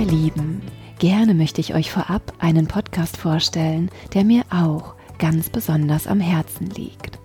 Ihr 0.00 0.06
Lieben, 0.06 0.62
gerne 0.98 1.34
möchte 1.34 1.60
ich 1.60 1.74
euch 1.74 1.90
vorab 1.90 2.32
einen 2.38 2.66
Podcast 2.66 3.18
vorstellen, 3.18 3.90
der 4.14 4.24
mir 4.24 4.44
auch 4.48 4.94
ganz 5.18 5.50
besonders 5.50 6.06
am 6.06 6.20
Herzen 6.20 6.70
liegt. 6.70 7.18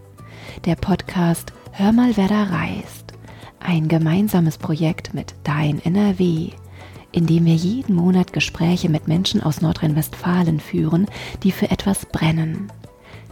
Der 0.65 0.75
Podcast 0.75 1.53
Hör 1.71 1.93
mal, 1.93 2.17
wer 2.17 2.27
da 2.27 2.43
reist. 2.43 3.13
Ein 3.61 3.87
gemeinsames 3.87 4.57
Projekt 4.57 5.13
mit 5.13 5.35
Dein 5.45 5.79
NRW, 5.79 6.49
in 7.13 7.25
dem 7.25 7.45
wir 7.45 7.55
jeden 7.55 7.95
Monat 7.95 8.33
Gespräche 8.33 8.89
mit 8.89 9.07
Menschen 9.07 9.41
aus 9.41 9.61
Nordrhein-Westfalen 9.61 10.59
führen, 10.59 11.07
die 11.43 11.53
für 11.53 11.71
etwas 11.71 12.05
brennen. 12.05 12.69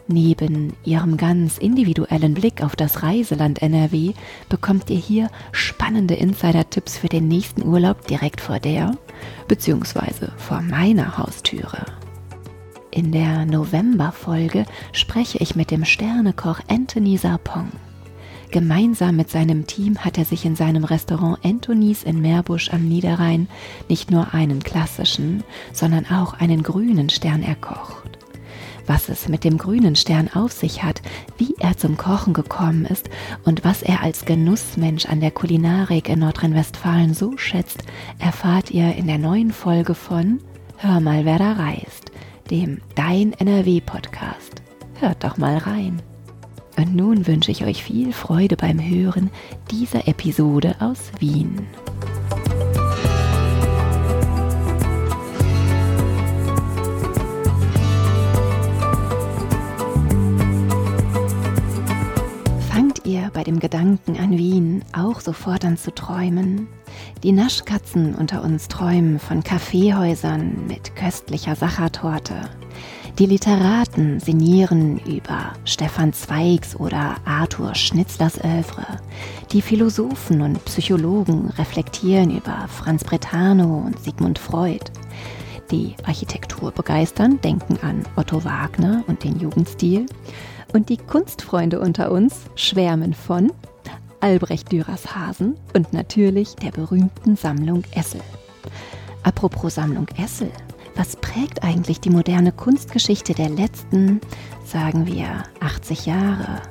Neben 0.08 0.74
ihrem 0.84 1.16
ganz 1.16 1.58
individuellen 1.58 2.34
Blick 2.34 2.62
auf 2.62 2.76
das 2.76 3.04
Reiseland 3.04 3.62
NRW 3.62 4.14
bekommt 4.50 4.90
ihr 4.90 4.98
hier 4.98 5.30
spannende 5.54 6.16
Insider-Tipps 6.16 6.98
für 6.98 7.08
den 7.08 7.30
nächsten 7.30 7.66
Urlaub 7.66 8.06
direkt 8.08 8.42
vor 8.42 8.60
der 8.60 8.98
bzw. 9.48 10.28
vor 10.38 10.62
meiner 10.62 11.18
Haustüre. 11.18 11.86
In 12.92 13.12
der 13.12 13.46
November-Folge 13.46 14.66
spreche 14.92 15.40
ich 15.40 15.56
mit 15.56 15.72
dem 15.72 15.86
Sternekoch 15.86 16.60
Anthony 16.68 17.18
Sarpong. 17.18 17.72
Gemeinsam 18.52 19.16
mit 19.16 19.32
seinem 19.32 19.66
Team 19.66 19.98
hat 19.98 20.20
er 20.20 20.26
sich 20.26 20.46
in 20.46 20.56
seinem 20.56 20.84
Restaurant 20.84 21.44
Anthony's 21.44 22.04
in 22.04 22.22
Meerbusch 22.22 22.72
am 22.72 22.88
Niederrhein 22.88 23.48
nicht 23.90 24.12
nur 24.12 24.36
einen 24.36 24.62
klassischen, 24.62 25.44
sondern 25.72 26.06
auch 26.06 26.34
einen 26.34 26.62
grünen 26.62 27.10
Stern 27.10 27.42
erkocht. 27.42 28.23
Was 28.86 29.10
es 29.10 29.30
mit 29.30 29.44
dem 29.44 29.58
grünen 29.58 29.96
Stern 29.96 30.30
auf 30.34 30.52
sich 30.52 30.84
hat, 30.84 31.02
wie 31.38 31.56
er 31.60 31.78
zum 31.78 31.98
Kochen 31.98 32.34
gekommen 32.34 32.86
ist 32.86 33.10
und 33.46 33.64
was 33.64 33.82
er 33.82 34.02
als 34.02 34.26
Genussmensch 34.26 35.06
an 35.06 35.20
der 35.20 35.32
Kulinarik 35.32 36.10
in 36.10 36.20
Nordrhein-Westfalen 36.20 37.14
so 37.14 37.38
schätzt, 37.38 37.84
erfahrt 38.20 38.72
ihr 38.72 38.96
in 38.96 39.08
der 39.08 39.18
neuen 39.18 39.52
Folge 39.52 39.96
von 39.96 40.40
Hör 40.78 41.00
mal, 41.00 41.24
wer 41.26 41.40
da 41.40 41.54
reist, 41.54 42.12
dem 42.52 42.82
Dein 42.96 43.34
NRW-Podcast. 43.34 44.62
Hört 45.00 45.24
doch 45.24 45.38
mal 45.38 45.58
rein. 45.58 46.02
Und 46.78 46.96
nun 46.96 47.28
wünsche 47.28 47.52
ich 47.52 47.64
euch 47.64 47.84
viel 47.84 48.12
Freude 48.12 48.58
beim 48.58 48.82
Hören 48.82 49.30
dieser 49.72 50.08
Episode 50.08 50.76
aus 50.80 51.12
Wien. 51.20 51.68
Ihr 63.24 63.30
bei 63.30 63.44
dem 63.44 63.60
Gedanken 63.60 64.18
an 64.18 64.38
Wien 64.38 64.84
auch 64.92 65.22
sofort 65.22 65.64
an 65.64 65.78
zu 65.78 65.94
träumen? 65.94 66.68
Die 67.24 67.32
Naschkatzen 67.32 68.16
unter 68.16 68.44
uns 68.44 68.68
träumen 68.68 69.18
von 69.18 69.44
Kaffeehäusern 69.44 70.68
mit 70.68 70.96
köstlicher 70.96 71.56
Sachertorte 71.56 72.36
die 73.20 73.28
Literaten 73.28 74.20
sinnieren 74.20 74.98
über 74.98 75.54
Stefan 75.66 76.14
Zweigs 76.14 76.76
oder 76.76 77.18
Arthur 77.26 77.76
Schnitzlers 77.76 78.40
Övre. 78.40 78.88
Die 79.52 79.62
Philosophen 79.62 80.42
und 80.42 80.66
Psychologen 80.66 81.52
reflektieren 81.60 82.36
über 82.36 82.68
Franz 82.70 83.04
Brentano 83.04 83.84
und 83.86 84.00
Sigmund 84.00 84.40
Freud. 84.40 84.86
Die 85.70 85.94
Architektur 86.04 86.72
begeistern, 86.72 87.40
denken 87.42 87.78
an 87.84 88.02
Otto 88.16 88.44
Wagner 88.44 89.04
und 89.06 89.24
den 89.24 89.40
Jugendstil. 89.40 90.08
Und 90.74 90.90
die 90.90 90.98
Kunstfreunde 90.98 91.80
unter 91.80 92.12
uns 92.12 92.42
schwärmen 92.56 93.14
von 93.14 93.52
Albrecht 94.20 94.72
Dürers 94.72 95.16
Hasen 95.16 95.56
und 95.76 95.94
natürlich 95.94 96.56
der 96.56 96.72
berühmten 96.72 97.36
Sammlung 97.36 97.84
Essel. 97.92 98.22
Apropos 99.22 99.76
Sammlung 99.76 100.08
Essel, 100.18 100.50
was 100.96 101.16
prägt 101.16 101.64
eigentlich 101.64 102.00
die 102.00 102.10
moderne 102.10 102.52
Kunstgeschichte 102.52 103.34
der 103.34 103.50
letzten, 103.50 104.20
sagen 104.66 105.06
wir, 105.06 105.44
80 105.60 106.08
Jahre? 106.08 106.62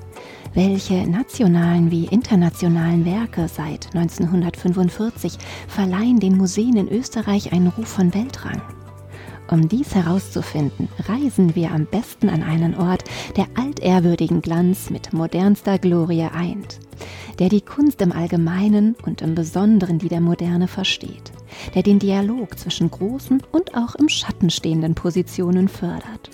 Welche 0.54 1.06
nationalen 1.08 1.91
wie 1.91 2.06
internationalen 2.06 3.04
Werke 3.04 3.48
seit 3.48 3.94
1945 3.94 5.38
verleihen 5.68 6.18
den 6.18 6.36
Museen 6.36 6.76
in 6.76 6.88
Österreich 6.88 7.52
einen 7.52 7.68
Ruf 7.68 7.88
von 7.88 8.12
Weltrang? 8.12 8.60
Um 9.52 9.68
dies 9.68 9.94
herauszufinden, 9.94 10.88
reisen 11.06 11.54
wir 11.54 11.70
am 11.72 11.86
besten 11.86 12.28
an 12.30 12.42
einen 12.42 12.74
Ort, 12.74 13.04
der 13.36 13.46
altehrwürdigen 13.54 14.40
Glanz 14.40 14.90
mit 14.90 15.12
modernster 15.12 15.78
Glorie 15.78 16.28
eint, 16.32 16.80
der 17.38 17.50
die 17.50 17.60
Kunst 17.60 18.00
im 18.00 18.12
Allgemeinen 18.12 18.96
und 19.04 19.20
im 19.20 19.34
Besonderen 19.34 19.98
die 19.98 20.08
der 20.08 20.22
Moderne 20.22 20.68
versteht 20.68 21.32
der 21.74 21.82
den 21.82 21.98
Dialog 21.98 22.58
zwischen 22.58 22.91
großen 22.91 23.42
und 23.52 23.74
auch 23.74 23.94
im 23.94 24.08
Schatten 24.08 24.50
stehenden 24.50 24.94
Positionen 24.94 25.68
fördert. 25.68 26.30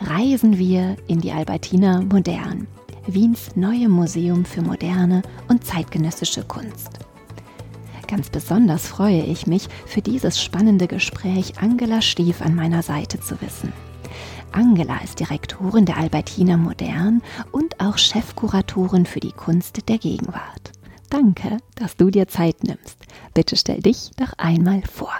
Reisen 0.00 0.58
wir 0.58 0.96
in 1.06 1.20
die 1.20 1.32
Albertina 1.32 2.02
Modern, 2.02 2.66
Wiens 3.06 3.54
neue 3.54 3.88
Museum 3.90 4.46
für 4.46 4.62
moderne 4.62 5.22
und 5.48 5.64
zeitgenössische 5.64 6.42
Kunst. 6.42 7.00
Ganz 8.06 8.30
besonders 8.30 8.86
freue 8.86 9.22
ich 9.22 9.46
mich, 9.46 9.68
für 9.86 10.02
dieses 10.02 10.42
spannende 10.42 10.86
Gespräch 10.86 11.54
Angela 11.60 12.02
Stief 12.02 12.42
an 12.42 12.54
meiner 12.54 12.82
Seite 12.82 13.18
zu 13.18 13.40
wissen. 13.40 13.72
Angela 14.52 14.98
ist 15.02 15.18
Direktorin 15.18 15.84
der 15.84 15.96
Albertina 15.96 16.56
Modern 16.56 17.22
und 17.50 17.80
auch 17.80 17.98
Chefkuratorin 17.98 19.06
für 19.06 19.20
die 19.20 19.32
Kunst 19.32 19.88
der 19.88 19.98
Gegenwart. 19.98 20.72
Danke, 21.10 21.58
dass 21.76 21.96
du 21.96 22.10
dir 22.10 22.28
Zeit 22.28 22.62
nimmst. 22.62 22.98
Bitte 23.32 23.56
stell 23.56 23.80
dich 23.80 24.10
doch 24.16 24.32
einmal 24.36 24.82
vor. 24.82 25.12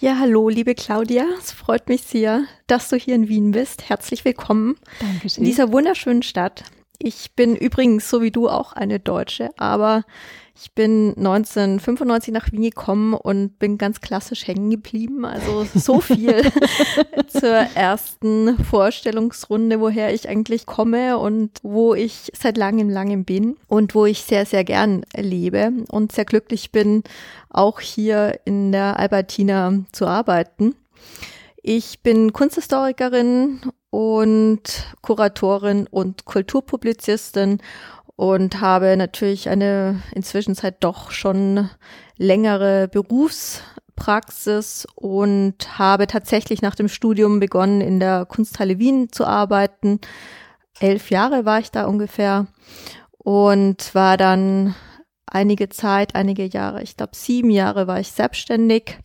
Ja, 0.00 0.18
hallo, 0.18 0.48
liebe 0.48 0.74
Claudia. 0.74 1.24
Es 1.38 1.52
freut 1.52 1.88
mich 1.88 2.02
sehr, 2.02 2.44
dass 2.66 2.88
du 2.88 2.96
hier 2.96 3.14
in 3.14 3.28
Wien 3.28 3.52
bist. 3.52 3.88
Herzlich 3.88 4.24
willkommen 4.24 4.76
Dankeschön. 4.98 5.44
in 5.44 5.48
dieser 5.48 5.70
wunderschönen 5.70 6.22
Stadt. 6.22 6.64
Ich 6.98 7.32
bin 7.36 7.54
übrigens, 7.54 8.10
so 8.10 8.22
wie 8.22 8.30
du, 8.30 8.48
auch 8.48 8.72
eine 8.72 8.98
Deutsche, 8.98 9.50
aber 9.56 10.04
ich 10.54 10.72
bin 10.74 11.14
1995 11.16 12.32
nach 12.32 12.52
Wien 12.52 12.62
gekommen 12.62 13.14
und 13.14 13.58
bin 13.58 13.78
ganz 13.78 14.00
klassisch 14.00 14.46
hängen 14.46 14.70
geblieben. 14.70 15.24
Also 15.24 15.66
so 15.74 16.00
viel 16.00 16.42
zur 17.28 17.56
ersten 17.74 18.62
Vorstellungsrunde, 18.62 19.80
woher 19.80 20.12
ich 20.12 20.28
eigentlich 20.28 20.66
komme 20.66 21.18
und 21.18 21.58
wo 21.62 21.94
ich 21.94 22.30
seit 22.38 22.58
langem, 22.58 22.90
langem 22.90 23.24
bin 23.24 23.56
und 23.66 23.94
wo 23.94 24.04
ich 24.04 24.22
sehr, 24.22 24.44
sehr 24.44 24.64
gern 24.64 25.04
lebe 25.16 25.72
und 25.88 26.12
sehr 26.12 26.26
glücklich 26.26 26.70
bin, 26.70 27.02
auch 27.48 27.80
hier 27.80 28.40
in 28.44 28.72
der 28.72 28.98
Albertina 28.98 29.80
zu 29.92 30.06
arbeiten. 30.06 30.74
Ich 31.62 32.02
bin 32.02 32.32
Kunsthistorikerin 32.32 33.60
und 33.90 34.96
Kuratorin 35.00 35.86
und 35.86 36.24
Kulturpublizistin 36.24 37.58
und 38.22 38.60
habe 38.60 38.96
natürlich 38.96 39.48
eine 39.48 40.00
inzwischen 40.14 40.54
Zeit 40.54 40.76
doch 40.84 41.10
schon 41.10 41.68
längere 42.16 42.86
Berufspraxis 42.86 44.86
und 44.94 45.76
habe 45.76 46.06
tatsächlich 46.06 46.62
nach 46.62 46.76
dem 46.76 46.86
Studium 46.86 47.40
begonnen, 47.40 47.80
in 47.80 47.98
der 47.98 48.24
Kunsthalle 48.24 48.78
Wien 48.78 49.10
zu 49.10 49.26
arbeiten. 49.26 49.98
Elf 50.78 51.10
Jahre 51.10 51.44
war 51.44 51.58
ich 51.58 51.72
da 51.72 51.86
ungefähr 51.86 52.46
und 53.18 53.92
war 53.92 54.16
dann 54.16 54.76
einige 55.26 55.68
Zeit, 55.68 56.14
einige 56.14 56.44
Jahre, 56.44 56.80
ich 56.80 56.96
glaube 56.96 57.16
sieben 57.16 57.50
Jahre 57.50 57.88
war 57.88 57.98
ich 57.98 58.12
selbstständig. 58.12 59.00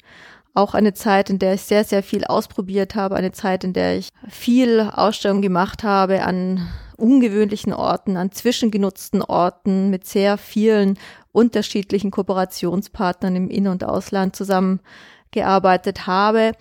Auch 0.54 0.76
eine 0.76 0.94
Zeit, 0.94 1.32
in 1.32 1.40
der 1.40 1.56
ich 1.56 1.64
sehr, 1.64 1.86
sehr 1.86 2.04
viel 2.04 2.24
ausprobiert 2.24 2.94
habe, 2.94 3.16
eine 3.16 3.32
Zeit, 3.32 3.64
in 3.64 3.74
der 3.74 3.98
ich 3.98 4.10
viel 4.30 4.82
Ausstellung 4.82 5.42
gemacht 5.42 5.84
habe 5.84 6.22
an 6.22 6.68
ungewöhnlichen 6.98 7.74
Orten, 7.74 8.18
an 8.18 8.32
zwischengenutzten 8.32 9.22
Orten 9.22 9.90
mit 9.90 10.06
sehr 10.06 10.38
vielen 10.38 11.00
unterschiedlichen 11.32 12.12
Kooperationspartnern 12.12 13.36
im 13.36 13.50
In- 13.50 13.68
und 13.68 13.84
Ausland 13.84 14.36
zusammengearbeitet 14.36 16.08
habe. 16.08 16.54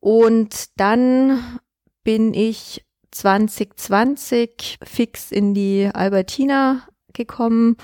Und 0.00 0.78
dann 0.78 1.60
bin 2.04 2.34
ich 2.34 2.84
2020 3.10 4.78
fix 4.82 5.32
in 5.32 5.54
die 5.54 5.88
Albertina 5.92 6.82
gekommen, 7.12 7.76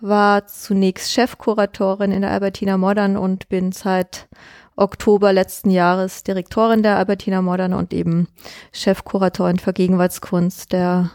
war 0.00 0.46
zunächst 0.46 1.12
Chefkuratorin 1.12 2.12
in 2.12 2.20
der 2.22 2.30
Albertina 2.30 2.76
Modern 2.76 3.16
und 3.16 3.48
bin 3.48 3.72
seit 3.72 4.28
Oktober 4.76 5.32
letzten 5.32 5.70
Jahres 5.70 6.22
Direktorin 6.22 6.82
der 6.82 6.98
Albertina 6.98 7.42
Modern 7.42 7.72
und 7.72 7.92
eben 7.92 8.28
Chefkuratorin 8.72 9.58
für 9.58 9.72
Gegenwartskunst 9.72 10.72
der 10.72 11.10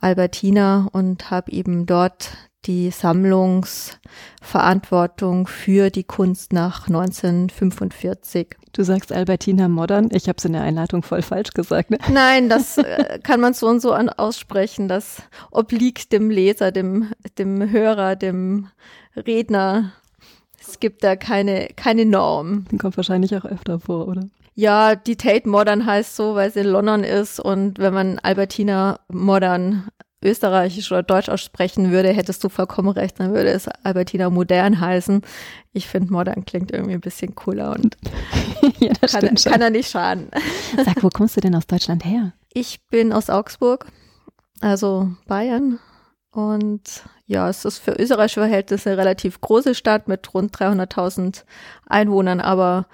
Albertina 0.00 0.88
und 0.92 1.30
habe 1.30 1.52
eben 1.52 1.86
dort 1.86 2.32
die 2.66 2.90
Sammlungsverantwortung 2.90 5.46
für 5.46 5.90
die 5.90 6.04
Kunst 6.04 6.52
nach 6.52 6.88
1945. 6.88 8.56
Du 8.72 8.82
sagst 8.82 9.12
Albertina 9.12 9.68
Modern. 9.68 10.08
Ich 10.12 10.28
habe 10.28 10.36
es 10.38 10.44
in 10.44 10.52
der 10.52 10.62
Einleitung 10.62 11.02
voll 11.02 11.22
falsch 11.22 11.52
gesagt. 11.52 11.90
Ne? 11.90 11.98
Nein, 12.12 12.48
das 12.48 12.78
äh, 12.78 13.18
kann 13.22 13.40
man 13.40 13.54
so 13.54 13.68
und 13.68 13.80
so 13.80 13.92
an 13.92 14.08
aussprechen. 14.08 14.88
Das 14.88 15.22
obliegt 15.50 16.12
dem 16.12 16.30
Leser, 16.30 16.72
dem, 16.72 17.12
dem 17.38 17.70
Hörer, 17.70 18.16
dem 18.16 18.68
Redner 19.16 19.92
Es 20.68 20.80
gibt 20.80 21.02
da 21.02 21.16
keine, 21.16 21.68
keine 21.76 22.04
Norm. 22.04 22.66
Kommt 22.78 22.96
wahrscheinlich 22.96 23.34
auch 23.34 23.44
öfter 23.44 23.80
vor, 23.80 24.06
oder? 24.06 24.28
Ja, 24.54 24.96
die 24.96 25.16
Tate 25.16 25.48
Modern 25.48 25.86
heißt 25.86 26.16
so, 26.16 26.34
weil 26.34 26.52
sie 26.52 26.60
in 26.60 26.66
London 26.66 27.04
ist 27.04 27.40
und 27.40 27.78
wenn 27.78 27.94
man 27.94 28.18
Albertina 28.18 29.00
Modern 29.08 29.88
österreichisch 30.22 30.90
oder 30.90 31.02
deutsch 31.02 31.28
aussprechen 31.28 31.92
würde, 31.92 32.08
hättest 32.08 32.42
du 32.42 32.48
vollkommen 32.48 32.88
recht, 32.88 33.20
dann 33.20 33.32
würde 33.32 33.50
es 33.50 33.68
Albertina 33.84 34.30
Modern 34.30 34.80
heißen. 34.80 35.22
Ich 35.72 35.86
finde 35.86 36.12
Modern 36.12 36.44
klingt 36.44 36.72
irgendwie 36.72 36.94
ein 36.94 37.00
bisschen 37.00 37.34
cooler 37.34 37.70
und 37.70 37.96
ja, 38.80 38.92
kann, 38.94 39.34
kann 39.36 39.60
er 39.60 39.70
nicht 39.70 39.90
schaden. 39.90 40.28
Sag, 40.84 41.02
wo 41.02 41.08
kommst 41.08 41.36
du 41.36 41.40
denn 41.40 41.54
aus 41.54 41.66
Deutschland 41.66 42.04
her? 42.04 42.32
Ich 42.52 42.84
bin 42.90 43.12
aus 43.12 43.30
Augsburg, 43.30 43.86
also 44.60 45.08
Bayern. 45.26 45.78
Und 46.30 47.04
ja, 47.28 47.48
es 47.48 47.64
ist 47.66 47.78
für 47.78 47.92
österreichische 47.92 48.40
Verhältnisse 48.40 48.90
eine 48.90 48.98
relativ 48.98 49.40
große 49.40 49.74
Stadt 49.74 50.08
mit 50.08 50.32
rund 50.34 50.56
300.000 50.56 51.44
Einwohnern, 51.86 52.40
aber 52.40 52.86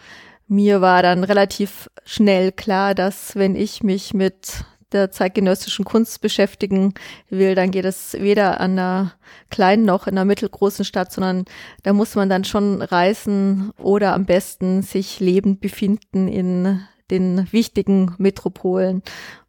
mir 0.48 0.80
war 0.80 1.02
dann 1.02 1.24
relativ 1.24 1.88
schnell 2.04 2.50
klar, 2.52 2.94
dass 2.94 3.36
wenn 3.36 3.54
ich 3.54 3.82
mich 3.84 4.12
mit 4.12 4.64
der 4.92 5.10
zeitgenössischen 5.10 5.84
Kunst 5.84 6.20
beschäftigen 6.20 6.94
will, 7.30 7.54
dann 7.54 7.70
geht 7.70 7.84
es 7.84 8.14
weder 8.14 8.60
an 8.60 8.72
einer 8.72 9.12
kleinen 9.50 9.84
noch 9.84 10.06
in 10.08 10.14
einer 10.14 10.24
mittelgroßen 10.24 10.84
Stadt, 10.84 11.12
sondern 11.12 11.44
da 11.84 11.92
muss 11.92 12.16
man 12.16 12.28
dann 12.28 12.44
schon 12.44 12.82
reisen 12.82 13.70
oder 13.78 14.14
am 14.14 14.26
besten 14.26 14.82
sich 14.82 15.20
lebend 15.20 15.60
befinden 15.60 16.28
in 16.28 16.80
den 17.10 17.52
wichtigen 17.52 18.14
Metropolen. 18.18 19.02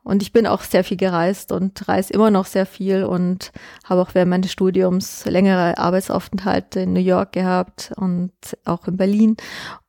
Und 0.06 0.22
ich 0.22 0.31
bin 0.31 0.46
auch 0.46 0.62
sehr 0.62 0.84
viel 0.84 0.98
gereist 0.98 1.52
und 1.52 1.88
reise 1.88 2.13
immer 2.13 2.30
noch 2.30 2.46
sehr 2.46 2.68
viel 2.68 3.04
und 3.04 3.52
habe 3.84 4.02
auch 4.02 4.13
während 4.13 4.30
meines 4.30 4.52
Studiums 4.52 5.25
längere 5.25 5.80
Arbeitsaufenthalte 5.80 6.81
in 6.81 6.94
New 6.94 7.00
York 7.00 7.31
gehabt 7.31 7.92
und 7.98 8.31
auch 8.66 8.88
in 8.88 8.98
Berlin. 8.98 9.36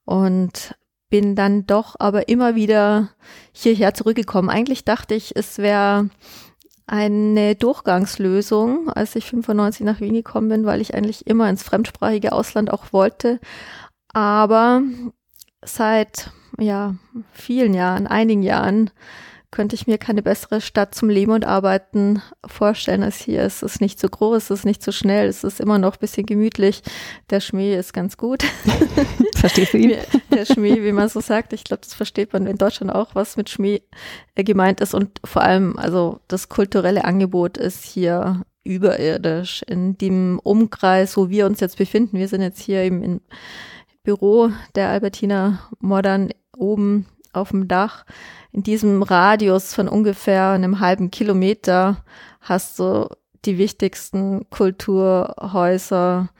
Und 0.06 0.74
bin 1.10 1.36
dann 1.36 1.66
doch 1.66 1.96
aber 1.98 2.30
immer 2.30 2.54
wieder 2.54 3.10
hierher 3.52 3.92
zurückgekommen. 3.92 4.48
Eigentlich 4.48 4.86
dachte 4.86 5.14
ich, 5.14 5.36
es 5.36 5.58
wäre 5.58 6.08
eine 6.86 7.54
Durchgangslösung, 7.54 8.88
als 8.88 9.16
ich 9.16 9.26
95 9.26 9.84
nach 9.84 10.00
Wien 10.00 10.14
gekommen 10.14 10.48
bin, 10.48 10.64
weil 10.64 10.80
ich 10.80 10.94
eigentlich 10.94 11.26
immer 11.26 11.50
ins 11.50 11.62
fremdsprachige 11.62 12.32
Ausland 12.32 12.72
auch 12.72 12.94
wollte. 12.94 13.38
Aber 14.14 14.80
seit 15.62 16.30
ja 16.58 16.94
vielen 17.32 17.74
Jahren, 17.74 18.06
einigen 18.06 18.42
Jahren 18.42 18.90
könnte 19.56 19.74
ich 19.74 19.86
mir 19.86 19.96
keine 19.96 20.20
bessere 20.20 20.60
Stadt 20.60 20.94
zum 20.94 21.08
Leben 21.08 21.32
und 21.32 21.46
Arbeiten 21.46 22.20
vorstellen 22.44 23.02
als 23.02 23.16
hier. 23.16 23.40
Es 23.40 23.62
ist 23.62 23.80
nicht 23.80 23.98
zu 23.98 24.06
groß, 24.06 24.50
es 24.50 24.50
ist 24.50 24.64
nicht 24.66 24.82
zu 24.82 24.92
schnell, 24.92 25.28
es 25.28 25.44
ist 25.44 25.60
immer 25.60 25.78
noch 25.78 25.94
ein 25.94 25.98
bisschen 25.98 26.26
gemütlich. 26.26 26.82
Der 27.30 27.40
Schmäh 27.40 27.74
ist 27.74 27.94
ganz 27.94 28.18
gut. 28.18 28.44
Verstehst 29.34 29.72
du 29.72 29.78
ihn? 29.78 29.94
Der 30.30 30.44
Schmäh, 30.44 30.82
wie 30.82 30.92
man 30.92 31.08
so 31.08 31.20
sagt. 31.20 31.54
Ich 31.54 31.64
glaube, 31.64 31.80
das 31.82 31.94
versteht 31.94 32.34
man 32.34 32.46
in 32.46 32.58
Deutschland 32.58 32.94
auch, 32.94 33.14
was 33.14 33.38
mit 33.38 33.48
Schmäh 33.48 33.80
äh, 34.34 34.44
gemeint 34.44 34.82
ist. 34.82 34.92
Und 34.92 35.22
vor 35.24 35.40
allem, 35.40 35.78
also 35.78 36.20
das 36.28 36.50
kulturelle 36.50 37.06
Angebot 37.06 37.56
ist 37.56 37.82
hier 37.82 38.42
überirdisch. 38.62 39.62
In 39.62 39.96
dem 39.96 40.38
Umkreis, 40.38 41.16
wo 41.16 41.30
wir 41.30 41.46
uns 41.46 41.60
jetzt 41.60 41.78
befinden, 41.78 42.18
wir 42.18 42.28
sind 42.28 42.42
jetzt 42.42 42.60
hier 42.60 42.82
eben 42.82 43.02
im 43.02 43.20
Büro 44.02 44.50
der 44.74 44.90
Albertina 44.90 45.60
Modern 45.80 46.28
oben 46.54 47.06
auf 47.36 47.50
dem 47.50 47.68
Dach 47.68 48.04
in 48.52 48.62
diesem 48.62 49.02
Radius 49.02 49.74
von 49.74 49.88
ungefähr 49.88 50.50
einem 50.50 50.80
halben 50.80 51.10
Kilometer 51.10 51.98
hast 52.40 52.78
du 52.78 53.08
die 53.44 53.58
wichtigsten 53.58 54.48
Kulturhäuser 54.50 56.30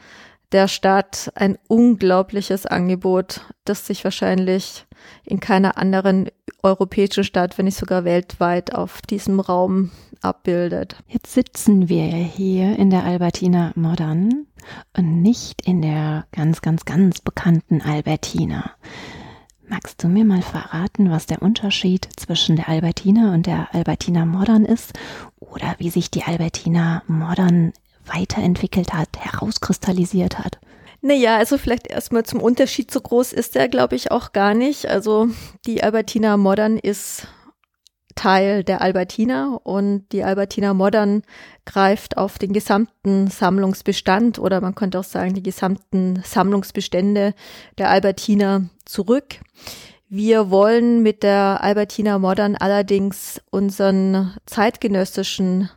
der 0.53 0.69
Stadt, 0.69 1.31
ein 1.35 1.59
unglaubliches 1.69 2.67
Angebot, 2.67 3.43
das 3.65 3.87
sich 3.87 4.05
wahrscheinlich 4.05 4.87
in 5.25 5.41
keiner 5.41 5.77
anderen 5.77 6.31
europäischen 6.63 7.25
Stadt, 7.25 7.59
wenn 7.59 7.67
nicht 7.67 7.77
sogar 7.77 8.05
weltweit, 8.05 8.75
auf 8.75 9.03
diesem 9.03 9.41
Raum 9.41 9.91
abbildet. 10.23 10.97
Jetzt 11.09 11.35
sitzen 11.35 11.89
wir 11.89 12.07
hier 12.07 12.79
in 12.79 12.91
der 12.91 13.05
Albertina 13.05 13.73
Modern 13.75 14.47
und 14.97 15.23
nicht 15.23 15.67
in 15.67 15.83
der 15.83 16.27
ganz, 16.33 16.63
ganz, 16.63 16.85
ganz 16.85 17.21
bekannten 17.21 17.83
Albertina. 17.83 18.71
Magst 19.69 20.03
du 20.03 20.09
mir 20.09 20.25
mal 20.25 20.43
verraten, 20.43 21.11
was 21.11 21.27
der 21.27 21.43
Unterschied 21.43 22.09
zwischen 22.17 22.55
der 22.55 22.69
Albertina 22.69 23.35
und 23.35 23.47
der 23.47 23.75
Albertina 23.75 24.25
Modern 24.25 24.65
ist 24.65 24.93
oder 25.41 25.75
wie 25.79 25.91
sich 25.91 26.09
die 26.09 26.23
Albertina 26.23 27.03
Modern 27.09 27.73
weiterentwickelt 28.05 28.93
hat, 28.93 29.09
herauskristallisiert 29.19 30.39
hat? 30.39 30.59
Naja, 31.03 31.37
also 31.37 31.59
vielleicht 31.59 31.89
erstmal 31.89 32.25
zum 32.25 32.41
Unterschied. 32.41 32.93
So 32.93 33.01
groß 33.01 33.33
ist 33.33 33.57
der, 33.57 33.69
glaube 33.69 33.97
ich, 33.97 34.13
auch 34.13 34.33
gar 34.33 34.55
nicht. 34.55 34.87
Also 34.87 35.29
die 35.67 35.83
Albertina 35.83 36.37
Modern 36.37 36.79
ist 36.79 37.27
Teil 38.17 38.65
der 38.65 38.81
Albertina 38.81 39.61
und 39.63 40.11
die 40.11 40.25
Albertina 40.25 40.75
Modern 40.75 41.23
greift 41.65 42.17
auf 42.17 42.39
den 42.39 42.53
gesamten 42.53 43.29
Sammlungsbestand 43.29 44.39
oder 44.41 44.61
man 44.61 44.75
könnte 44.75 44.99
auch 44.99 45.05
sagen 45.05 45.35
die 45.35 45.43
gesamten 45.43 46.23
Sammlungsbestände 46.25 47.35
der 47.79 47.91
Albertina 47.91 48.65
zurück. 48.85 49.37
Wir 50.09 50.51
wollen 50.51 51.03
mit 51.03 51.23
der 51.23 51.63
Albertina 51.63 52.19
Modern 52.19 52.57
allerdings 52.57 53.41
unseren 53.51 54.35
zeitgenössischen 54.47 55.69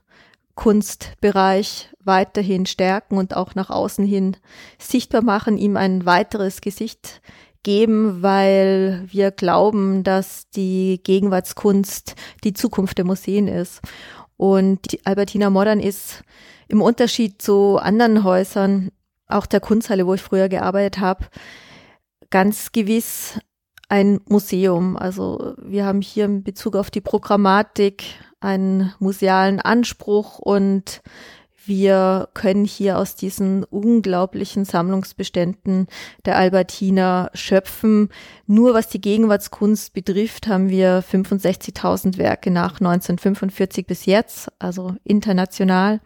Kunstbereich 0.56 1.90
weiterhin 2.04 2.66
stärken 2.66 3.18
und 3.18 3.36
auch 3.36 3.56
nach 3.56 3.70
außen 3.70 4.06
hin 4.06 4.38
sichtbar 4.78 5.24
machen, 5.24 5.58
ihm 5.58 5.78
ein 5.78 6.06
weiteres 6.06 6.62
Gesicht 6.62 7.22
geben, 7.64 8.22
weil 8.22 9.06
wir 9.08 9.32
glauben, 9.32 10.04
dass 10.04 10.50
die 10.50 11.02
Gegenwartskunst 11.04 12.16
die 12.44 12.54
Zukunft 12.54 12.98
der 12.98 13.06
Museen 13.06 13.48
ist. 13.48 13.82
Und 14.38 14.92
die 14.92 15.06
Albertina 15.06 15.50
Modern 15.50 15.80
ist 15.80 16.24
im 16.68 16.82
Unterschied 16.82 17.42
zu 17.42 17.78
anderen 17.78 18.24
Häusern, 18.24 18.92
auch 19.28 19.46
der 19.46 19.60
Kunsthalle, 19.60 20.08
wo 20.08 20.14
ich 20.14 20.22
früher 20.22 20.50
gearbeitet 20.50 21.02
habe, 21.02 21.26
ganz 22.30 22.72
gewiss 22.72 23.40
ein 23.90 24.22
Museum. 24.28 24.96
Also 24.98 25.56
wir 25.62 25.86
haben 25.86 26.02
hier 26.02 26.26
in 26.26 26.44
Bezug 26.44 26.76
auf 26.76 26.92
die 26.92 27.02
Programmatik 27.02 28.04
einen 28.40 28.94
musealen 29.00 29.60
Anspruch 29.60 30.40
und 30.40 31.02
wir 31.66 32.30
können 32.34 32.66
hier 32.66 32.98
aus 32.98 33.16
diesen 33.16 33.64
unglaublichen 33.64 34.66
Sammlungsbeständen 34.66 35.88
der 36.26 36.38
Albertina 36.38 37.30
schöpfen. 37.34 38.10
Nur 38.48 38.74
was 38.74 38.88
die 38.88 39.02
Gegenwartskunst 39.02 39.94
betrifft, 39.94 40.48
haben 40.48 40.70
wir 40.70 41.04
65.000 41.04 42.18
Werke 42.18 42.52
nach 42.52 42.80
1945 42.80 43.86
bis 43.86 44.06
jetzt, 44.06 44.52
also 44.60 44.96
international. 45.04 46.02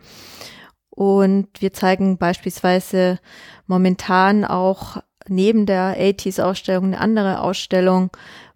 Und 0.89 1.47
wir 1.59 1.73
zeigen 1.73 2.17
beispielsweise 2.17 3.19
momentan 3.65 4.45
auch 4.45 4.97
neben 5.27 5.65
der 5.65 5.97
80s-Ausstellung 5.97 6.85
eine 6.85 6.99
andere 6.99 7.41
Ausstellung, 7.41 8.11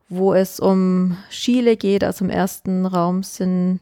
wo 0.10 0.34
es 0.34 0.60
um 0.60 1.18
Chile 1.30 1.77
geht. 1.77 2.04
Also 2.04 2.25
im 2.25 2.32
ersten 2.32 2.86
Raum 2.86 3.24
sind 3.24 3.80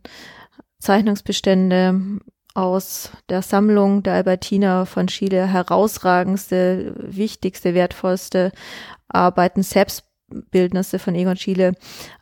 Zeichnungsbestände 0.79 2.22
aus 2.55 3.12
der 3.29 3.41
Sammlung 3.41 4.01
der 4.01 4.13
Albertina 4.13 4.85
von 4.85 5.07
Chile 5.07 5.45
herausragendste, 5.45 6.95
wichtigste, 6.97 7.74
wertvollste 7.75 8.51
Arbeiten, 9.09 9.62
Selbstbildnisse 9.62 10.97
von 10.97 11.15
Egon 11.15 11.35
Schiele 11.35 11.74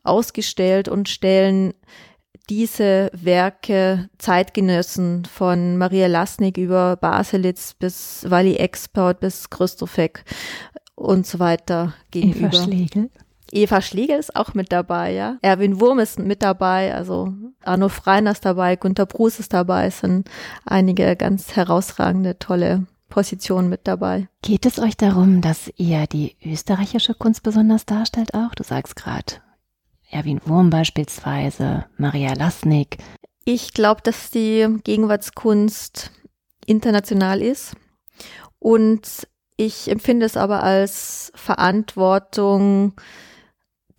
ausgestellt 0.04 0.90
und 0.90 1.08
stellen 1.08 1.74
diese 2.50 3.10
Werke 3.14 4.10
Zeitgenössen 4.18 5.24
von 5.26 5.78
Maria 5.78 6.08
Lasnik 6.08 6.58
über 6.58 6.98
Baselitz 6.98 7.74
bis 7.76 8.26
Wally 8.30 8.56
Export 8.56 9.20
bis 9.20 9.50
Christofek 9.50 10.26
und 10.96 11.26
so 11.26 11.40
weiter 11.40 11.94
gegenüber. 12.12 12.48
Eva 12.48 12.64
Schlegel. 12.64 13.10
Eva 13.54 13.82
Schlegel 13.82 14.18
ist 14.18 14.36
auch 14.36 14.56
mit 14.56 14.72
dabei, 14.72 15.14
ja. 15.14 15.38
Erwin 15.42 15.80
Wurm 15.80 16.00
ist 16.00 16.18
mit 16.18 16.42
dabei, 16.42 16.94
also 16.94 17.32
Arno 17.64 17.88
Freiner 17.88 18.32
ist 18.32 18.46
dabei, 18.46 18.76
Günter 18.76 19.06
Bruce 19.06 19.40
ist 19.40 19.54
dabei, 19.54 19.86
es 19.86 20.00
sind 20.00 20.28
einige 20.66 21.16
ganz 21.16 21.56
herausragende, 21.56 22.40
tolle 22.40 22.88
Positionen 23.10 23.70
mit 23.70 23.82
dabei. 23.88 24.28
Geht 24.42 24.66
es 24.66 24.80
euch 24.80 24.98
darum, 24.98 25.42
dass 25.42 25.72
ihr 25.78 26.08
die 26.08 26.36
österreichische 26.44 27.14
Kunst 27.14 27.44
besonders 27.44 27.86
darstellt 27.86 28.34
auch? 28.34 28.56
Du 28.56 28.64
sagst 28.64 28.96
gerade 28.96 29.36
Erwin 30.10 30.42
Wurm 30.46 30.72
beispielsweise, 30.72 31.86
Maria 31.98 32.34
Lasnik. 32.34 32.98
Ich 33.46 33.74
glaube, 33.74 34.02
dass 34.04 34.32
die 34.32 34.68
Gegenwartskunst 34.84 36.12
international 36.66 37.42
ist 37.42 37.76
und 38.58 39.28
ich 39.58 39.92
empfinde 39.92 40.26
es 40.26 40.38
aber 40.38 40.64
als 40.64 41.32
Verantwortung, 41.36 42.94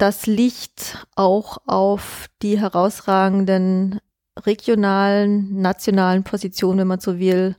das 0.05 0.27
Licht 0.27 1.07
auch 1.17 1.57
auf 1.67 2.27
die 2.43 2.61
herausragenden 2.61 4.01
regionalen, 4.39 5.63
nationalen 5.63 6.25
Positionen, 6.25 6.81
wenn 6.81 6.89
man 6.89 7.01
so 7.01 7.19
will, 7.19 7.57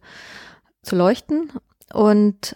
zu 0.83 0.95
leuchten. 0.95 1.51
Und 1.91 2.55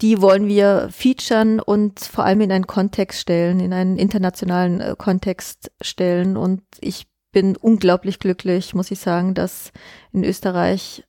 die 0.00 0.22
wollen 0.22 0.46
wir 0.46 0.88
featuren 0.90 1.60
und 1.60 2.00
vor 2.00 2.24
allem 2.24 2.40
in 2.40 2.52
einen 2.52 2.66
Kontext 2.66 3.20
stellen, 3.20 3.60
in 3.60 3.74
einen 3.74 3.98
internationalen 3.98 4.80
äh, 4.80 4.94
Kontext 4.96 5.70
stellen. 5.82 6.38
Und 6.38 6.62
ich 6.80 7.06
bin 7.32 7.54
unglaublich 7.56 8.18
glücklich, 8.18 8.74
muss 8.74 8.90
ich 8.90 9.00
sagen, 9.00 9.34
dass 9.34 9.72
in 10.12 10.24
Österreich 10.24 11.04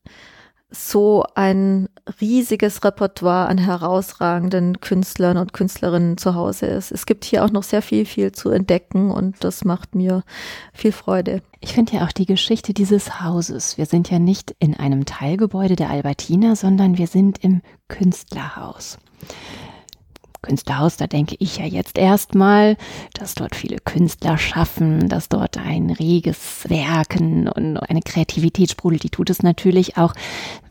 so 0.76 1.24
ein 1.36 1.88
riesiges 2.20 2.84
Repertoire 2.84 3.48
an 3.48 3.60
herausragenden 3.60 4.82
Künstlern 4.82 5.38
und 5.38 5.54
Künstlerinnen 5.54 6.18
zu 6.18 6.34
Hause 6.34 6.66
ist. 6.66 6.92
Es 6.92 7.06
gibt 7.06 7.26
hier 7.26 7.46
auch 7.46 7.52
noch 7.52 7.62
sehr 7.62 7.84
viel, 7.84 8.06
viel 8.06 8.32
zu 8.32 8.50
entdecken 8.50 9.12
und 9.12 9.44
das 9.44 9.64
macht 9.66 9.94
mir 9.94 10.24
viel 10.74 10.92
Freude. 10.92 11.44
Ich 11.60 11.74
finde 11.74 11.94
ja 11.94 12.06
auch 12.06 12.12
die 12.12 12.26
Geschichte 12.26 12.74
dieses 12.74 13.22
Hauses. 13.22 13.78
Wir 13.78 13.86
sind 13.86 14.10
ja 14.10 14.18
nicht 14.18 14.56
in 14.60 14.76
einem 14.76 15.06
Teilgebäude 15.06 15.76
der 15.76 15.92
Albertina, 15.92 16.56
sondern 16.56 16.98
wir 16.98 17.08
sind 17.08 17.44
im 17.44 17.62
Künstlerhaus. 17.88 18.98
Künstlerhaus, 20.44 20.98
da 20.98 21.08
denke 21.08 21.36
ich 21.40 21.58
ja 21.58 21.66
jetzt 21.66 21.98
erstmal, 21.98 22.78
dass 23.16 23.34
dort 23.34 23.56
viele 23.56 23.78
Künstler 23.78 24.38
schaffen, 24.38 25.10
dass 25.10 25.30
dort 25.30 25.58
ein 25.58 25.90
reges 25.90 26.70
Werken 26.70 27.48
und 27.48 27.78
eine 27.78 28.02
Kreativität 28.02 28.70
sprudelt. 28.70 29.02
Die 29.02 29.10
tut 29.10 29.32
es 29.32 29.42
natürlich 29.42 29.98
auch. 29.98 30.14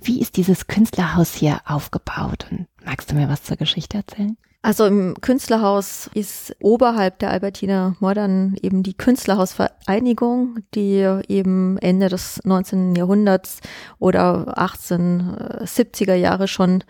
Wie 0.01 0.21
ist 0.21 0.37
dieses 0.37 0.69
Künstlerhaus 0.69 1.35
hier 1.35 1.61
aufgebaut? 1.65 2.47
Und 2.51 2.67
magst 2.85 3.11
du 3.11 3.17
mir 3.17 3.29
was 3.29 3.43
zur 3.43 3.57
Geschichte 3.57 3.97
erzählen? 3.97 4.37
Also 4.65 4.87
im 4.87 5.17
Künstlerhaus 5.21 6.09
ist 6.15 6.55
oberhalb 6.61 7.19
der 7.19 7.31
Albertina 7.31 7.97
Modern 7.99 8.55
eben 8.63 8.85
die 8.85 8.95
Künstlerhausvereinigung, 8.95 10.61
die 10.73 11.21
eben 11.27 11.79
Ende 11.79 12.09
des 12.09 12.41
19. 12.45 12.95
Jahrhunderts 12.95 13.59
oder 13.99 14.57
1870er 14.57 16.15
Jahre 16.15 16.47
schon 16.47 16.85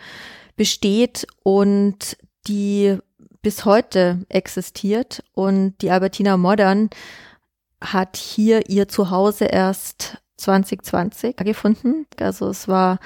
besteht 0.55 1.27
und 1.43 2.19
die 2.49 2.99
bis 3.43 3.65
heute 3.65 4.25
existiert 4.29 5.25
und 5.35 5.75
die 5.83 5.91
Albertina 5.91 6.37
Modern 6.37 6.91
hat 7.81 8.17
hier 8.17 8.69
ihr 8.71 8.89
Zuhause 8.89 9.47
erst 9.47 10.19
2020 10.37 11.37
gefunden. 11.37 12.07
Also 12.21 12.49
es 12.49 12.69
war 12.69 12.99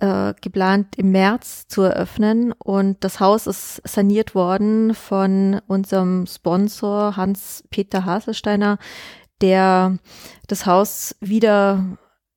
äh, 0.00 0.34
geplant 0.40 0.96
im 0.96 1.12
März 1.12 1.68
zu 1.68 1.82
eröffnen 1.82 2.52
und 2.52 3.04
das 3.04 3.20
Haus 3.20 3.46
ist 3.46 3.80
saniert 3.88 4.34
worden 4.34 4.94
von 4.94 5.60
unserem 5.68 6.26
Sponsor 6.26 7.16
Hans-Peter 7.16 8.04
Haselsteiner, 8.04 8.78
der 9.40 9.98
das 10.48 10.66
Haus 10.66 11.14
wieder 11.20 11.84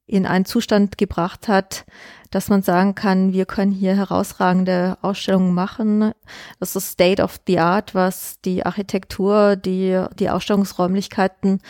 in 0.07 0.25
einen 0.25 0.45
Zustand 0.45 0.97
gebracht 0.97 1.47
hat, 1.47 1.85
dass 2.31 2.49
man 2.49 2.61
sagen 2.61 2.95
kann, 2.95 3.33
wir 3.33 3.45
können 3.45 3.71
hier 3.71 3.95
herausragende 3.95 4.97
Ausstellungen 5.01 5.53
machen. 5.53 6.11
Das 6.59 6.75
ist 6.75 6.89
State 6.91 7.23
of 7.23 7.39
the 7.47 7.59
Art, 7.59 7.95
was 7.95 8.39
die 8.41 8.65
Architektur, 8.65 9.55
die, 9.55 10.03
die 10.19 10.29
Ausstellungsräumlichkeiten 10.29 11.61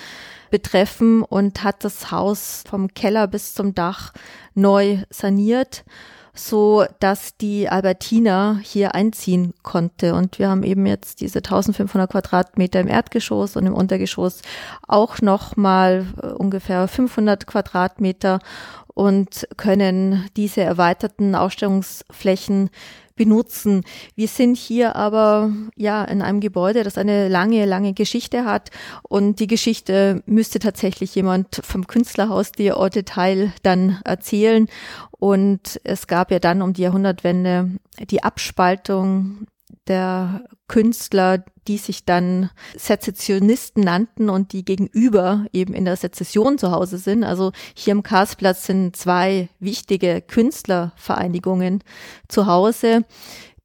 betreffen 0.50 1.22
und 1.22 1.63
hat 1.63 1.84
das 1.84 2.12
Haus 2.12 2.63
vom 2.68 2.94
Keller 2.94 3.27
bis 3.27 3.54
zum 3.54 3.75
Dach 3.75 4.13
neu 4.54 5.00
saniert 5.10 5.84
so 6.36 6.86
dass 7.00 7.38
die 7.38 7.70
Albertina 7.70 8.60
hier 8.62 8.94
einziehen 8.94 9.54
konnte. 9.63 10.13
Und 10.13 10.38
wir 10.38 10.50
haben 10.50 10.63
eben 10.63 10.86
jetzt 10.86 11.22
diese 11.22 11.39
1500 11.39 12.12
Quadratmeter 12.12 12.82
im 12.82 12.88
Erdgeschoss 12.88 13.56
und 13.56 13.65
im 13.65 13.74
Untergeschoss 13.74 14.42
auch 14.88 15.22
nochmal 15.22 16.06
äh, 16.22 16.27
ungefähr 16.27 16.88
500 16.88 17.48
Quadratmeter 17.48 18.39
und 18.94 19.48
können 19.58 20.27
diese 20.38 20.62
erweiterten 20.62 21.36
Ausstellungsflächen 21.36 22.70
benutzen. 23.15 23.84
Wir 24.15 24.27
sind 24.27 24.57
hier 24.57 24.95
aber 24.95 25.51
ja 25.75 26.03
in 26.03 26.22
einem 26.22 26.39
Gebäude, 26.39 26.84
das 26.84 26.98
eine 26.98 27.27
lange, 27.29 27.65
lange 27.65 27.93
Geschichte 27.93 28.45
hat 28.45 28.72
und 29.03 29.39
die 29.39 29.48
Geschichte 29.48 30.22
müsste 30.25 30.60
tatsächlich 30.60 31.15
jemand 31.15 31.62
vom 31.63 31.88
Künstlerhaus 31.88 32.51
dir 32.51 32.77
au 32.77 32.89
Detail 32.89 33.53
dann 33.63 34.00
erzählen. 34.03 34.67
Und 35.12 35.79
es 35.84 36.07
gab 36.07 36.31
ja 36.31 36.39
dann 36.39 36.62
um 36.62 36.74
die 36.74 36.84
Jahrhundertwende 36.84 37.72
die 38.10 38.24
Abspaltung 38.24 39.48
der 39.88 40.43
Künstler, 40.67 41.43
die 41.67 41.77
sich 41.77 42.05
dann 42.05 42.50
Sezessionisten 42.77 43.84
nannten 43.84 44.29
und 44.29 44.53
die 44.53 44.63
gegenüber 44.63 45.45
eben 45.53 45.74
in 45.74 45.86
der 45.86 45.95
Sezession 45.95 46.57
zu 46.57 46.72
Hause 46.72 46.98
sind. 46.98 47.24
Also 47.24 47.51
hier 47.75 47.93
am 47.93 48.03
Karlsplatz 48.03 48.65
sind 48.65 48.95
zwei 48.95 49.50
wichtige 49.60 50.22
Künstlervereinigungen 50.22 51.84
zu 52.27 52.45
Hause, 52.45 53.03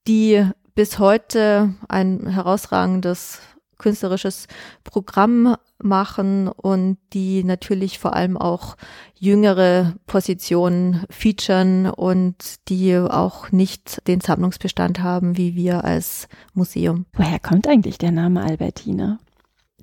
die 0.06 0.44
bis 0.74 0.98
heute 0.98 1.74
ein 1.88 2.26
herausragendes 2.26 3.40
künstlerisches 3.80 4.46
Programm 4.84 5.56
machen 5.82 6.48
und 6.48 6.98
die 7.12 7.42
natürlich 7.42 7.98
vor 7.98 8.14
allem 8.14 8.36
auch 8.36 8.76
jüngere 9.18 9.94
Positionen 10.06 11.04
featuren 11.10 11.90
und 11.90 12.68
die 12.68 12.96
auch 12.96 13.50
nicht 13.50 14.06
den 14.06 14.20
Sammlungsbestand 14.20 15.02
haben 15.02 15.36
wie 15.36 15.56
wir 15.56 15.84
als 15.84 16.28
Museum. 16.54 17.06
Woher 17.14 17.40
kommt 17.40 17.66
eigentlich 17.66 17.98
der 17.98 18.12
Name 18.12 18.42
Albertina? 18.42 19.18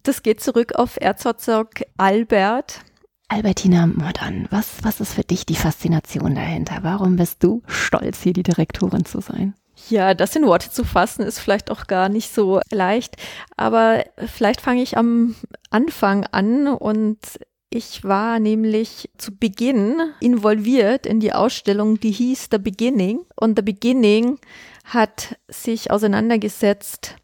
Das 0.03 0.23
geht 0.23 0.39
zurück 0.39 0.75
auf 0.75 0.97
Erzherzog 1.01 1.69
Albert. 1.97 2.81
Albertina 3.29 3.87
Modern, 3.87 4.47
was, 4.51 4.77
was 4.83 5.01
ist 5.01 5.13
für 5.13 5.23
dich 5.23 5.45
die 5.45 5.55
Faszination 5.55 6.35
dahinter? 6.35 6.79
Warum 6.83 7.17
bist 7.17 7.43
du 7.43 7.61
stolz, 7.67 8.21
hier 8.21 8.31
die 8.31 8.43
Direktorin 8.43 9.03
zu 9.03 9.19
sein? 9.19 9.53
Ja, 9.89 10.13
das 10.13 10.35
in 10.35 10.45
Worte 10.45 10.71
zu 10.71 10.83
fassen, 10.83 11.23
ist 11.23 11.39
vielleicht 11.39 11.71
auch 11.71 11.87
gar 11.87 12.09
nicht 12.09 12.33
so 12.33 12.59
leicht. 12.71 13.15
Aber 13.55 14.03
vielleicht 14.35 14.61
fange 14.61 14.81
ich 14.81 14.97
am 14.97 15.35
Anfang 15.69 16.25
an 16.25 16.67
und 16.67 17.19
ich 17.69 18.03
war 18.03 18.39
nämlich 18.39 19.09
zu 19.17 19.35
Beginn 19.35 20.01
involviert 20.19 21.05
in 21.05 21.19
die 21.19 21.33
Ausstellung, 21.33 21.99
die 21.99 22.11
hieß 22.11 22.47
The 22.51 22.57
Beginning. 22.57 23.25
Und 23.35 23.57
The 23.57 23.61
Beginning 23.61 24.39
hat 24.85 25.37
sich 25.47 25.91
auseinandergesetzt 25.91 27.15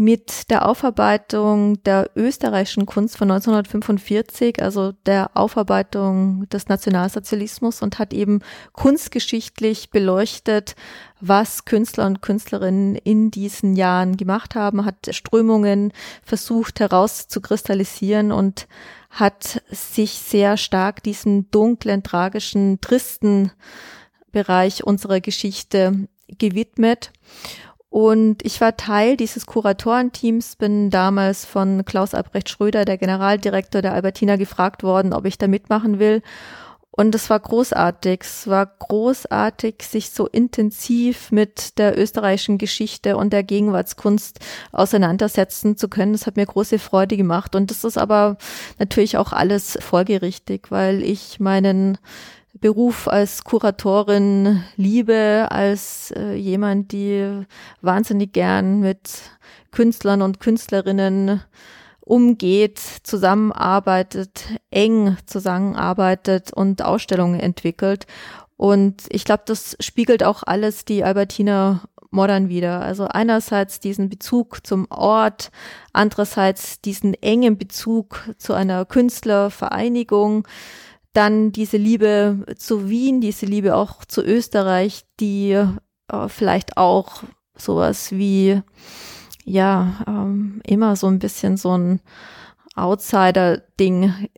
mit 0.00 0.48
der 0.48 0.66
Aufarbeitung 0.66 1.82
der 1.82 2.10
österreichischen 2.16 2.86
Kunst 2.86 3.18
von 3.18 3.30
1945, 3.30 4.62
also 4.62 4.92
der 5.04 5.30
Aufarbeitung 5.34 6.48
des 6.48 6.68
Nationalsozialismus 6.68 7.82
und 7.82 7.98
hat 7.98 8.14
eben 8.14 8.40
kunstgeschichtlich 8.72 9.90
beleuchtet, 9.90 10.74
was 11.20 11.66
Künstler 11.66 12.06
und 12.06 12.22
Künstlerinnen 12.22 12.94
in 12.96 13.30
diesen 13.30 13.76
Jahren 13.76 14.16
gemacht 14.16 14.54
haben, 14.54 14.86
hat 14.86 15.10
Strömungen 15.10 15.92
versucht 16.22 16.80
herauszukristallisieren 16.80 18.32
und 18.32 18.68
hat 19.10 19.62
sich 19.70 20.12
sehr 20.12 20.56
stark 20.56 21.02
diesen 21.02 21.50
dunklen, 21.50 22.02
tragischen, 22.02 22.80
tristen 22.80 23.52
Bereich 24.32 24.82
unserer 24.82 25.20
Geschichte 25.20 26.08
gewidmet. 26.38 27.12
Und 27.90 28.44
ich 28.46 28.60
war 28.60 28.76
Teil 28.76 29.16
dieses 29.16 29.46
Kuratorenteams, 29.46 30.54
bin 30.54 30.90
damals 30.90 31.44
von 31.44 31.84
Klaus 31.84 32.14
Albrecht 32.14 32.48
Schröder, 32.48 32.84
der 32.84 32.98
Generaldirektor 32.98 33.82
der 33.82 33.92
Albertina, 33.92 34.36
gefragt 34.36 34.84
worden, 34.84 35.12
ob 35.12 35.26
ich 35.26 35.38
da 35.38 35.48
mitmachen 35.48 35.98
will. 35.98 36.22
Und 36.92 37.14
es 37.16 37.30
war 37.30 37.40
großartig. 37.40 38.20
Es 38.22 38.46
war 38.46 38.66
großartig, 38.66 39.82
sich 39.82 40.10
so 40.10 40.28
intensiv 40.28 41.32
mit 41.32 41.78
der 41.78 41.98
österreichischen 41.98 42.58
Geschichte 42.58 43.16
und 43.16 43.32
der 43.32 43.42
Gegenwartskunst 43.42 44.38
auseinandersetzen 44.70 45.76
zu 45.76 45.88
können. 45.88 46.12
Das 46.12 46.26
hat 46.26 46.36
mir 46.36 46.46
große 46.46 46.78
Freude 46.78 47.16
gemacht. 47.16 47.56
Und 47.56 47.70
das 47.72 47.82
ist 47.82 47.98
aber 47.98 48.36
natürlich 48.78 49.16
auch 49.16 49.32
alles 49.32 49.78
folgerichtig, 49.80 50.70
weil 50.70 51.02
ich 51.02 51.40
meinen 51.40 51.98
Beruf 52.54 53.08
als 53.08 53.44
Kuratorin 53.44 54.64
liebe, 54.76 55.46
als 55.50 56.12
äh, 56.16 56.34
jemand, 56.34 56.92
die 56.92 57.44
wahnsinnig 57.80 58.32
gern 58.32 58.80
mit 58.80 59.10
Künstlern 59.70 60.20
und 60.22 60.40
Künstlerinnen 60.40 61.42
umgeht, 62.00 62.78
zusammenarbeitet, 63.04 64.46
eng 64.70 65.16
zusammenarbeitet 65.26 66.52
und 66.52 66.82
Ausstellungen 66.82 67.38
entwickelt. 67.38 68.06
Und 68.56 69.04
ich 69.10 69.24
glaube, 69.24 69.44
das 69.46 69.76
spiegelt 69.80 70.24
auch 70.24 70.42
alles 70.44 70.84
die 70.84 71.04
Albertina 71.04 71.82
Modern 72.10 72.48
wieder. 72.48 72.80
Also 72.80 73.06
einerseits 73.06 73.78
diesen 73.78 74.08
Bezug 74.08 74.66
zum 74.66 74.86
Ort, 74.90 75.50
andererseits 75.92 76.80
diesen 76.80 77.14
engen 77.14 77.56
Bezug 77.56 78.28
zu 78.36 78.52
einer 78.52 78.84
Künstlervereinigung, 78.84 80.46
dann 81.12 81.52
diese 81.52 81.76
Liebe 81.76 82.44
zu 82.56 82.88
Wien, 82.88 83.20
diese 83.20 83.46
Liebe 83.46 83.74
auch 83.74 84.04
zu 84.04 84.22
Österreich, 84.22 85.04
die 85.18 85.52
äh, 85.52 86.28
vielleicht 86.28 86.76
auch 86.76 87.22
sowas 87.56 88.12
wie, 88.12 88.62
ja, 89.44 90.04
ähm, 90.06 90.60
immer 90.64 90.96
so 90.96 91.08
ein 91.08 91.18
bisschen 91.18 91.56
so 91.56 91.76
ein 91.76 92.00
Outsider-Ding 92.76 94.28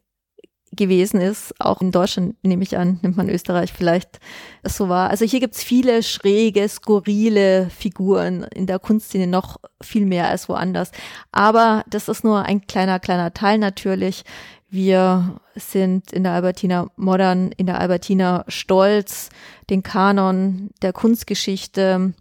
gewesen 0.75 1.21
ist. 1.21 1.55
Auch 1.61 1.81
in 1.83 1.93
Deutschland 1.93 2.37
nehme 2.43 2.63
ich 2.63 2.79
an, 2.79 2.99
nimmt 3.03 3.17
man 3.17 3.29
Österreich 3.29 3.73
vielleicht 3.73 4.19
so 4.65 4.89
wahr. 4.89 5.11
Also 5.11 5.25
hier 5.25 5.41
gibt's 5.41 5.63
viele 5.63 6.03
schräge, 6.03 6.67
skurrile 6.69 7.69
Figuren 7.71 8.45
in 8.55 8.67
der 8.67 8.79
Kunstszene 8.79 9.27
noch 9.27 9.59
viel 9.83 10.07
mehr 10.07 10.29
als 10.29 10.49
woanders. 10.49 10.91
Aber 11.31 11.85
das 11.89 12.09
ist 12.09 12.25
nur 12.25 12.43
ein 12.45 12.67
kleiner, 12.67 12.99
kleiner 13.01 13.35
Teil 13.35 13.59
natürlich. 13.59 14.25
Wir 14.75 15.39
sind 15.55 16.13
in 16.13 16.23
der 16.23 16.33
Albertina 16.33 16.87
modern, 16.97 17.53
in 17.59 17.67
der 17.67 17.79
Albertina 17.79 18.43
stolz, 18.49 19.29
den 19.69 19.83
Kanon 19.83 20.71
der 20.81 20.95
Kunstgeschichte 20.95 22.15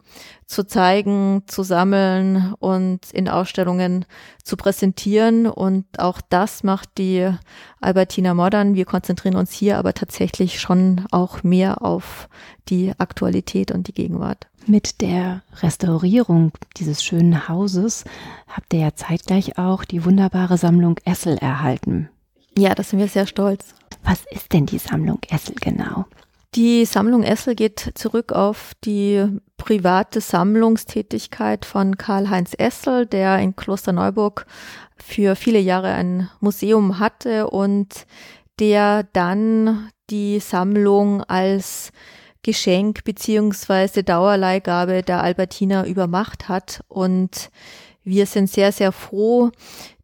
zu 0.47 0.67
zeigen, 0.67 1.43
zu 1.47 1.63
sammeln 1.63 2.53
und 2.59 3.09
in 3.13 3.29
Ausstellungen 3.29 4.03
zu 4.43 4.57
präsentieren. 4.57 5.47
Und 5.47 5.85
auch 5.97 6.19
das 6.27 6.65
macht 6.65 6.97
die 6.97 7.31
Albertina 7.79 8.33
modern. 8.33 8.75
Wir 8.75 8.83
konzentrieren 8.83 9.37
uns 9.37 9.53
hier 9.53 9.77
aber 9.77 9.93
tatsächlich 9.93 10.59
schon 10.59 11.05
auch 11.09 11.43
mehr 11.43 11.81
auf 11.81 12.27
die 12.67 12.91
Aktualität 12.97 13.71
und 13.71 13.87
die 13.87 13.93
Gegenwart. 13.93 14.47
Mit 14.65 14.99
der 14.99 15.43
Restaurierung 15.61 16.51
dieses 16.75 17.01
schönen 17.01 17.47
Hauses 17.47 18.03
habt 18.49 18.73
ihr 18.73 18.81
ja 18.81 18.93
zeitgleich 18.93 19.57
auch 19.57 19.85
die 19.85 20.03
wunderbare 20.03 20.57
Sammlung 20.57 20.97
Essel 21.05 21.37
erhalten. 21.37 22.09
Ja, 22.57 22.75
da 22.75 22.83
sind 22.83 22.99
wir 22.99 23.07
sehr 23.07 23.27
stolz. 23.27 23.73
Was 24.03 24.23
ist 24.31 24.53
denn 24.53 24.65
die 24.65 24.77
Sammlung 24.77 25.19
Essel 25.29 25.55
genau? 25.55 26.05
Die 26.55 26.83
Sammlung 26.83 27.23
Essel 27.23 27.55
geht 27.55 27.91
zurück 27.95 28.33
auf 28.33 28.73
die 28.83 29.25
private 29.57 30.19
Sammlungstätigkeit 30.19 31.63
von 31.65 31.97
Karl-Heinz 31.97 32.53
Essel, 32.57 33.05
der 33.05 33.39
in 33.39 33.55
Klosterneuburg 33.55 34.45
für 34.97 35.35
viele 35.35 35.59
Jahre 35.59 35.93
ein 35.93 36.29
Museum 36.41 36.99
hatte 36.99 37.49
und 37.49 38.05
der 38.59 39.03
dann 39.13 39.89
die 40.09 40.39
Sammlung 40.39 41.23
als 41.23 41.91
Geschenk 42.43 43.03
beziehungsweise 43.03 44.03
Dauerleihgabe 44.03 45.03
der 45.03 45.23
Albertina 45.23 45.85
übermacht 45.85 46.49
hat. 46.49 46.83
Und 46.89 47.49
wir 48.03 48.25
sind 48.25 48.49
sehr, 48.49 48.71
sehr 48.71 48.91
froh, 48.91 49.51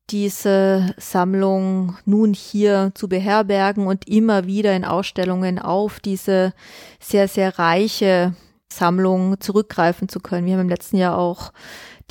diese 0.10 0.94
Sammlung 0.98 1.98
nun 2.06 2.34
hier 2.34 2.92
zu 2.96 3.10
beherbergen 3.10 3.88
und 3.88 4.08
immer 4.08 4.46
wieder 4.46 4.76
in 4.76 4.86
Ausstellungen 4.86 5.60
auf 5.60 6.00
diese 6.00 6.54
sehr, 7.00 7.28
sehr 7.28 7.60
reiche 7.60 8.34
Sammlung 8.72 9.40
zurückgreifen 9.40 10.08
zu 10.08 10.20
können. 10.20 10.46
Wir 10.46 10.54
haben 10.54 10.62
im 10.62 10.70
letzten 10.70 10.98
Jahr 10.98 11.18
auch 11.18 11.52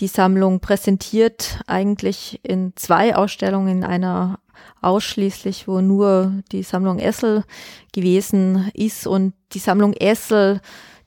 die 0.00 0.08
Sammlung 0.08 0.60
präsentiert, 0.60 1.60
eigentlich 1.66 2.40
in 2.42 2.72
zwei 2.76 3.16
Ausstellungen, 3.16 3.78
in 3.78 3.84
einer 3.84 4.40
ausschließlich, 4.82 5.66
wo 5.66 5.80
nur 5.80 6.42
die 6.52 6.62
Sammlung 6.62 6.98
Essel 6.98 7.44
gewesen 7.92 8.70
ist 8.74 9.06
und 9.06 9.32
die 9.52 9.58
Sammlung 9.58 9.94
Essel 9.94 10.60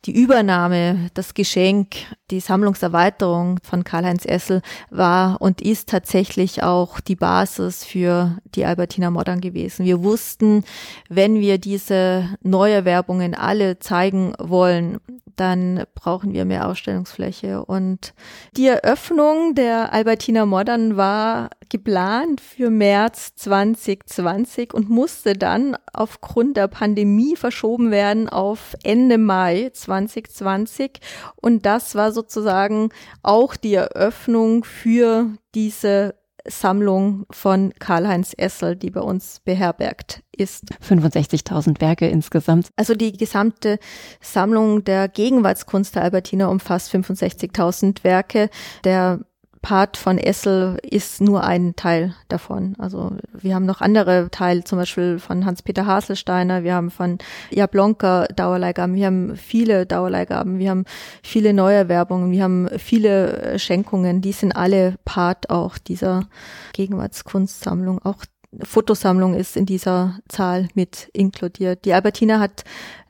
die 0.05 0.15
Übernahme, 0.15 1.09
das 1.13 1.33
Geschenk, 1.33 1.95
die 2.31 2.39
Sammlungserweiterung 2.39 3.59
von 3.63 3.83
Karl-Heinz 3.83 4.25
Essel 4.25 4.61
war 4.89 5.41
und 5.41 5.61
ist 5.61 5.89
tatsächlich 5.89 6.63
auch 6.63 7.01
die 7.01 7.17
Basis 7.17 7.83
für 7.83 8.37
die 8.55 8.65
Albertina 8.65 9.11
Modern 9.11 9.41
gewesen. 9.41 9.85
Wir 9.85 10.01
wussten, 10.01 10.63
wenn 11.09 11.39
wir 11.39 11.57
diese 11.57 12.29
Neuerwerbungen 12.41 13.35
alle 13.35 13.79
zeigen 13.79 14.33
wollen, 14.39 14.99
dann 15.39 15.83
brauchen 15.95 16.33
wir 16.33 16.45
mehr 16.45 16.67
Ausstellungsfläche. 16.67 17.63
Und 17.63 18.13
die 18.57 18.67
Eröffnung 18.67 19.55
der 19.55 19.93
Albertina 19.93 20.45
Modern 20.45 20.97
war 20.97 21.49
geplant 21.69 22.41
für 22.41 22.69
März 22.69 23.35
2020 23.35 24.73
und 24.73 24.89
musste 24.89 25.33
dann 25.33 25.77
aufgrund 25.93 26.57
der 26.57 26.67
Pandemie 26.67 27.35
verschoben 27.35 27.91
werden 27.91 28.27
auf 28.27 28.75
Ende 28.83 29.17
Mai 29.17 29.69
2020. 29.73 30.99
Und 31.35 31.65
das 31.65 31.95
war 31.95 32.11
sozusagen 32.11 32.89
auch 33.23 33.55
die 33.55 33.75
Eröffnung 33.75 34.63
für 34.63 35.27
diese 35.55 36.18
Sammlung 36.49 37.25
von 37.31 37.73
Karl-Heinz 37.79 38.33
Essel, 38.37 38.75
die 38.75 38.89
bei 38.89 39.01
uns 39.01 39.39
beherbergt 39.43 40.23
ist. 40.35 40.65
65.000 40.87 41.81
Werke 41.81 42.07
insgesamt. 42.07 42.69
Also 42.75 42.95
die 42.95 43.13
gesamte 43.13 43.79
Sammlung 44.21 44.83
der 44.83 45.07
Gegenwartskunst 45.07 45.95
der 45.95 46.03
Albertina 46.03 46.47
umfasst 46.47 46.93
65.000 46.93 48.03
Werke. 48.03 48.49
Der 48.83 49.19
Part 49.61 49.97
von 49.97 50.17
Essel 50.17 50.77
ist 50.83 51.21
nur 51.21 51.43
ein 51.43 51.75
Teil 51.75 52.15
davon. 52.27 52.75
Also 52.77 53.11
wir 53.33 53.55
haben 53.55 53.65
noch 53.65 53.81
andere 53.81 54.29
Teile, 54.31 54.63
zum 54.63 54.79
Beispiel 54.79 55.19
von 55.19 55.45
Hans-Peter 55.45 55.85
Haselsteiner, 55.85 56.63
wir 56.63 56.73
haben 56.73 56.91
von 56.91 57.17
Jablonka 57.51 58.27
Dauerleihgaben, 58.27 58.95
wir 58.95 59.07
haben 59.07 59.35
viele 59.35 59.85
Dauerleihgaben, 59.85 60.59
wir 60.59 60.69
haben 60.69 60.85
viele 61.23 61.53
Neuerwerbungen, 61.53 62.31
wir 62.31 62.43
haben 62.43 62.69
viele 62.77 63.59
Schenkungen, 63.59 64.21
die 64.21 64.31
sind 64.31 64.53
alle 64.53 64.95
Part 65.03 65.49
auch 65.49 65.77
dieser 65.77 66.27
Gegenwartskunstsammlung. 66.73 67.99
Auch 68.03 68.23
Fotosammlung 68.63 69.35
ist 69.35 69.55
in 69.55 69.65
dieser 69.65 70.19
Zahl 70.27 70.69
mit 70.73 71.09
inkludiert. 71.13 71.85
Die 71.85 71.93
Albertina 71.93 72.39
hat 72.39 72.63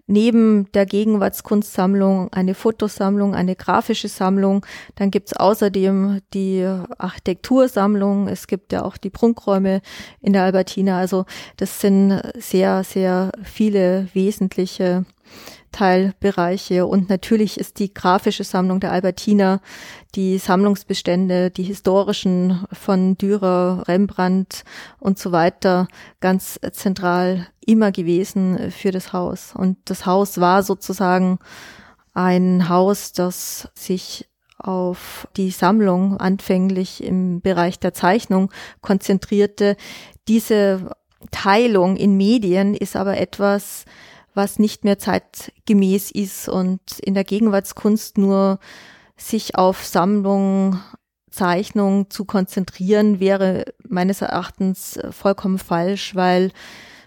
neben 0.09 0.69
der 0.73 0.85
Gegenwartskunstsammlung 0.85 2.33
eine 2.33 2.55
Fotosammlung, 2.55 3.35
eine 3.35 3.55
grafische 3.55 4.07
Sammlung. 4.07 4.65
Dann 4.95 5.11
gibt's 5.11 5.33
außerdem 5.33 6.21
die 6.33 6.67
Architektursammlung. 6.97 8.27
Es 8.27 8.47
gibt 8.47 8.73
ja 8.73 8.83
auch 8.83 8.97
die 8.97 9.11
Prunkräume 9.11 9.81
in 10.19 10.33
der 10.33 10.43
Albertina. 10.43 10.97
Also 10.97 11.25
das 11.57 11.79
sind 11.79 12.21
sehr, 12.37 12.83
sehr 12.83 13.31
viele 13.43 14.07
wesentliche 14.13 15.05
Teilbereiche. 15.71 16.85
Und 16.85 17.09
natürlich 17.09 17.59
ist 17.59 17.79
die 17.79 17.93
grafische 17.93 18.43
Sammlung 18.43 18.79
der 18.79 18.91
Albertina, 18.91 19.61
die 20.15 20.37
Sammlungsbestände, 20.37 21.51
die 21.51 21.63
historischen 21.63 22.65
von 22.71 23.17
Dürer, 23.17 23.83
Rembrandt 23.87 24.63
und 24.99 25.19
so 25.19 25.31
weiter 25.31 25.87
ganz 26.19 26.59
zentral 26.71 27.47
immer 27.65 27.91
gewesen 27.91 28.71
für 28.71 28.91
das 28.91 29.13
Haus. 29.13 29.53
Und 29.55 29.77
das 29.85 30.05
Haus 30.05 30.39
war 30.39 30.63
sozusagen 30.63 31.39
ein 32.13 32.69
Haus, 32.69 33.13
das 33.13 33.69
sich 33.75 34.27
auf 34.57 35.27
die 35.37 35.51
Sammlung 35.51 36.17
anfänglich 36.17 37.03
im 37.03 37.41
Bereich 37.41 37.79
der 37.79 37.93
Zeichnung 37.93 38.51
konzentrierte. 38.81 39.77
Diese 40.27 40.91
Teilung 41.31 41.95
in 41.95 42.17
Medien 42.17 42.73
ist 42.73 42.95
aber 42.95 43.17
etwas, 43.17 43.85
was 44.33 44.59
nicht 44.59 44.83
mehr 44.83 44.99
zeitgemäß 44.99 46.11
ist 46.11 46.49
und 46.49 46.81
in 46.99 47.13
der 47.13 47.23
Gegenwartskunst 47.23 48.17
nur 48.17 48.59
sich 49.17 49.55
auf 49.55 49.85
Sammlung, 49.85 50.79
Zeichnung 51.29 52.09
zu 52.09 52.25
konzentrieren, 52.25 53.19
wäre 53.19 53.65
meines 53.87 54.21
Erachtens 54.21 54.99
vollkommen 55.11 55.59
falsch, 55.59 56.15
weil 56.15 56.51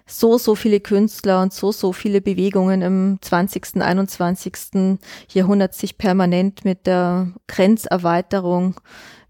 so, 0.07 0.39
so 0.39 0.55
viele 0.55 0.81
Künstler 0.81 1.43
und 1.43 1.53
so, 1.53 1.73
so 1.73 1.93
viele 1.93 2.21
Bewegungen 2.21 2.83
im 2.83 3.19
20., 3.21 3.81
21. 3.81 4.99
Jahrhundert 5.33 5.75
sich 5.75 5.99
permanent 5.99 6.65
mit 6.65 6.87
der 6.87 7.33
Grenzerweiterung 7.47 8.81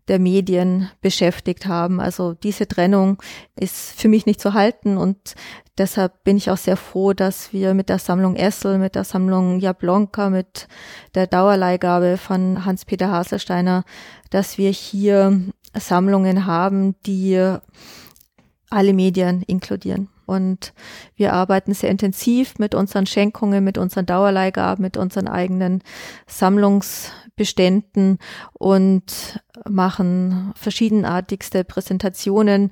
der 0.08 0.18
Medien 0.18 0.90
beschäftigt 1.00 1.66
haben. 1.66 2.00
Also 2.00 2.34
diese 2.34 2.66
Trennung 2.66 3.22
ist 3.54 4.00
für 4.00 4.08
mich 4.08 4.26
nicht 4.26 4.40
zu 4.40 4.54
halten 4.54 4.96
und 4.96 5.34
deshalb 5.78 6.24
bin 6.24 6.36
ich 6.36 6.50
auch 6.50 6.56
sehr 6.56 6.76
froh, 6.76 7.12
dass 7.12 7.52
wir 7.52 7.74
mit 7.74 7.88
der 7.88 7.98
Sammlung 7.98 8.36
Essel, 8.36 8.78
mit 8.78 8.94
der 8.94 9.04
Sammlung 9.04 9.60
Jablonka, 9.60 10.30
mit 10.30 10.68
der 11.14 11.26
Dauerleihgabe 11.26 12.16
von 12.16 12.64
Hans-Peter 12.64 13.10
Haselsteiner, 13.10 13.84
dass 14.30 14.58
wir 14.58 14.70
hier 14.70 15.40
Sammlungen 15.74 16.46
haben, 16.46 16.94
die 17.06 17.56
alle 18.70 18.92
Medien 18.92 19.42
inkludieren. 19.42 20.08
Und 20.24 20.72
wir 21.16 21.32
arbeiten 21.34 21.74
sehr 21.74 21.90
intensiv 21.90 22.58
mit 22.58 22.74
unseren 22.74 23.06
Schenkungen, 23.06 23.64
mit 23.64 23.76
unseren 23.76 24.06
Dauerleihgaben, 24.06 24.82
mit 24.82 24.96
unseren 24.96 25.28
eigenen 25.28 25.82
Sammlungsbeständen 27.42 28.18
und 28.54 29.40
machen 29.68 30.52
verschiedenartigste 30.56 31.64
Präsentationen, 31.64 32.70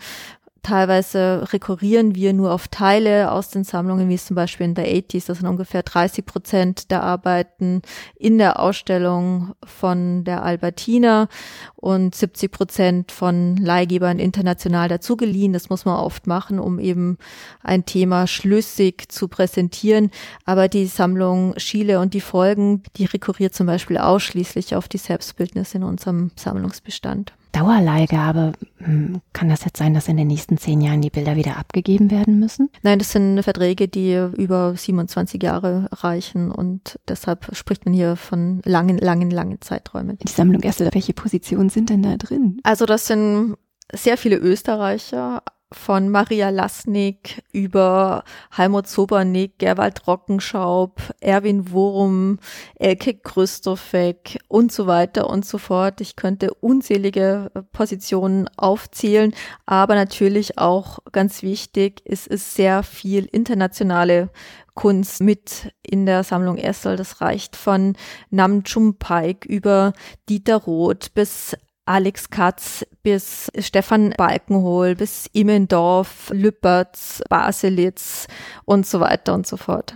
Teilweise 0.63 1.49
rekurrieren 1.53 2.15
wir 2.15 2.35
nur 2.35 2.53
auf 2.53 2.69
Teile 2.69 3.33
aus 3.33 3.49
den 3.49 3.65
Sammlungen, 3.65 4.11
wie 4.11 4.15
es 4.15 4.27
zum 4.27 4.37
Beispiel 4.37 4.67
in 4.67 4.75
der 4.75 4.87
80s, 4.87 5.27
das 5.27 5.39
sind 5.39 5.49
ungefähr 5.49 5.83
30 5.83 6.27
Prozent 6.27 6.91
der 6.91 7.03
Arbeiten 7.03 7.81
in 8.15 8.37
der 8.37 8.61
Ausstellung 8.61 9.55
von 9.65 10.23
der 10.25 10.43
Albertina 10.43 11.29
und 11.77 12.15
70 12.15 12.53
Prozent 12.53 13.13
von 13.13 13.57
Leihgebern 13.57 14.19
international 14.19 14.89
dazugeliehen. 14.89 15.55
Das 15.55 15.71
muss 15.71 15.87
man 15.87 15.97
oft 15.97 16.27
machen, 16.27 16.59
um 16.59 16.79
eben 16.79 17.17
ein 17.63 17.87
Thema 17.87 18.27
schlüssig 18.27 19.11
zu 19.11 19.29
präsentieren. 19.29 20.11
Aber 20.45 20.69
die 20.69 20.87
Sammlung 20.87 21.55
Schiele 21.57 22.01
und 22.01 22.13
die 22.13 22.21
Folgen, 22.21 22.83
die 22.97 23.07
rekurriert 23.07 23.55
zum 23.55 23.67
Beispiel 23.67 23.97
ausschließlich 23.97 24.75
auf 24.77 24.89
die 24.89 24.99
Selbstbildnis 24.99 25.75
in 25.75 25.85
unserem 25.85 26.33
Sammlungsbestand. 26.37 27.33
Dauerleihgabe. 27.53 28.53
Hm, 28.79 29.21
kann 29.33 29.49
das 29.49 29.65
jetzt 29.65 29.79
sein, 29.79 29.95
dass 29.95 30.09
in 30.09 30.17
den 30.17 30.27
nächsten 30.27 30.59
zehn 30.59 30.81
Jahren 30.81 31.03
die 31.03 31.11
Bilder 31.11 31.37
wieder 31.37 31.57
abgegeben 31.57 32.11
werden 32.11 32.39
müssen? 32.39 32.71
Nein, 32.83 32.99
das 32.99 33.13
sind 33.13 33.43
Verträge, 33.43 33.89
die 33.89 34.15
über 34.37 34.75
27 34.77 35.43
Jahre 35.43 35.89
reichen 35.93 36.51
und 36.51 36.99
deshalb 37.09 37.55
spricht 37.55 37.85
man 37.85 37.95
hier 37.95 38.17
von 38.17 38.63
langen, 38.65 38.99
langen, 38.99 39.31
langen 39.31 39.61
Zeiträumen. 39.61 40.19
Die 40.19 40.31
Sammlung 40.31 40.63
Essel, 40.63 40.89
welche 40.93 41.13
Positionen 41.13 41.71
sind 41.71 41.91
denn 41.91 42.03
da 42.03 42.17
drin? 42.17 42.61
Also 42.63 42.87
das 42.87 43.07
sind 43.07 43.57
sehr 43.93 44.17
viele 44.17 44.37
Österreicher, 44.37 45.43
von 45.73 46.09
Maria 46.09 46.51
Lasnik 46.51 47.43
über 47.53 48.25
Helmut 48.51 48.89
Sobernick, 48.89 49.59
Gerwald 49.59 50.07
Rockenschaub, 50.07 51.01
Erwin 51.21 51.71
Wurm, 51.71 52.39
Elke 52.75 53.15
Christoffek 53.15 54.41
und 54.49 54.73
so 54.73 54.87
weiter 54.87 55.31
und 55.31 55.45
so 55.45 55.59
fort. 55.59 56.01
Ich 56.01 56.17
könnte 56.17 56.55
unzählige 56.55 57.53
Positionen 57.73 58.49
aufzählen, 58.57 59.33
aber 59.65 59.95
natürlich 59.95 60.59
auch 60.59 60.99
ganz 61.13 61.43
wichtig, 61.43 62.03
es 62.05 62.27
ist 62.27 62.55
sehr 62.55 62.83
viel 62.83 63.27
internationale 63.27 64.31
Kunst 64.75 65.21
mit 65.21 65.73
in 65.83 66.07
der 66.07 66.25
Sammlung 66.25 66.57
Essel. 66.57 66.97
Das 66.97 67.21
reicht 67.21 67.55
von 67.55 67.97
Nam 68.31 68.65
Chumpaik 68.65 69.45
über 69.45 69.93
Dieter 70.29 70.57
Roth 70.57 71.15
bis 71.15 71.57
Alex 71.85 72.31
Katz 72.31 72.87
bis 73.03 73.51
Stefan 73.59 74.11
Balkenhol 74.17 74.95
bis 74.95 75.27
Immendorf, 75.33 76.31
Lüppertz, 76.33 77.23
Baselitz 77.29 78.27
und 78.65 78.87
so 78.87 79.01
weiter 79.01 79.35
und 79.35 79.47
so 79.47 79.57
fort. 79.57 79.95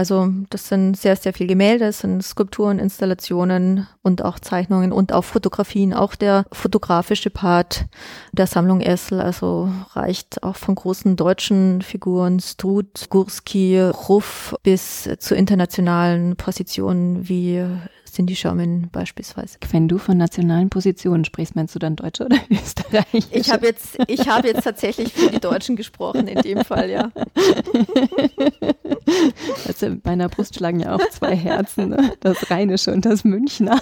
Also 0.00 0.28
das 0.48 0.68
sind 0.68 0.96
sehr, 0.96 1.14
sehr 1.14 1.34
viele 1.34 1.48
Gemälde, 1.48 1.84
es 1.84 1.98
sind 1.98 2.22
Skulpturen, 2.22 2.78
Installationen 2.78 3.86
und 4.00 4.24
auch 4.24 4.38
Zeichnungen 4.38 4.92
und 4.92 5.12
auch 5.12 5.24
Fotografien. 5.24 5.92
Auch 5.92 6.14
der 6.14 6.46
fotografische 6.52 7.28
Part 7.28 7.84
der 8.32 8.46
Sammlung 8.46 8.80
Essel, 8.80 9.20
also 9.20 9.70
reicht 9.92 10.42
auch 10.42 10.56
von 10.56 10.74
großen 10.74 11.16
deutschen 11.16 11.82
Figuren, 11.82 12.40
Struth, 12.40 13.10
Gurski, 13.10 13.78
Ruff 13.78 14.56
bis 14.62 15.06
zu 15.18 15.34
internationalen 15.34 16.34
Positionen 16.36 17.28
wie 17.28 17.62
Cindy 18.10 18.34
Sherman 18.34 18.88
beispielsweise. 18.90 19.58
Wenn 19.70 19.86
du 19.86 19.98
von 19.98 20.16
nationalen 20.16 20.70
Positionen 20.70 21.26
sprichst, 21.26 21.56
meinst 21.56 21.74
du 21.74 21.78
dann 21.78 21.96
Deutsche 21.96 22.24
oder 22.24 22.38
Österreich? 22.50 23.26
Ich 23.30 23.50
habe 23.50 23.66
jetzt, 23.66 23.98
ich 24.06 24.26
habe 24.28 24.48
jetzt 24.48 24.64
tatsächlich 24.64 25.12
für 25.12 25.30
die 25.30 25.40
Deutschen 25.40 25.76
gesprochen 25.76 26.26
in 26.26 26.40
dem 26.40 26.64
Fall, 26.64 26.88
ja. 26.90 27.10
Also 29.66 29.86
in 29.86 30.00
meiner 30.04 30.28
Brust 30.28 30.56
schlagen 30.56 30.80
ja 30.80 30.94
auch 30.94 31.08
zwei 31.10 31.36
Herzen, 31.36 31.90
ne? 31.90 32.12
das 32.20 32.50
Rheinische 32.50 32.92
und 32.92 33.04
das 33.04 33.24
Münchner. 33.24 33.80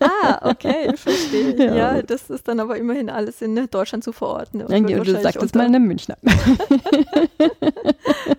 Ah, 0.00 0.50
okay, 0.50 0.92
verstehe. 0.96 1.56
Ja. 1.58 1.74
ja. 1.74 2.02
das 2.02 2.30
ist 2.30 2.48
dann 2.48 2.60
aber 2.60 2.76
immerhin 2.76 3.10
alles 3.10 3.42
in 3.42 3.54
Deutschland 3.70 4.04
zu 4.04 4.12
verorten. 4.12 4.64
Ja, 4.68 4.80
du 4.80 5.20
sagst 5.20 5.42
es 5.42 5.54
mal 5.54 5.66
eine 5.66 5.80
Münchner. 5.80 6.16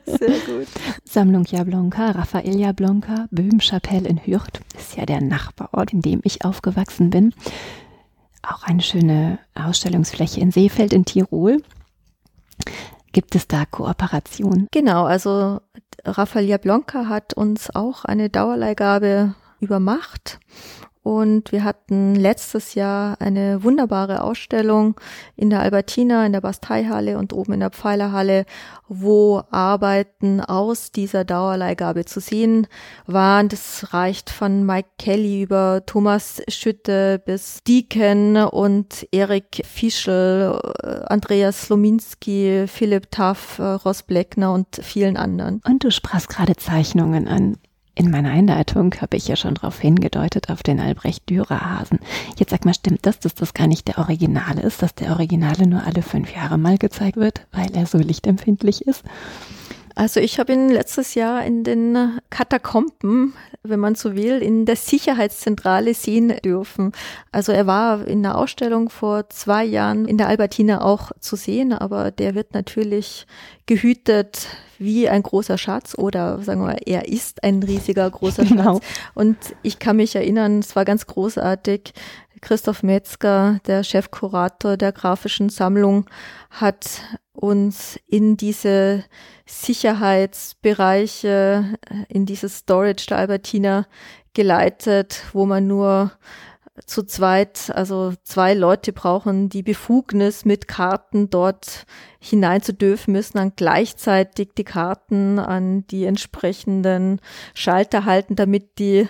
Sehr 0.06 0.30
gut. 0.30 0.68
Sammlung 1.04 1.46
Jablonka, 1.46 2.12
Raphael 2.12 2.60
Jablonka, 2.60 3.28
Böhmschapelle 3.32 4.08
in 4.08 4.26
Hürth, 4.26 4.62
ist 4.78 4.98
ja 4.98 5.06
der 5.06 5.22
Nachbarort, 5.22 5.94
in 5.94 6.02
dem 6.02 6.22
ich 6.24 6.46
aufgewachsen 6.46 7.10
bin. 7.10 7.34
Auch 8.42 8.64
eine 8.64 8.82
schöne 8.82 9.40
Ausstellungsfläche 9.56 10.40
in 10.40 10.52
Seefeld 10.52 10.94
in 10.94 11.06
Tirol. 11.06 11.62
Gibt 13.12 13.36
es 13.36 13.48
da 13.48 13.66
Kooperation? 13.66 14.68
Genau, 14.72 15.06
also 15.06 15.60
Raphael 16.08 16.46
Jablonka 16.46 17.10
hat 17.10 17.34
uns 17.34 17.76
auch 17.76 18.06
eine 18.06 18.30
Dauerleihgabe 18.30 19.36
übermacht 19.60 20.40
und 21.08 21.54
wir 21.54 21.64
hatten 21.64 22.16
letztes 22.16 22.76
Jahr 22.76 23.22
eine 23.22 23.64
wunderbare 23.64 24.22
Ausstellung 24.22 25.00
in 25.38 25.50
der 25.50 25.62
Albertina, 25.62 26.26
in 26.26 26.34
der 26.34 26.42
Basteihalle 26.42 27.18
und 27.18 27.32
oben 27.32 27.54
in 27.54 27.62
der 27.62 27.70
Pfeilerhalle, 27.70 28.46
wo 28.90 29.42
Arbeiten 29.50 30.42
aus 30.42 30.92
dieser 30.92 31.24
Dauerleihgabe 31.24 32.04
zu 32.04 32.20
sehen 32.20 32.68
waren. 33.06 33.48
Das 33.48 33.94
reicht 33.94 34.30
von 34.30 34.66
Mike 34.66 34.90
Kelly 35.00 35.44
über 35.44 35.84
Thomas 35.86 36.42
Schütte 36.50 37.22
bis 37.26 37.60
Deacon 37.66 38.36
und 38.36 39.08
Erik 39.14 39.62
Fischl, 39.66 40.60
äh, 40.84 40.88
Andreas 41.06 41.68
Slominski, 41.68 42.66
Philipp 42.68 43.12
Taff, 43.12 43.60
äh, 43.60 43.64
Ross 43.64 44.04
Bleckner 44.04 44.52
und 44.52 44.82
vielen 44.82 45.16
anderen. 45.16 45.62
Und 45.66 45.86
du 45.86 45.90
sprachst 45.90 46.28
gerade 46.28 46.58
Zeichnungen 46.58 47.30
an. 47.30 47.56
In 47.98 48.12
meiner 48.12 48.30
Einleitung 48.30 48.94
habe 49.02 49.18
ich 49.18 49.28
ja 49.28 49.36
schon 49.36 49.56
darauf 49.56 49.80
hingedeutet, 49.80 50.52
auf 50.52 50.62
den 50.62 50.80
Albrecht 50.80 51.28
Dürer 51.32 51.80
Hasen. 51.80 51.98
Jetzt 52.38 52.52
sag 52.52 52.64
mal, 52.64 52.76
stimmt 52.76 53.08
das, 53.08 53.18
dass 53.18 53.34
das 53.34 53.56
gar 53.56 53.66
nicht 53.66 53.88
der 53.88 53.98
Originale 53.98 54.62
ist, 54.62 54.84
dass 54.84 54.94
der 54.94 55.10
Originale 55.10 55.66
nur 55.66 55.84
alle 55.84 56.04
fünf 56.04 56.32
Jahre 56.36 56.60
mal 56.60 56.78
gezeigt 56.78 57.18
wird, 57.18 57.48
weil 57.52 57.76
er 57.76 57.88
so 57.88 57.98
lichtempfindlich 57.98 58.86
ist? 58.86 59.04
Also 59.96 60.20
ich 60.20 60.38
habe 60.38 60.54
ihn 60.54 60.70
letztes 60.70 61.16
Jahr 61.16 61.44
in 61.44 61.64
den 61.64 62.20
Katakomben, 62.30 63.34
wenn 63.64 63.80
man 63.80 63.96
so 63.96 64.16
will, 64.16 64.44
in 64.44 64.68
der 64.68 64.76
Sicherheitszentrale 64.76 65.96
sehen 65.96 66.36
dürfen. 66.46 66.92
Also 67.32 67.52
er 67.52 67.66
war 67.66 68.06
in 68.06 68.22
der 68.22 68.38
Ausstellung 68.38 68.90
vor 68.90 69.28
zwei 69.30 69.66
Jahren 69.66 70.06
in 70.06 70.20
der 70.20 70.28
Albertina 70.28 70.84
auch 70.84 71.14
zu 71.20 71.36
sehen, 71.36 71.74
aber 71.74 72.12
der 72.12 72.36
wird 72.36 72.54
natürlich 72.54 73.26
gehütet 73.66 74.50
wie 74.80 75.10
ein 75.10 75.24
großer 75.24 75.58
Schatz 75.58 75.96
oder 75.98 76.42
sagen 76.42 76.62
wir, 76.62 76.88
er 76.88 77.08
ist 77.08 77.44
ein 77.44 77.64
riesiger 77.64 78.10
großer 78.10 78.46
genau. 78.46 78.76
Schatz. 78.76 78.86
Und 79.14 79.38
ich 79.64 79.80
kann 79.80 79.98
mich 79.98 80.16
erinnern, 80.16 80.60
es 80.60 80.74
war 80.76 80.86
ganz 80.86 81.08
großartig. 81.08 81.94
Christoph 82.42 82.84
Metzger, 82.84 83.60
der 83.66 83.84
Chefkurator 83.84 84.78
der 84.78 84.92
grafischen 84.92 85.50
Sammlung, 85.50 86.06
hat 86.52 87.02
uns 87.34 88.00
in 88.08 88.38
diese 88.38 89.04
Sicherheitsbereiche, 89.46 91.80
in 92.10 92.28
dieses 92.28 92.60
Storage 92.60 93.08
der 93.08 93.18
Albertina 93.18 93.88
geleitet, 94.34 95.24
wo 95.34 95.46
man 95.46 95.68
nur 95.68 96.12
zu 96.86 97.04
zweit, 97.04 97.72
also 97.74 98.14
zwei 98.24 98.54
Leute 98.54 98.94
brauchen 98.94 99.50
die 99.50 99.64
Befugnis, 99.64 100.46
mit 100.46 100.68
Karten 100.68 101.30
dort 101.30 101.86
hinein 102.20 102.62
zu 102.62 102.74
dürfen, 102.74 103.14
müssen 103.14 103.38
dann 103.38 103.54
gleichzeitig 103.56 104.50
die 104.58 104.64
Karten 104.64 105.40
an 105.40 105.88
die 105.88 106.06
entsprechenden 106.06 107.20
Schalter 107.56 108.06
halten, 108.06 108.36
damit 108.36 108.78
die 108.80 109.08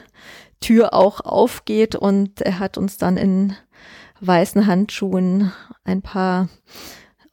Tür 0.62 0.94
auch 0.94 1.20
aufgeht. 1.22 1.96
Und 1.96 2.42
er 2.42 2.60
hat 2.60 2.78
uns 2.78 2.98
dann 2.98 3.18
in 3.18 3.56
weißen 4.22 4.66
Handschuhen 4.66 5.52
ein 5.84 6.02
paar 6.02 6.48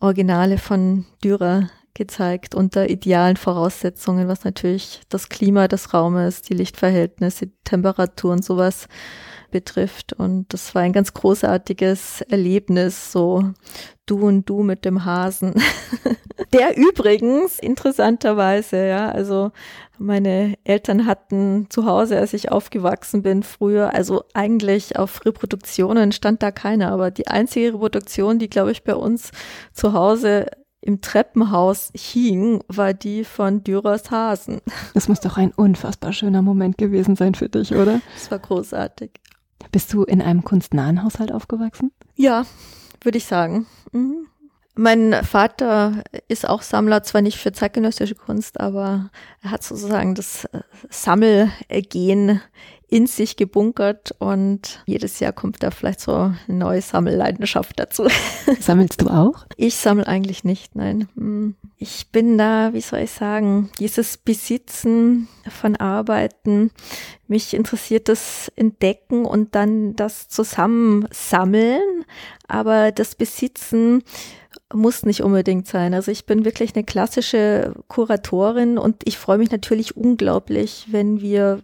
Originale 0.00 0.58
von 0.58 1.06
Dürer 1.22 1.68
gezeigt 1.94 2.56
unter 2.56 2.90
idealen 2.90 3.36
Voraussetzungen, 3.36 4.26
was 4.26 4.44
natürlich 4.44 5.00
das 5.08 5.28
Klima 5.28 5.68
des 5.68 5.94
Raumes, 5.94 6.42
die 6.42 6.54
Lichtverhältnisse, 6.54 7.46
die 7.46 7.54
Temperatur 7.62 8.42
sowas 8.42 8.88
betrifft. 9.54 10.12
Und 10.12 10.52
das 10.52 10.74
war 10.74 10.82
ein 10.82 10.92
ganz 10.92 11.14
großartiges 11.14 12.22
Erlebnis, 12.22 13.12
so 13.12 13.52
du 14.04 14.26
und 14.26 14.50
du 14.50 14.64
mit 14.64 14.84
dem 14.84 15.04
Hasen. 15.04 15.54
Der 16.52 16.76
übrigens, 16.76 17.60
interessanterweise, 17.60 18.84
ja, 18.84 19.08
also 19.10 19.52
meine 19.96 20.56
Eltern 20.64 21.06
hatten 21.06 21.68
zu 21.70 21.86
Hause, 21.86 22.18
als 22.18 22.32
ich 22.32 22.50
aufgewachsen 22.50 23.22
bin, 23.22 23.44
früher, 23.44 23.94
also 23.94 24.24
eigentlich 24.34 24.98
auf 24.98 25.24
Reproduktionen 25.24 26.10
stand 26.10 26.42
da 26.42 26.50
keiner, 26.50 26.90
aber 26.90 27.12
die 27.12 27.28
einzige 27.28 27.74
Reproduktion, 27.74 28.40
die, 28.40 28.50
glaube 28.50 28.72
ich, 28.72 28.82
bei 28.82 28.96
uns 28.96 29.30
zu 29.72 29.92
Hause 29.92 30.46
im 30.80 31.00
Treppenhaus 31.00 31.92
hing, 31.94 32.62
war 32.68 32.92
die 32.92 33.24
von 33.24 33.62
Dürers 33.62 34.10
Hasen. 34.10 34.60
Das 34.92 35.08
muss 35.08 35.20
doch 35.20 35.38
ein 35.38 35.52
unfassbar 35.52 36.12
schöner 36.12 36.42
Moment 36.42 36.76
gewesen 36.76 37.16
sein 37.16 37.34
für 37.34 37.48
dich, 37.48 37.74
oder? 37.74 38.00
Das 38.14 38.30
war 38.32 38.38
großartig. 38.38 39.12
Bist 39.72 39.92
du 39.92 40.04
in 40.04 40.22
einem 40.22 40.44
kunstnahen 40.44 41.02
Haushalt 41.02 41.32
aufgewachsen? 41.32 41.92
Ja, 42.14 42.46
würde 43.02 43.18
ich 43.18 43.24
sagen. 43.24 43.66
Mhm. 43.92 44.26
Mein 44.76 45.12
Vater 45.22 46.02
ist 46.26 46.48
auch 46.48 46.62
Sammler, 46.62 47.04
zwar 47.04 47.22
nicht 47.22 47.38
für 47.38 47.52
zeitgenössische 47.52 48.16
Kunst, 48.16 48.58
aber 48.58 49.10
er 49.40 49.52
hat 49.52 49.62
sozusagen 49.62 50.16
das 50.16 50.46
äh, 50.46 50.62
Sammelgen 50.90 52.40
in 52.88 53.06
sich 53.06 53.36
gebunkert 53.36 54.14
und 54.18 54.82
jedes 54.86 55.18
Jahr 55.20 55.32
kommt 55.32 55.62
da 55.62 55.70
vielleicht 55.70 56.00
so 56.00 56.12
eine 56.12 56.34
neue 56.48 56.82
Sammelleidenschaft 56.82 57.78
dazu. 57.78 58.08
Sammelst 58.60 59.00
du 59.00 59.08
auch? 59.08 59.46
Ich 59.56 59.76
sammle 59.76 60.06
eigentlich 60.06 60.44
nicht, 60.44 60.76
nein. 60.76 61.08
Hm. 61.16 61.54
Ich 61.76 62.10
bin 62.12 62.38
da, 62.38 62.72
wie 62.72 62.80
soll 62.80 63.00
ich 63.00 63.10
sagen, 63.10 63.70
dieses 63.78 64.16
Besitzen 64.16 65.28
von 65.48 65.76
Arbeiten, 65.76 66.70
mich 67.28 67.54
interessiert 67.54 68.08
das 68.08 68.52
Entdecken 68.56 69.24
und 69.24 69.54
dann 69.54 69.96
das 69.96 70.28
Zusammensammeln, 70.28 72.04
aber 72.48 72.92
das 72.92 73.14
Besitzen 73.14 74.02
muss 74.72 75.04
nicht 75.04 75.22
unbedingt 75.22 75.66
sein. 75.66 75.94
Also 75.94 76.10
ich 76.10 76.26
bin 76.26 76.44
wirklich 76.44 76.74
eine 76.74 76.84
klassische 76.84 77.74
Kuratorin 77.88 78.78
und 78.78 79.02
ich 79.04 79.18
freue 79.18 79.38
mich 79.38 79.50
natürlich 79.50 79.96
unglaublich, 79.96 80.86
wenn 80.90 81.20
wir 81.20 81.60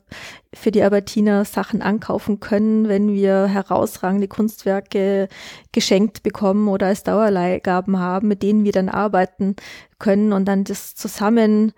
für 0.54 0.70
die 0.70 0.82
Albertiner 0.82 1.44
Sachen 1.44 1.82
ankaufen 1.82 2.40
können, 2.40 2.88
wenn 2.88 3.12
wir 3.12 3.46
herausragende 3.46 4.28
Kunstwerke 4.28 5.28
geschenkt 5.72 6.22
bekommen 6.22 6.68
oder 6.68 6.86
als 6.86 7.02
Dauerleihgaben 7.02 7.98
haben, 7.98 8.28
mit 8.28 8.42
denen 8.42 8.64
wir 8.64 8.72
dann 8.72 8.88
arbeiten 8.88 9.56
können 9.98 10.32
und 10.32 10.46
dann 10.46 10.64
das 10.64 10.94
zusammen 10.94 11.72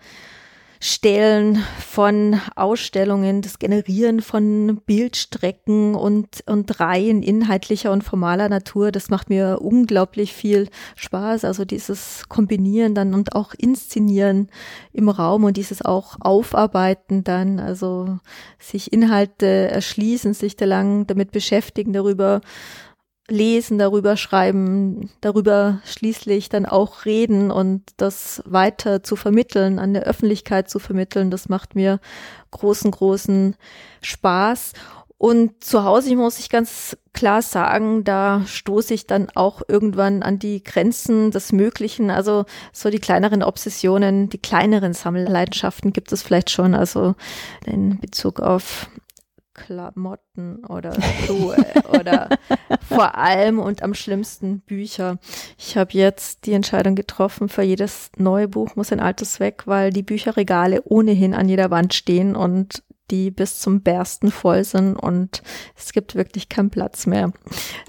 Stellen 0.84 1.62
von 1.78 2.40
Ausstellungen, 2.56 3.40
das 3.40 3.60
Generieren 3.60 4.20
von 4.20 4.80
Bildstrecken 4.84 5.94
und, 5.94 6.42
und 6.46 6.80
Reihen 6.80 7.22
inhaltlicher 7.22 7.92
und 7.92 8.02
formaler 8.02 8.48
Natur, 8.48 8.90
das 8.90 9.08
macht 9.08 9.30
mir 9.30 9.60
unglaublich 9.60 10.32
viel 10.32 10.68
Spaß. 10.96 11.44
Also 11.44 11.64
dieses 11.64 12.28
Kombinieren 12.28 12.96
dann 12.96 13.14
und 13.14 13.36
auch 13.36 13.54
Inszenieren 13.54 14.48
im 14.92 15.08
Raum 15.08 15.44
und 15.44 15.56
dieses 15.56 15.84
auch 15.84 16.16
Aufarbeiten 16.18 17.22
dann, 17.22 17.60
also 17.60 18.18
sich 18.58 18.92
Inhalte 18.92 19.46
erschließen, 19.46 20.34
sich 20.34 20.56
da 20.56 20.64
lang 20.64 21.06
damit 21.06 21.30
beschäftigen, 21.30 21.92
darüber 21.92 22.40
lesen, 23.32 23.78
darüber 23.78 24.16
schreiben, 24.16 25.10
darüber 25.20 25.80
schließlich 25.84 26.48
dann 26.48 26.66
auch 26.66 27.04
reden 27.04 27.50
und 27.50 27.82
das 27.96 28.42
weiter 28.46 29.02
zu 29.02 29.16
vermitteln, 29.16 29.78
an 29.78 29.94
der 29.94 30.04
Öffentlichkeit 30.04 30.68
zu 30.68 30.78
vermitteln, 30.78 31.30
das 31.30 31.48
macht 31.48 31.74
mir 31.74 31.98
großen, 32.50 32.90
großen 32.90 33.56
Spaß. 34.02 34.72
Und 35.18 35.62
zu 35.62 35.84
Hause 35.84 36.16
muss 36.16 36.40
ich 36.40 36.50
ganz 36.50 36.96
klar 37.12 37.42
sagen, 37.42 38.02
da 38.02 38.42
stoße 38.44 38.92
ich 38.92 39.06
dann 39.06 39.28
auch 39.34 39.62
irgendwann 39.68 40.24
an 40.24 40.40
die 40.40 40.64
Grenzen 40.64 41.30
des 41.30 41.52
Möglichen. 41.52 42.10
Also 42.10 42.44
so 42.72 42.90
die 42.90 42.98
kleineren 42.98 43.44
Obsessionen, 43.44 44.30
die 44.30 44.38
kleineren 44.38 44.94
Sammelleidenschaften 44.94 45.92
gibt 45.92 46.10
es 46.10 46.22
vielleicht 46.24 46.50
schon. 46.50 46.74
Also 46.74 47.14
in 47.64 48.00
Bezug 48.00 48.40
auf 48.40 48.88
Klamotten 49.62 50.64
oder 50.64 50.92
Schuhe 51.24 51.56
oder 51.88 52.28
vor 52.88 53.16
allem 53.16 53.60
und 53.60 53.82
am 53.82 53.94
schlimmsten 53.94 54.60
Bücher. 54.60 55.18
Ich 55.56 55.76
habe 55.76 55.92
jetzt 55.92 56.46
die 56.46 56.52
Entscheidung 56.52 56.96
getroffen, 56.96 57.48
für 57.48 57.62
jedes 57.62 58.10
neue 58.16 58.48
Buch 58.48 58.74
muss 58.74 58.92
ein 58.92 58.98
altes 58.98 59.38
weg, 59.38 59.62
weil 59.66 59.90
die 59.90 60.02
Bücherregale 60.02 60.82
ohnehin 60.84 61.32
an 61.32 61.48
jeder 61.48 61.70
Wand 61.70 61.94
stehen 61.94 62.34
und 62.34 62.82
die 63.12 63.30
bis 63.30 63.60
zum 63.60 63.82
Bersten 63.82 64.32
voll 64.32 64.64
sind 64.64 64.96
und 64.96 65.42
es 65.76 65.92
gibt 65.92 66.16
wirklich 66.16 66.48
keinen 66.48 66.70
Platz 66.70 67.06
mehr. 67.06 67.30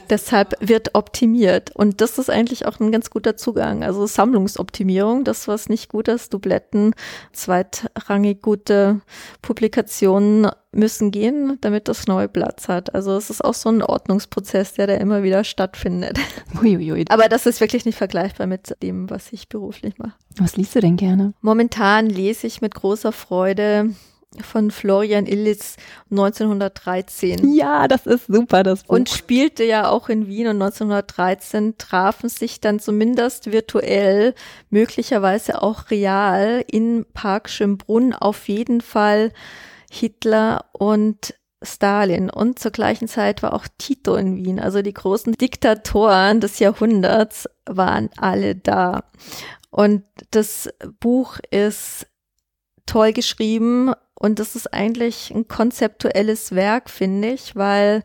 Deshalb 0.10 0.56
wird 0.60 0.94
optimiert 0.94 1.74
und 1.76 2.02
das 2.02 2.20
ist 2.20 2.30
eigentlich 2.30 2.68
auch 2.68 2.80
ein 2.80 2.92
ganz 2.92 3.10
guter 3.10 3.38
Zugang. 3.38 3.84
Also 3.84 4.06
Sammlungsoptimierung, 4.06 5.24
das 5.24 5.48
was 5.48 5.70
nicht 5.70 5.90
gut 5.90 6.10
ist, 6.10 6.34
Dubletten, 6.34 6.94
zweitrangig 7.32 8.42
gute 8.42 9.00
Publikationen 9.42 10.52
müssen 10.74 11.12
gehen, 11.12 11.58
damit 11.62 11.88
das 11.88 12.08
neue 12.08 12.28
Platz 12.28 12.68
hat. 12.68 12.94
Also 12.94 13.16
es 13.16 13.30
ist 13.30 13.44
auch 13.44 13.54
so 13.54 13.70
ein 13.70 13.82
Ordnungsprozess, 13.82 14.74
der 14.74 14.88
da 14.88 14.96
immer 14.96 15.24
wieder 15.24 15.44
stattfindet. 15.44 16.20
Uiuiui. 16.62 17.06
Aber 17.10 17.30
das 17.30 17.46
ist 17.46 17.62
wirklich 17.62 17.86
nicht 17.86 17.98
vergleichbar 17.98 18.48
mit 18.48 18.76
dem, 18.84 19.10
was 19.10 19.32
ich 19.32 19.48
beruflich 19.48 19.98
mache. 20.00 20.14
Was 20.38 20.58
liest 20.58 20.76
du 20.76 20.82
denn 20.82 20.98
gerne? 20.98 21.34
Momentan 21.42 22.10
lese 22.10 22.48
ich 22.48 22.60
mit 22.60 22.76
großer 22.76 23.12
Freude 23.12 23.92
von 24.42 24.72
Florian 24.72 25.26
Illitz 25.26 25.78
1913. 26.12 27.54
Ja, 27.54 27.88
das 27.88 28.06
ist 28.06 28.28
super, 28.28 28.64
das 28.64 28.84
Buch. 28.84 28.96
Und 28.96 29.10
spielte 29.10 29.64
ja 29.64 29.90
auch 29.90 30.10
in 30.10 30.28
Wien 30.28 30.48
und 30.48 30.62
1913 30.62 31.78
trafen 31.78 32.30
sich 32.30 32.62
dann 32.62 32.80
zumindest 32.80 33.52
virtuell, 33.52 34.34
möglicherweise 34.70 35.62
auch 35.62 35.92
real 35.92 36.64
in 36.68 37.06
Park 37.14 37.50
Schönbrunn 37.50 38.14
auf 38.14 38.48
jeden 38.48 38.82
Fall 38.82 39.32
Hitler 39.92 40.66
und 40.74 41.36
Stalin 41.64 42.30
und 42.30 42.60
zur 42.60 42.72
gleichen 42.72 43.08
Zeit 43.08 43.42
war 43.42 43.54
auch 43.54 43.68
Tito 43.78 44.16
in 44.16 44.36
Wien. 44.36 44.60
Also 44.60 44.82
die 44.82 44.94
großen 44.94 45.34
Diktatoren 45.34 46.42
des 46.42 46.60
Jahrhunderts 46.60 47.50
waren 47.66 48.10
alle 48.18 48.56
da. 48.56 49.06
Und 49.70 50.04
das 50.32 50.70
Buch 51.00 51.40
ist 51.50 52.08
toll 52.86 53.14
geschrieben 53.14 53.94
und 54.24 54.40
das 54.40 54.56
ist 54.56 54.74
eigentlich 54.74 55.32
ein 55.36 55.50
konzeptuelles 55.50 56.56
Werk, 56.56 56.90
finde 56.90 57.32
ich, 57.32 57.58
weil 57.58 58.04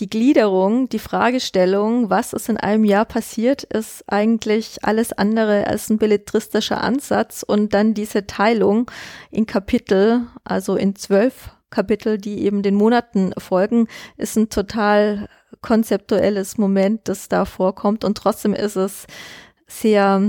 die 0.00 0.10
Gliederung, 0.10 0.88
die 0.88 0.98
Fragestellung, 0.98 2.10
was 2.10 2.32
ist 2.32 2.48
in 2.48 2.56
einem 2.56 2.82
Jahr 2.82 3.04
passiert, 3.04 3.62
ist 3.62 4.02
eigentlich 4.08 4.82
alles 4.82 5.12
andere 5.12 5.68
als 5.68 5.88
ein 5.88 5.98
belletristischer 5.98 6.82
Ansatz. 6.82 7.44
Und 7.44 7.72
dann 7.72 7.94
diese 7.94 8.26
Teilung 8.26 8.90
in 9.30 9.46
Kapitel, 9.46 10.26
also 10.42 10.74
in 10.74 10.96
zwölf 10.96 11.50
Kapitel, 11.70 12.18
die 12.18 12.42
eben 12.42 12.64
den 12.64 12.74
Monaten 12.74 13.32
folgen, 13.38 13.86
ist 14.16 14.36
ein 14.36 14.48
total 14.48 15.28
konzeptuelles 15.60 16.58
Moment, 16.58 17.02
das 17.04 17.28
da 17.28 17.44
vorkommt. 17.44 18.02
Und 18.02 18.18
trotzdem 18.18 18.54
ist 18.54 18.74
es 18.74 19.06
sehr 19.68 20.20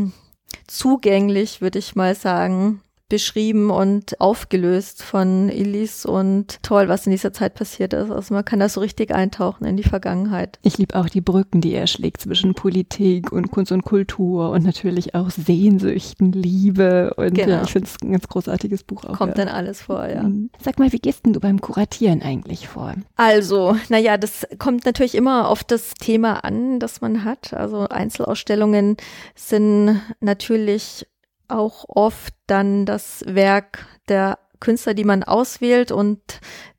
zugänglich, 0.67 1.61
würde 1.61 1.79
ich 1.79 1.95
mal 1.95 2.13
sagen, 2.13 2.83
beschrieben 3.11 3.69
und 3.71 4.21
aufgelöst 4.21 5.03
von 5.03 5.49
Elis 5.49 6.05
und 6.05 6.63
toll, 6.63 6.87
was 6.87 7.05
in 7.05 7.11
dieser 7.11 7.33
Zeit 7.33 7.55
passiert 7.55 7.91
ist. 7.91 8.09
Also 8.09 8.33
man 8.33 8.45
kann 8.45 8.61
da 8.61 8.69
so 8.69 8.79
richtig 8.79 9.13
eintauchen 9.13 9.65
in 9.65 9.75
die 9.75 9.83
Vergangenheit. 9.83 10.59
Ich 10.63 10.77
liebe 10.77 10.95
auch 10.95 11.09
die 11.09 11.19
Brücken, 11.19 11.59
die 11.59 11.73
er 11.73 11.87
schlägt 11.87 12.21
zwischen 12.21 12.53
Politik 12.53 13.33
und 13.33 13.51
Kunst 13.51 13.73
und 13.73 13.83
Kultur 13.83 14.51
und 14.51 14.63
natürlich 14.63 15.13
auch 15.13 15.29
Sehnsüchten, 15.29 16.31
Liebe 16.31 17.13
und 17.15 17.33
genau. 17.33 17.49
ja, 17.49 17.63
ich 17.63 17.73
finde 17.73 17.89
es 17.89 18.01
ein 18.01 18.13
ganz 18.13 18.29
großartiges 18.29 18.83
Buch 18.83 19.03
auch. 19.03 19.17
Kommt 19.17 19.37
ja. 19.37 19.43
dann 19.43 19.53
alles 19.53 19.81
vor, 19.81 20.07
ja. 20.07 20.23
Mhm. 20.23 20.49
Sag 20.63 20.79
mal, 20.79 20.93
wie 20.93 20.99
gehst 20.99 21.25
denn 21.25 21.33
du 21.33 21.41
beim 21.41 21.59
Kuratieren 21.59 22.21
eigentlich 22.21 22.69
vor? 22.69 22.95
Also, 23.17 23.75
naja, 23.89 24.17
das 24.17 24.47
kommt 24.57 24.85
natürlich 24.85 25.15
immer 25.15 25.49
auf 25.49 25.65
das 25.65 25.95
Thema 25.95 26.45
an, 26.45 26.79
das 26.79 27.01
man 27.01 27.25
hat. 27.25 27.53
Also 27.53 27.89
Einzelausstellungen 27.89 28.95
sind 29.35 29.99
natürlich 30.21 31.07
auch 31.51 31.85
oft 31.87 32.33
dann 32.47 32.85
das 32.85 33.23
Werk 33.27 33.85
der 34.07 34.37
Künstler, 34.61 34.93
die 34.93 35.03
man 35.03 35.23
auswählt 35.23 35.91
und 35.91 36.19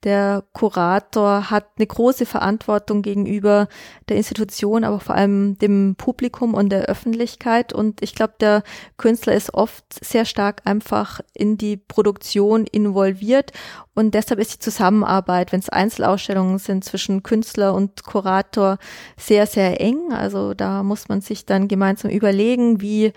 der 0.04 0.44
Kurator 0.52 1.50
hat 1.50 1.66
eine 1.76 1.86
große 1.86 2.26
Verantwortung 2.26 3.02
gegenüber 3.02 3.68
der 4.08 4.16
Institution, 4.16 4.84
aber 4.84 5.00
vor 5.00 5.14
allem 5.14 5.58
dem 5.58 5.96
Publikum 5.96 6.54
und 6.54 6.70
der 6.70 6.84
Öffentlichkeit. 6.84 7.72
Und 7.72 8.00
ich 8.02 8.14
glaube, 8.14 8.34
der 8.40 8.62
Künstler 8.96 9.34
ist 9.34 9.52
oft 9.52 9.84
sehr 10.02 10.24
stark 10.24 10.62
einfach 10.64 11.20
in 11.34 11.58
die 11.58 11.76
Produktion 11.76 12.66
involviert 12.66 13.52
und 13.94 14.14
deshalb 14.14 14.40
ist 14.40 14.54
die 14.54 14.58
Zusammenarbeit, 14.58 15.52
wenn 15.52 15.60
es 15.60 15.68
Einzelausstellungen 15.68 16.58
sind, 16.58 16.84
zwischen 16.84 17.22
Künstler 17.22 17.74
und 17.74 18.04
Kurator 18.04 18.78
sehr, 19.16 19.46
sehr 19.46 19.80
eng. 19.80 20.12
Also 20.12 20.54
da 20.54 20.82
muss 20.82 21.08
man 21.08 21.20
sich 21.20 21.46
dann 21.46 21.68
gemeinsam 21.68 22.10
überlegen, 22.10 22.80
wie 22.80 23.12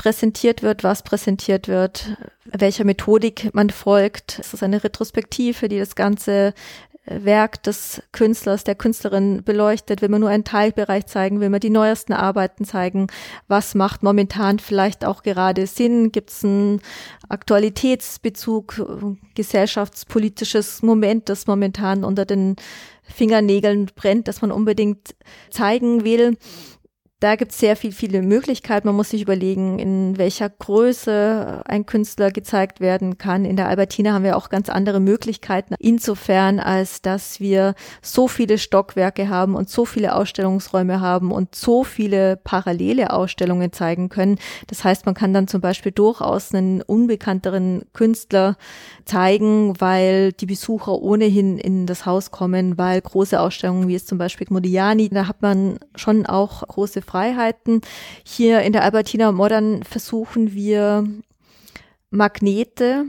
präsentiert 0.00 0.62
wird, 0.62 0.82
was 0.82 1.02
präsentiert 1.02 1.68
wird, 1.68 2.16
welcher 2.46 2.84
Methodik 2.84 3.50
man 3.52 3.68
folgt. 3.68 4.38
Es 4.38 4.54
ist 4.54 4.62
eine 4.62 4.82
Retrospektive, 4.82 5.68
die 5.68 5.78
das 5.78 5.94
ganze 5.94 6.54
äh, 7.04 7.22
Werk 7.22 7.62
des 7.64 8.00
Künstlers, 8.10 8.64
der 8.64 8.76
Künstlerin 8.76 9.44
beleuchtet. 9.44 10.00
Will 10.00 10.08
man 10.08 10.22
nur 10.22 10.30
einen 10.30 10.44
Teilbereich 10.44 11.04
zeigen, 11.04 11.40
will 11.40 11.50
man 11.50 11.60
die 11.60 11.68
neuesten 11.68 12.14
Arbeiten 12.14 12.64
zeigen, 12.64 13.08
was 13.46 13.74
macht 13.74 14.02
momentan 14.02 14.58
vielleicht 14.58 15.04
auch 15.04 15.22
gerade 15.22 15.66
Sinn, 15.66 16.12
gibt 16.12 16.30
es 16.30 16.44
einen 16.44 16.80
Aktualitätsbezug, 17.28 19.18
gesellschaftspolitisches 19.34 20.80
Moment, 20.80 21.28
das 21.28 21.46
momentan 21.46 22.04
unter 22.04 22.24
den 22.24 22.56
Fingernägeln 23.02 23.90
brennt, 23.94 24.28
das 24.28 24.40
man 24.40 24.50
unbedingt 24.50 25.14
zeigen 25.50 26.04
will 26.04 26.38
da 27.20 27.36
gibt 27.36 27.52
es 27.52 27.58
sehr 27.58 27.76
viel, 27.76 27.92
viele 27.92 28.22
Möglichkeiten. 28.22 28.88
Man 28.88 28.96
muss 28.96 29.10
sich 29.10 29.20
überlegen, 29.20 29.78
in 29.78 30.16
welcher 30.16 30.48
Größe 30.48 31.62
ein 31.66 31.84
Künstler 31.84 32.30
gezeigt 32.30 32.80
werden 32.80 33.18
kann. 33.18 33.44
In 33.44 33.56
der 33.56 33.68
Albertina 33.68 34.14
haben 34.14 34.24
wir 34.24 34.38
auch 34.38 34.48
ganz 34.48 34.70
andere 34.70 35.00
Möglichkeiten. 35.00 35.74
Insofern, 35.78 36.60
als 36.60 37.02
dass 37.02 37.38
wir 37.38 37.74
so 38.00 38.26
viele 38.26 38.56
Stockwerke 38.56 39.28
haben 39.28 39.54
und 39.54 39.68
so 39.68 39.84
viele 39.84 40.14
Ausstellungsräume 40.14 41.02
haben 41.02 41.30
und 41.30 41.54
so 41.54 41.84
viele 41.84 42.38
parallele 42.38 43.12
Ausstellungen 43.12 43.70
zeigen 43.70 44.08
können. 44.08 44.38
Das 44.68 44.82
heißt, 44.82 45.04
man 45.04 45.14
kann 45.14 45.34
dann 45.34 45.46
zum 45.46 45.60
Beispiel 45.60 45.92
durchaus 45.92 46.54
einen 46.54 46.80
unbekannteren 46.80 47.82
Künstler 47.92 48.56
zeigen, 49.04 49.78
weil 49.78 50.32
die 50.32 50.46
Besucher 50.46 50.94
ohnehin 51.02 51.58
in 51.58 51.84
das 51.84 52.06
Haus 52.06 52.30
kommen, 52.30 52.78
weil 52.78 53.02
große 53.02 53.38
Ausstellungen 53.38 53.88
wie 53.88 53.94
es 53.94 54.06
zum 54.06 54.16
Beispiel 54.16 54.46
Modiani, 54.48 55.10
da 55.10 55.26
hat 55.26 55.42
man 55.42 55.78
schon 55.96 56.24
auch 56.24 56.66
große 56.66 57.02
Freiheiten. 57.10 57.80
Hier 58.24 58.60
in 58.60 58.72
der 58.72 58.84
Albertina 58.84 59.32
Modern 59.32 59.82
versuchen 59.82 60.52
wir 60.52 61.08
Magnete 62.10 63.06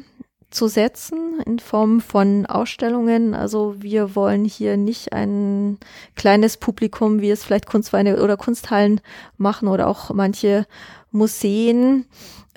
zu 0.50 0.68
setzen 0.68 1.40
in 1.46 1.60
Form 1.60 2.02
von 2.02 2.46
Ausstellungen. 2.46 3.34
Also 3.36 3.76
wir 3.78 4.16
wollen 4.16 4.44
hier 4.44 4.76
nicht 4.76 5.14
ein 5.14 5.78
kleines 6.16 6.58
Publikum, 6.58 7.22
wie 7.22 7.30
es 7.30 7.44
vielleicht 7.44 7.68
Kunstvereine 7.68 8.22
oder 8.22 8.38
Kunsthallen 8.38 9.02
machen 9.38 9.68
oder 9.68 9.88
auch 9.88 10.10
manche 10.14 10.66
Museen 11.12 12.06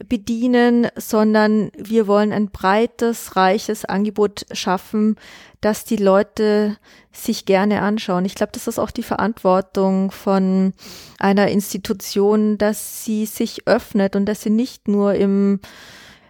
bedienen, 0.09 0.89
sondern 0.97 1.71
wir 1.77 2.07
wollen 2.07 2.33
ein 2.33 2.51
breites, 2.51 3.37
reiches 3.37 3.85
Angebot 3.85 4.47
schaffen, 4.53 5.17
das 5.61 5.85
die 5.85 5.97
Leute 5.97 6.77
sich 7.13 7.47
gerne 7.47 7.81
anschauen. 7.83 8.25
Ich 8.25 8.35
glaube, 8.35 8.53
das 8.53 8.67
ist 8.67 8.79
auch 8.79 8.91
die 8.91 9.03
Verantwortung 9.03 10.11
von 10.11 10.75
einer 11.19 11.49
Institution, 11.49 12.59
dass 12.59 13.05
sie 13.05 13.25
sich 13.27 13.67
öffnet 13.67 14.17
und 14.17 14.27
dass 14.27 14.43
sie 14.43 14.51
nicht 14.51 14.89
nur 14.89 15.15
im 15.15 15.61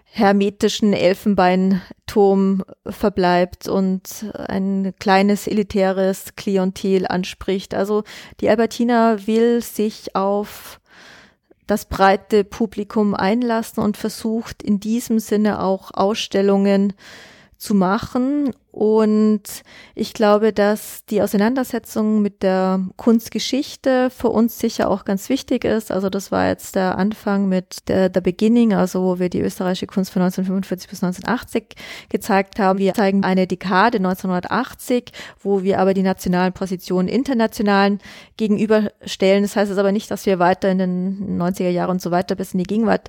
hermetischen 0.04 0.92
Elfenbeinturm 0.92 2.62
verbleibt 2.87 3.66
und 3.66 4.26
ein 4.46 4.94
kleines 5.00 5.48
elitäres 5.48 6.37
Klientel 6.37 7.06
anspricht. 7.08 7.74
Also 7.74 8.04
die 8.40 8.48
Albertina 8.48 9.26
will 9.26 9.60
sich 9.60 10.14
auf 10.14 10.78
das 11.66 11.87
breite 11.87 12.44
Publikum 12.44 13.14
einlassen 13.14 13.83
und 13.83 13.96
versucht 13.96 14.62
in 14.62 14.81
diesem 14.81 15.18
Sinne 15.18 15.62
auch 15.62 15.90
Ausstellungen 15.94 16.92
zu 17.57 17.74
machen 17.74 18.55
und 18.74 19.42
ich 19.94 20.14
glaube, 20.14 20.52
dass 20.52 21.04
die 21.04 21.22
Auseinandersetzung 21.22 22.20
mit 22.20 22.42
der 22.42 22.80
Kunstgeschichte 22.96 24.10
für 24.10 24.30
uns 24.30 24.58
sicher 24.58 24.90
auch 24.90 25.04
ganz 25.04 25.28
wichtig 25.28 25.64
ist. 25.64 25.92
Also 25.92 26.10
das 26.10 26.32
war 26.32 26.48
jetzt 26.48 26.74
der 26.74 26.98
Anfang 26.98 27.48
mit 27.48 27.88
der, 27.88 28.08
der 28.08 28.20
Beginning, 28.20 28.74
also 28.74 29.04
wo 29.04 29.20
wir 29.20 29.28
die 29.28 29.38
österreichische 29.38 29.87
Kunst 29.87 30.10
von 30.10 30.22
1945 30.22 30.90
bis 30.90 31.04
1980 31.04 31.76
gezeigt 32.08 32.58
haben. 32.58 32.80
Wir 32.80 32.94
zeigen 32.94 33.22
eine 33.22 33.46
Dekade 33.46 33.98
1980, 33.98 35.12
wo 35.40 35.62
wir 35.62 35.78
aber 35.78 35.94
die 35.94 36.02
nationalen 36.02 36.52
Positionen 36.52 37.06
internationalen 37.06 38.00
gegenüberstellen. 38.37 39.44
Das 39.44 39.54
heißt 39.54 39.70
es 39.70 39.78
aber 39.78 39.92
nicht, 39.92 40.10
dass 40.10 40.26
wir 40.26 40.40
weiter 40.40 40.68
in 40.68 40.78
den 40.78 41.40
90er 41.40 41.70
Jahren 41.70 41.90
und 41.90 42.02
so 42.02 42.10
weiter 42.10 42.34
bis 42.34 42.54
in 42.54 42.58
die 42.58 42.64
Gegenwart 42.64 43.08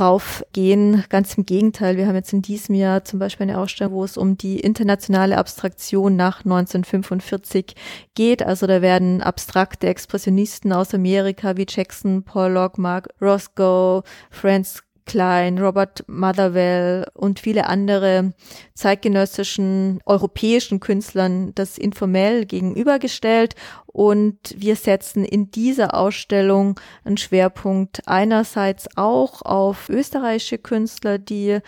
raufgehen. 0.00 1.04
Ganz 1.08 1.34
im 1.34 1.46
Gegenteil. 1.46 1.96
Wir 1.96 2.08
haben 2.08 2.16
jetzt 2.16 2.32
in 2.32 2.42
diesem 2.42 2.74
Jahr 2.74 3.04
zum 3.04 3.20
Beispiel 3.20 3.48
eine 3.48 3.60
Ausstellung, 3.60 3.92
wo 3.92 4.02
es 4.02 4.16
um 4.16 4.36
die 4.36 4.58
internationalen 4.58 4.87
internationale 4.88 5.36
Abstraktion 5.36 6.16
nach 6.16 6.46
1945 6.46 7.74
geht. 8.14 8.42
Also 8.42 8.66
da 8.66 8.80
werden 8.80 9.20
abstrakte 9.20 9.86
Expressionisten 9.86 10.72
aus 10.72 10.94
Amerika 10.94 11.58
wie 11.58 11.66
Jackson, 11.68 12.22
Pollock, 12.22 12.78
Mark 12.78 13.08
Roscoe, 13.20 14.02
Franz 14.30 14.82
Klein, 15.04 15.58
Robert 15.58 16.04
Motherwell 16.06 17.06
und 17.14 17.40
viele 17.40 17.66
andere 17.66 18.32
zeitgenössischen 18.74 20.00
europäischen 20.06 20.80
Künstlern 20.80 21.54
das 21.54 21.76
informell 21.76 22.46
gegenübergestellt. 22.46 23.56
Und 23.86 24.38
wir 24.56 24.76
setzen 24.76 25.24
in 25.24 25.50
dieser 25.50 25.94
Ausstellung 25.94 26.80
einen 27.04 27.18
Schwerpunkt 27.18 28.02
einerseits 28.06 28.86
auch 28.96 29.42
auf 29.42 29.90
österreichische 29.90 30.58
Künstler, 30.58 31.18
die 31.18 31.58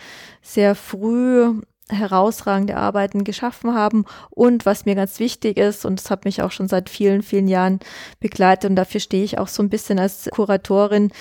sehr 0.41 0.73
früh 0.75 1.61
herausragende 1.91 2.77
Arbeiten 2.77 3.23
geschaffen 3.23 3.73
haben. 3.75 4.05
Und 4.29 4.65
was 4.65 4.85
mir 4.85 4.95
ganz 4.95 5.19
wichtig 5.19 5.57
ist, 5.57 5.85
und 5.85 5.99
das 5.99 6.09
hat 6.09 6.25
mich 6.25 6.41
auch 6.41 6.51
schon 6.51 6.67
seit 6.67 6.89
vielen, 6.89 7.21
vielen 7.21 7.47
Jahren 7.47 7.79
begleitet, 8.19 8.69
und 8.69 8.75
dafür 8.75 8.99
stehe 8.99 9.23
ich 9.23 9.37
auch 9.37 9.47
so 9.47 9.61
ein 9.61 9.69
bisschen 9.69 9.99
als 9.99 10.29
Kuratorin, 10.31 11.11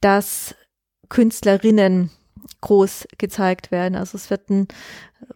dass 0.00 0.54
Künstlerinnen 1.08 2.10
groß 2.60 3.08
gezeigt 3.18 3.70
werden. 3.70 3.96
Also 3.96 4.16
es 4.16 4.30
wird 4.30 4.50
einen 4.50 4.68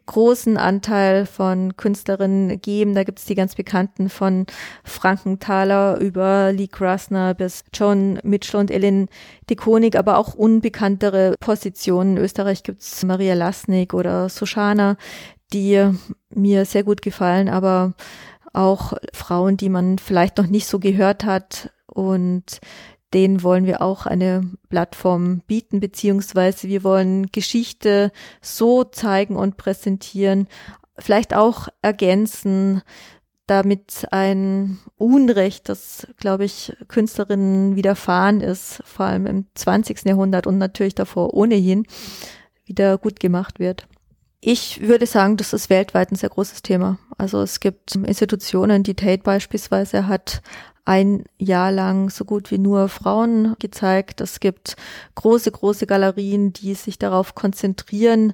großen 0.06 0.56
Anteil 0.56 1.26
von 1.26 1.76
Künstlerinnen 1.76 2.60
geben. 2.60 2.94
Da 2.94 3.04
gibt 3.04 3.18
es 3.18 3.24
die 3.24 3.34
ganz 3.34 3.54
bekannten 3.54 4.08
von 4.08 4.46
Frankenthaler 4.84 5.98
über 5.98 6.52
Lee 6.52 6.68
Krasner 6.68 7.34
bis 7.34 7.64
John 7.72 8.18
Mitchell 8.22 8.60
und 8.60 8.70
Ellen 8.70 9.08
de 9.48 9.56
Konig, 9.56 9.96
aber 9.96 10.18
auch 10.18 10.34
unbekanntere 10.34 11.34
Positionen. 11.40 12.16
In 12.16 12.22
Österreich 12.22 12.62
gibt 12.62 12.82
es 12.82 13.04
Maria 13.04 13.34
Lasnik 13.34 13.94
oder 13.94 14.28
Sushana, 14.28 14.96
die 15.52 15.90
mir 16.30 16.64
sehr 16.64 16.84
gut 16.84 17.02
gefallen, 17.02 17.48
aber 17.48 17.94
auch 18.52 18.94
Frauen, 19.12 19.56
die 19.56 19.68
man 19.68 19.98
vielleicht 19.98 20.38
noch 20.38 20.46
nicht 20.46 20.66
so 20.66 20.78
gehört 20.78 21.24
hat 21.24 21.70
und 21.86 22.60
denen 23.16 23.42
wollen 23.42 23.64
wir 23.64 23.80
auch 23.80 24.04
eine 24.04 24.42
Plattform 24.68 25.40
bieten, 25.46 25.80
beziehungsweise 25.80 26.68
wir 26.68 26.84
wollen 26.84 27.28
Geschichte 27.32 28.12
so 28.42 28.84
zeigen 28.84 29.36
und 29.36 29.56
präsentieren, 29.56 30.48
vielleicht 30.98 31.34
auch 31.34 31.68
ergänzen, 31.80 32.82
damit 33.46 34.06
ein 34.10 34.78
Unrecht, 34.96 35.70
das, 35.70 36.06
glaube 36.18 36.44
ich, 36.44 36.76
Künstlerinnen 36.88 37.74
widerfahren 37.74 38.42
ist, 38.42 38.82
vor 38.84 39.06
allem 39.06 39.26
im 39.26 39.46
20. 39.54 40.04
Jahrhundert 40.04 40.46
und 40.46 40.58
natürlich 40.58 40.94
davor 40.94 41.32
ohnehin, 41.32 41.86
wieder 42.66 42.98
gut 42.98 43.18
gemacht 43.18 43.58
wird. 43.58 43.88
Ich 44.42 44.82
würde 44.82 45.06
sagen, 45.06 45.38
das 45.38 45.54
ist 45.54 45.70
weltweit 45.70 46.12
ein 46.12 46.16
sehr 46.16 46.28
großes 46.28 46.60
Thema. 46.60 46.98
Also 47.16 47.40
es 47.40 47.60
gibt 47.60 47.94
Institutionen, 47.94 48.82
die 48.82 48.94
Tate 48.94 49.22
beispielsweise 49.22 50.06
hat 50.06 50.42
ein 50.86 51.24
Jahr 51.36 51.72
lang 51.72 52.10
so 52.10 52.24
gut 52.24 52.50
wie 52.50 52.58
nur 52.58 52.88
Frauen 52.88 53.56
gezeigt. 53.58 54.20
Es 54.20 54.40
gibt 54.40 54.76
große, 55.16 55.50
große 55.50 55.86
Galerien, 55.86 56.52
die 56.52 56.74
sich 56.74 56.98
darauf 56.98 57.34
konzentrieren, 57.34 58.32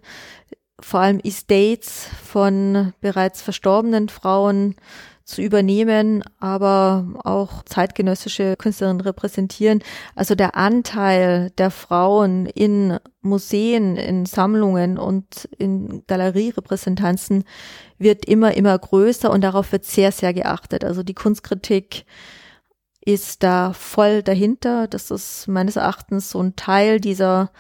vor 0.79 1.01
allem 1.01 1.21
Estates 1.21 2.07
von 2.25 2.93
bereits 3.01 3.41
verstorbenen 3.43 4.09
Frauen 4.09 4.77
zu 5.25 5.41
übernehmen, 5.41 6.23
aber 6.41 7.07
auch 7.25 7.62
zeitgenössische 7.62 8.57
Künstlerinnen 8.57 9.01
repräsentieren. 9.01 9.83
Also 10.15 10.35
der 10.35 10.57
Anteil 10.57 11.51
der 11.57 11.71
Frauen 11.71 12.47
in 12.47 12.99
Museen, 13.23 13.97
in 13.97 14.27
Sammlungen 14.27 14.99
und 14.99 15.49
in 15.57 16.03
Galerierepräsentanzen 16.07 17.45
wird 17.99 18.25
immer, 18.25 18.55
immer 18.57 18.77
größer 18.77 19.31
und 19.31 19.43
darauf 19.43 19.73
wird 19.73 19.85
sehr, 19.85 20.12
sehr 20.12 20.35
geachtet. 20.35 20.85
Also 20.85 21.03
die 21.03 21.15
Kunstkritik 21.15 22.05
ist 23.05 23.43
da 23.43 23.73
voll 23.73 24.23
dahinter. 24.23 24.87
Das 24.88 25.11
ist 25.11 25.49
meines 25.49 25.77
Erachtens 25.77 26.31
so 26.31 26.41
ein 26.41 26.57
Teil 26.57 27.01
dieser 27.01 27.51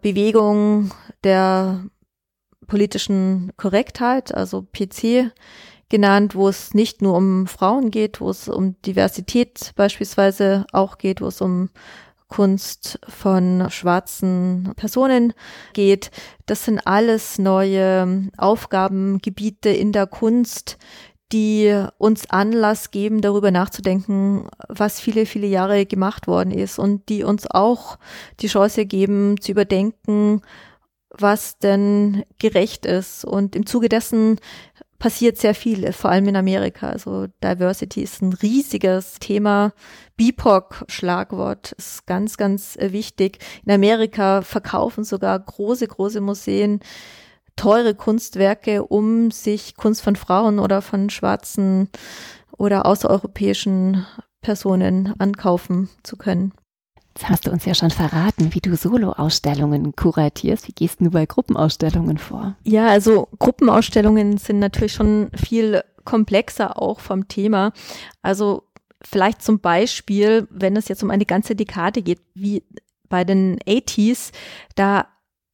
Bewegung 0.00 0.90
der 1.22 1.84
politischen 2.66 3.52
Korrektheit, 3.56 4.34
also 4.34 4.62
PC 4.62 5.32
genannt, 5.88 6.34
wo 6.34 6.48
es 6.48 6.74
nicht 6.74 7.02
nur 7.02 7.16
um 7.16 7.46
Frauen 7.46 7.90
geht, 7.90 8.20
wo 8.20 8.30
es 8.30 8.48
um 8.48 8.80
Diversität 8.82 9.72
beispielsweise 9.76 10.66
auch 10.72 10.98
geht, 10.98 11.20
wo 11.20 11.26
es 11.26 11.40
um 11.40 11.70
Kunst 12.28 12.98
von 13.06 13.66
schwarzen 13.70 14.72
Personen 14.76 15.34
geht. 15.72 16.10
Das 16.46 16.64
sind 16.64 16.84
alles 16.86 17.38
neue 17.38 18.28
Aufgabengebiete 18.36 19.68
in 19.68 19.92
der 19.92 20.06
Kunst, 20.06 20.78
die 21.34 21.84
uns 21.98 22.30
Anlass 22.30 22.92
geben, 22.92 23.20
darüber 23.20 23.50
nachzudenken, 23.50 24.46
was 24.68 25.00
viele, 25.00 25.26
viele 25.26 25.48
Jahre 25.48 25.84
gemacht 25.84 26.28
worden 26.28 26.52
ist 26.52 26.78
und 26.78 27.08
die 27.08 27.24
uns 27.24 27.50
auch 27.50 27.98
die 28.38 28.46
Chance 28.46 28.86
geben, 28.86 29.40
zu 29.40 29.50
überdenken, 29.50 30.42
was 31.10 31.58
denn 31.58 32.22
gerecht 32.38 32.86
ist. 32.86 33.24
Und 33.24 33.56
im 33.56 33.66
Zuge 33.66 33.88
dessen 33.88 34.38
passiert 35.00 35.36
sehr 35.36 35.56
viel, 35.56 35.92
vor 35.92 36.12
allem 36.12 36.28
in 36.28 36.36
Amerika. 36.36 36.88
Also 36.90 37.26
Diversity 37.42 38.02
ist 38.02 38.22
ein 38.22 38.32
riesiges 38.32 39.18
Thema. 39.18 39.72
BIPOC-Schlagwort 40.16 41.72
ist 41.72 42.06
ganz, 42.06 42.36
ganz 42.36 42.78
wichtig. 42.80 43.38
In 43.66 43.72
Amerika 43.72 44.42
verkaufen 44.42 45.02
sogar 45.02 45.36
große, 45.40 45.88
große 45.88 46.20
Museen 46.20 46.78
teure 47.56 47.94
Kunstwerke, 47.94 48.84
um 48.84 49.30
sich 49.30 49.76
Kunst 49.76 50.02
von 50.02 50.16
Frauen 50.16 50.58
oder 50.58 50.82
von 50.82 51.10
schwarzen 51.10 51.88
oder 52.56 52.86
außereuropäischen 52.86 54.06
Personen 54.40 55.14
ankaufen 55.18 55.88
zu 56.02 56.16
können. 56.16 56.52
Jetzt 57.16 57.28
hast 57.28 57.46
du 57.46 57.52
uns 57.52 57.64
ja 57.64 57.74
schon 57.74 57.90
verraten, 57.90 58.52
wie 58.54 58.60
du 58.60 58.74
Solo-Ausstellungen 58.74 59.94
kuratierst. 59.94 60.66
Wie 60.66 60.72
gehst 60.72 61.00
du 61.00 61.10
bei 61.10 61.26
Gruppenausstellungen 61.26 62.18
vor? 62.18 62.56
Ja, 62.64 62.88
also 62.88 63.28
Gruppenausstellungen 63.38 64.36
sind 64.38 64.58
natürlich 64.58 64.94
schon 64.94 65.30
viel 65.32 65.82
komplexer 66.04 66.80
auch 66.80 66.98
vom 66.98 67.28
Thema. 67.28 67.72
Also 68.20 68.64
vielleicht 69.00 69.42
zum 69.42 69.60
Beispiel, 69.60 70.48
wenn 70.50 70.76
es 70.76 70.88
jetzt 70.88 71.04
um 71.04 71.10
eine 71.10 71.24
ganze 71.24 71.54
Dekade 71.54 72.02
geht, 72.02 72.20
wie 72.34 72.64
bei 73.08 73.22
den 73.22 73.60
80s, 73.60 74.32
da 74.74 75.06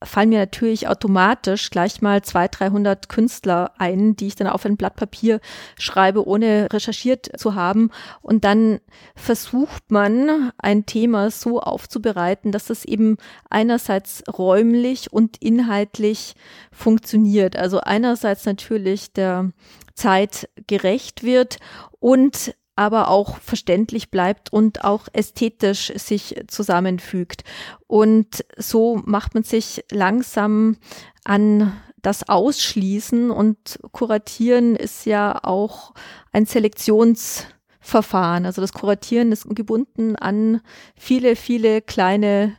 fallen 0.02 0.30
mir 0.30 0.38
natürlich 0.38 0.88
automatisch 0.88 1.70
gleich 1.70 2.00
mal 2.00 2.22
200, 2.22 2.60
300 2.60 3.08
Künstler 3.08 3.72
ein, 3.78 4.16
die 4.16 4.28
ich 4.28 4.36
dann 4.36 4.46
auf 4.46 4.64
ein 4.64 4.76
Blatt 4.76 4.96
Papier 4.96 5.40
schreibe, 5.78 6.26
ohne 6.26 6.68
recherchiert 6.72 7.30
zu 7.38 7.54
haben. 7.54 7.90
Und 8.22 8.44
dann 8.44 8.80
versucht 9.14 9.90
man, 9.90 10.52
ein 10.58 10.86
Thema 10.86 11.30
so 11.30 11.60
aufzubereiten, 11.60 12.52
dass 12.52 12.70
es 12.70 12.84
eben 12.84 13.16
einerseits 13.48 14.22
räumlich 14.26 15.12
und 15.12 15.36
inhaltlich 15.38 16.34
funktioniert. 16.72 17.56
Also 17.56 17.80
einerseits 17.80 18.46
natürlich 18.46 19.12
der 19.12 19.50
Zeit 19.94 20.48
gerecht 20.66 21.22
wird 21.24 21.58
und 21.98 22.54
aber 22.80 23.08
auch 23.08 23.36
verständlich 23.40 24.10
bleibt 24.10 24.54
und 24.54 24.84
auch 24.84 25.06
ästhetisch 25.12 25.92
sich 25.96 26.42
zusammenfügt. 26.48 27.44
Und 27.86 28.42
so 28.56 29.02
macht 29.04 29.34
man 29.34 29.42
sich 29.42 29.84
langsam 29.90 30.78
an 31.22 31.74
das 32.00 32.26
Ausschließen 32.26 33.30
und 33.30 33.80
Kuratieren 33.92 34.76
ist 34.76 35.04
ja 35.04 35.44
auch 35.44 35.92
ein 36.32 36.46
Selektionsverfahren. 36.46 38.46
Also 38.46 38.62
das 38.62 38.72
Kuratieren 38.72 39.30
ist 39.30 39.46
gebunden 39.54 40.16
an 40.16 40.62
viele, 40.96 41.36
viele 41.36 41.82
kleine 41.82 42.56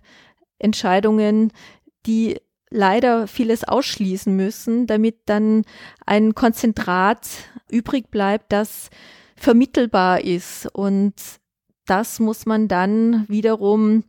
Entscheidungen, 0.59 1.51
die 2.05 2.39
leider 2.69 3.25
vieles 3.25 3.63
ausschließen 3.63 4.35
müssen, 4.35 4.85
damit 4.85 5.15
dann 5.25 5.63
ein 6.05 6.35
Konzentrat 6.35 7.27
übrig 7.71 8.11
bleibt, 8.11 8.53
das 8.53 8.91
vermittelbar 9.41 10.21
ist. 10.21 10.67
Und 10.73 11.13
das 11.85 12.19
muss 12.19 12.45
man 12.45 12.67
dann 12.67 13.25
wiederum 13.27 14.03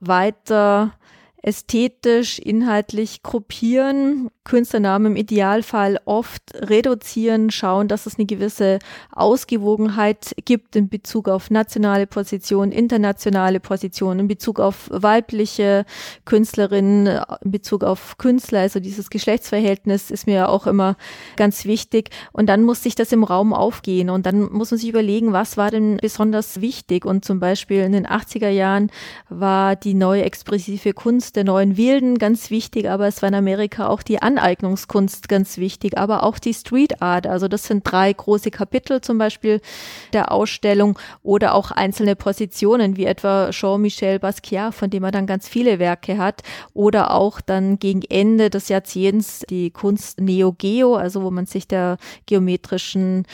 weiter 0.00 0.94
ästhetisch, 1.42 2.38
inhaltlich 2.38 3.22
gruppieren, 3.22 4.30
Künstlernamen 4.44 5.06
im 5.06 5.16
Idealfall 5.16 6.00
oft 6.04 6.42
reduzieren, 6.54 7.50
schauen, 7.50 7.86
dass 7.86 8.06
es 8.06 8.18
eine 8.18 8.26
gewisse 8.26 8.80
Ausgewogenheit 9.12 10.34
gibt 10.44 10.74
in 10.74 10.88
Bezug 10.88 11.28
auf 11.28 11.50
nationale 11.50 12.06
Positionen, 12.06 12.72
internationale 12.72 13.60
Positionen, 13.60 14.20
in 14.20 14.28
Bezug 14.28 14.58
auf 14.58 14.88
weibliche 14.90 15.84
Künstlerinnen, 16.24 17.22
in 17.44 17.50
Bezug 17.50 17.84
auf 17.84 18.18
Künstler. 18.18 18.60
Also 18.60 18.80
dieses 18.80 19.10
Geschlechtsverhältnis 19.10 20.10
ist 20.10 20.26
mir 20.26 20.34
ja 20.34 20.48
auch 20.48 20.66
immer 20.66 20.96
ganz 21.36 21.64
wichtig. 21.64 22.10
Und 22.32 22.46
dann 22.46 22.64
muss 22.64 22.82
sich 22.82 22.94
das 22.94 23.12
im 23.12 23.24
Raum 23.24 23.52
aufgehen 23.52 24.10
und 24.10 24.26
dann 24.26 24.52
muss 24.52 24.70
man 24.70 24.78
sich 24.78 24.88
überlegen, 24.88 25.32
was 25.32 25.56
war 25.56 25.70
denn 25.70 25.98
besonders 25.98 26.60
wichtig. 26.60 27.04
Und 27.04 27.24
zum 27.24 27.38
Beispiel 27.38 27.82
in 27.82 27.92
den 27.92 28.06
80er 28.06 28.48
Jahren 28.48 28.90
war 29.28 29.76
die 29.76 29.94
neue 29.94 30.24
expressive 30.24 30.92
Kunst 30.94 31.36
der 31.36 31.44
neuen 31.44 31.76
Wilden 31.76 32.18
ganz 32.18 32.50
wichtig, 32.50 32.88
aber 32.88 33.06
es 33.06 33.22
war 33.22 33.28
in 33.28 33.34
Amerika 33.34 33.86
auch 33.86 34.02
die 34.02 34.20
Aneignungskunst 34.38 35.28
ganz 35.28 35.58
wichtig, 35.58 35.98
aber 35.98 36.22
auch 36.22 36.38
die 36.38 36.54
Street 36.54 37.02
Art. 37.02 37.26
Also 37.26 37.48
das 37.48 37.64
sind 37.64 37.82
drei 37.84 38.12
große 38.12 38.50
Kapitel 38.50 39.00
zum 39.00 39.18
Beispiel 39.18 39.60
der 40.12 40.32
Ausstellung 40.32 40.98
oder 41.22 41.54
auch 41.54 41.70
einzelne 41.70 42.16
Positionen, 42.16 42.96
wie 42.96 43.04
etwa 43.04 43.50
Jean-Michel 43.50 44.18
Basquiat, 44.18 44.74
von 44.74 44.90
dem 44.90 45.04
er 45.04 45.10
dann 45.10 45.26
ganz 45.26 45.48
viele 45.48 45.78
Werke 45.78 46.18
hat, 46.18 46.42
oder 46.74 47.12
auch 47.12 47.40
dann 47.40 47.78
gegen 47.78 48.02
Ende 48.02 48.50
des 48.50 48.68
Jahrzehnts 48.68 49.44
die 49.48 49.70
Kunst 49.70 50.20
Neo 50.20 50.52
Geo, 50.52 50.94
also 50.94 51.22
wo 51.22 51.30
man 51.30 51.46
sich 51.46 51.68
der 51.68 51.98
geometrischen 52.26 53.26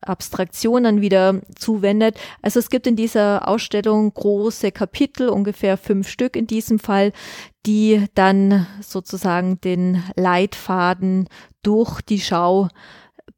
Abstraktionen 0.00 1.00
wieder 1.00 1.40
zuwendet. 1.56 2.18
Also 2.42 2.60
es 2.60 2.70
gibt 2.70 2.86
in 2.86 2.96
dieser 2.96 3.48
Ausstellung 3.48 4.12
große 4.12 4.72
Kapitel, 4.72 5.28
ungefähr 5.28 5.76
fünf 5.76 6.08
Stück 6.08 6.36
in 6.36 6.46
diesem 6.46 6.78
Fall, 6.78 7.12
die 7.66 8.04
dann 8.14 8.66
sozusagen 8.80 9.60
den 9.60 10.02
Leitfaden 10.16 11.28
durch 11.62 12.00
die 12.00 12.20
Schau 12.20 12.68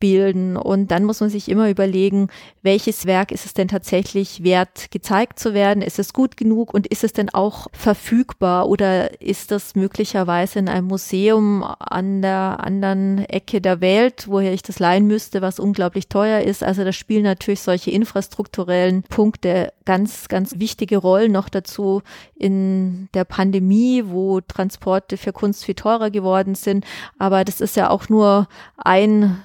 bilden. 0.00 0.56
Und 0.56 0.90
dann 0.90 1.04
muss 1.04 1.20
man 1.20 1.30
sich 1.30 1.48
immer 1.48 1.70
überlegen, 1.70 2.28
welches 2.62 3.06
Werk 3.06 3.30
ist 3.30 3.46
es 3.46 3.54
denn 3.54 3.68
tatsächlich 3.68 4.42
wert, 4.42 4.90
gezeigt 4.90 5.38
zu 5.38 5.54
werden? 5.54 5.82
Ist 5.82 5.98
es 5.98 6.12
gut 6.12 6.36
genug 6.36 6.74
und 6.74 6.86
ist 6.86 7.04
es 7.04 7.12
denn 7.12 7.28
auch 7.28 7.68
verfügbar 7.72 8.68
oder 8.68 9.20
ist 9.20 9.50
das 9.50 9.74
möglicherweise 9.76 10.58
in 10.58 10.68
einem 10.68 10.88
Museum 10.88 11.62
an 11.62 12.22
der 12.22 12.58
anderen 12.60 13.18
Ecke 13.26 13.60
der 13.60 13.80
Welt, 13.80 14.26
woher 14.26 14.52
ich 14.52 14.62
das 14.62 14.78
leihen 14.78 15.06
müsste, 15.06 15.42
was 15.42 15.60
unglaublich 15.60 16.08
teuer 16.08 16.40
ist? 16.40 16.64
Also 16.64 16.82
da 16.82 16.92
spielen 16.92 17.24
natürlich 17.24 17.60
solche 17.60 17.90
infrastrukturellen 17.90 19.02
Punkte 19.04 19.72
ganz, 19.84 20.28
ganz 20.28 20.58
wichtige 20.58 20.96
Rollen 20.96 21.32
noch 21.32 21.48
dazu 21.48 22.02
in 22.34 23.08
der 23.12 23.24
Pandemie, 23.24 24.04
wo 24.06 24.40
Transporte 24.40 25.16
für 25.16 25.32
Kunst 25.32 25.64
viel 25.64 25.74
teurer 25.74 26.10
geworden 26.10 26.54
sind. 26.54 26.84
Aber 27.18 27.44
das 27.44 27.60
ist 27.60 27.76
ja 27.76 27.90
auch 27.90 28.08
nur 28.08 28.48
ein 28.76 29.42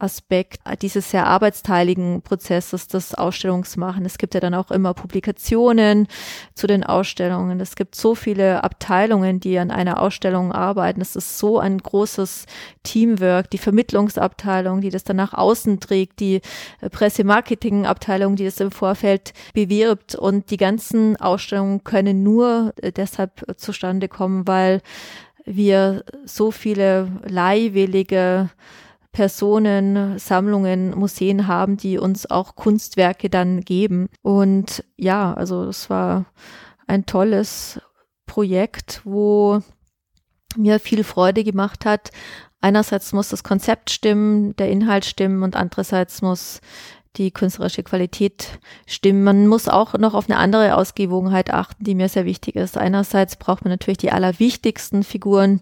Aspekt 0.00 0.60
dieses 0.82 1.10
sehr 1.10 1.26
arbeitsteiligen 1.26 2.22
Prozesses 2.22 2.88
des 2.88 3.14
Ausstellungsmachen. 3.14 4.04
Es 4.04 4.18
gibt 4.18 4.34
ja 4.34 4.40
dann 4.40 4.54
auch 4.54 4.70
immer 4.70 4.94
Publikationen 4.94 6.08
zu 6.54 6.66
den 6.66 6.84
Ausstellungen. 6.84 7.60
Es 7.60 7.76
gibt 7.76 7.94
so 7.94 8.14
viele 8.14 8.64
Abteilungen, 8.64 9.40
die 9.40 9.58
an 9.58 9.70
einer 9.70 10.00
Ausstellung 10.00 10.52
arbeiten. 10.52 11.00
Es 11.00 11.16
ist 11.16 11.38
so 11.38 11.58
ein 11.58 11.78
großes 11.78 12.46
Teamwork. 12.82 13.50
Die 13.50 13.58
Vermittlungsabteilung, 13.58 14.80
die 14.80 14.90
das 14.90 15.04
dann 15.04 15.16
nach 15.16 15.34
außen 15.34 15.80
trägt, 15.80 16.20
die 16.20 16.40
Pressemarketingabteilung, 16.90 18.36
die 18.36 18.44
das 18.44 18.60
im 18.60 18.70
Vorfeld 18.70 19.32
bewirbt. 19.54 20.14
Und 20.14 20.50
die 20.50 20.56
ganzen 20.56 21.16
Ausstellungen 21.16 21.84
können 21.84 22.22
nur 22.22 22.74
deshalb 22.96 23.44
zustande 23.56 24.08
kommen, 24.08 24.46
weil 24.46 24.80
wir 25.44 26.04
so 26.24 26.50
viele 26.50 27.10
leihwillige 27.24 28.50
Personen, 29.12 30.18
Sammlungen, 30.18 30.96
Museen 30.96 31.46
haben, 31.46 31.76
die 31.76 31.98
uns 31.98 32.30
auch 32.30 32.54
Kunstwerke 32.54 33.28
dann 33.28 33.62
geben. 33.62 34.08
Und 34.22 34.84
ja, 34.96 35.34
also 35.34 35.66
das 35.66 35.90
war 35.90 36.26
ein 36.86 37.06
tolles 37.06 37.80
Projekt, 38.26 39.00
wo 39.04 39.62
mir 40.56 40.78
viel 40.80 41.04
Freude 41.04 41.44
gemacht 41.44 41.84
hat. 41.84 42.10
Einerseits 42.60 43.12
muss 43.12 43.30
das 43.30 43.42
Konzept 43.42 43.90
stimmen, 43.90 44.54
der 44.56 44.70
Inhalt 44.70 45.04
stimmen 45.04 45.42
und 45.42 45.56
andererseits 45.56 46.22
muss 46.22 46.60
die 47.16 47.32
künstlerische 47.32 47.82
Qualität 47.82 48.60
stimmen. 48.86 49.24
Man 49.24 49.48
muss 49.48 49.68
auch 49.68 49.94
noch 49.94 50.14
auf 50.14 50.30
eine 50.30 50.38
andere 50.38 50.76
Ausgewogenheit 50.76 51.52
achten, 51.52 51.82
die 51.82 51.96
mir 51.96 52.08
sehr 52.08 52.24
wichtig 52.24 52.54
ist. 52.54 52.78
Einerseits 52.78 53.34
braucht 53.34 53.64
man 53.64 53.72
natürlich 53.72 53.98
die 53.98 54.12
allerwichtigsten 54.12 55.02
Figuren 55.02 55.60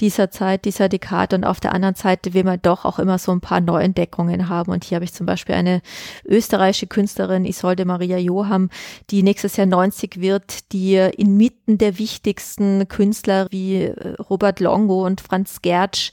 dieser 0.00 0.30
Zeit, 0.30 0.64
dieser 0.64 0.88
Dekade 0.88 1.34
und 1.34 1.44
auf 1.44 1.58
der 1.58 1.72
anderen 1.72 1.96
Seite 1.96 2.32
will 2.32 2.44
man 2.44 2.62
doch 2.62 2.84
auch 2.84 3.00
immer 3.00 3.18
so 3.18 3.32
ein 3.32 3.40
paar 3.40 3.60
Neuentdeckungen 3.60 4.48
haben. 4.48 4.70
Und 4.70 4.84
hier 4.84 4.96
habe 4.96 5.04
ich 5.04 5.12
zum 5.12 5.26
Beispiel 5.26 5.56
eine 5.56 5.82
österreichische 6.24 6.86
Künstlerin, 6.86 7.44
Isolde 7.44 7.84
Maria 7.84 8.18
Joham, 8.18 8.70
die 9.10 9.24
nächstes 9.24 9.56
Jahr 9.56 9.66
90 9.66 10.20
wird, 10.20 10.72
die 10.72 10.94
inmitten 10.94 11.76
der 11.76 11.98
wichtigsten 11.98 12.86
Künstler 12.86 13.48
wie 13.50 13.82
äh, 13.82 14.14
Robert 14.30 14.60
Longo 14.60 15.04
und 15.04 15.20
Franz 15.20 15.60
Gertsch 15.60 16.12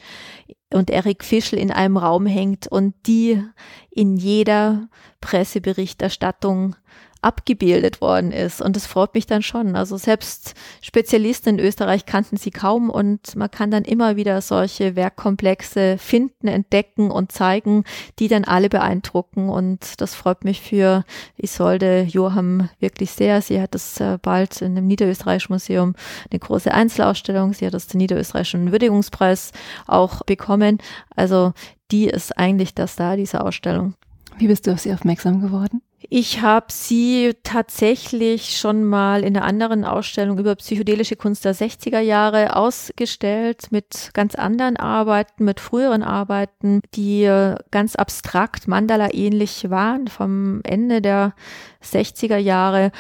und 0.74 0.90
Eric 0.90 1.24
Fischl 1.24 1.58
in 1.58 1.72
einem 1.72 1.98
Raum 1.98 2.26
hängt 2.26 2.68
und 2.68 2.94
die 3.06 3.44
in 3.90 4.18
jeder 4.18 4.88
Presseberichterstattung 5.20 6.76
abgebildet 7.22 8.02
worden 8.02 8.32
ist. 8.32 8.62
Und 8.62 8.76
das 8.76 8.88
freut 8.88 9.14
mich 9.14 9.28
dann 9.28 9.44
schon. 9.44 9.76
Also 9.76 9.98
selbst 9.98 10.56
Spezialisten 10.82 11.60
in 11.60 11.60
Österreich 11.60 12.06
kannten 12.06 12.38
sie 12.38 12.52
kaum 12.52 12.90
und 12.90 13.36
man 13.36 13.52
kann 13.52 13.70
dann 13.70 13.84
immer 13.84 14.16
wieder 14.16 14.42
solche 14.42 14.96
Werkkomplexe 14.96 15.98
finden, 16.00 16.48
entdecken 16.48 17.12
und 17.12 17.32
zeigen, 17.32 17.84
die 18.20 18.28
dann 18.28 18.44
alle 18.44 18.70
beeindrucken. 18.70 19.50
Und 19.50 20.02
das 20.02 20.16
freut 20.16 20.44
mich 20.44 20.62
für 20.62 21.04
Isolde 21.38 22.02
Johann 22.02 22.70
wirklich 22.80 23.12
sehr. 23.12 23.42
Sie 23.42 23.62
hat 23.62 23.76
das 23.76 24.00
äh, 24.00 24.18
bald 24.22 24.62
in 24.62 24.76
dem 24.76 24.88
Niederösterreichischen 24.88 25.54
Museum 25.54 25.96
eine 26.32 26.40
große 26.40 26.74
Einzelausstellung. 26.74 27.54
Sie 27.54 27.66
hat 27.66 27.74
das 27.74 27.88
den 27.88 28.00
Niederösterreichischen 28.00 28.72
Würdigungspreis 28.72 29.52
auch 29.86 30.24
bekommen. 30.24 30.80
Also 31.16 31.54
die 31.92 32.06
ist 32.06 32.38
eigentlich 32.38 32.74
der 32.74 32.88
Star 32.88 33.16
dieser 33.16 33.46
Ausstellung. 33.46 33.94
Wie 34.38 34.48
bist 34.48 34.66
du 34.66 34.72
auf 34.72 34.80
sie 34.80 34.94
aufmerksam 34.94 35.42
geworden? 35.42 35.82
Ich 36.14 36.41
habe 36.41 36.66
sie 36.68 37.36
tatsächlich 37.41 38.57
schon 38.57 38.84
mal 38.84 39.24
in 39.24 39.38
einer 39.38 39.45
anderen 39.45 39.86
Ausstellung 39.86 40.39
über 40.39 40.55
psychedelische 40.55 41.16
Kunst 41.16 41.45
der 41.45 41.55
60er 41.55 42.01
Jahre 42.01 42.57
ausgestellt 42.57 43.72
mit 43.72 44.09
ganz 44.14 44.36
anderen 44.36 44.76
Arbeiten, 44.76 45.45
mit 45.45 45.62
früheren 45.62 46.03
Arbeiten, 46.03 46.82
die 46.95 47.32
ganz 47.72 47.95
abstrakt 47.95 48.68
Mandala 48.68 49.14
ähnlich 49.14 49.70
waren 49.70 50.09
vom 50.09 50.59
Ende 50.64 51.01
der 51.01 51.34
60er 51.82 52.36
Jahre 52.36 52.91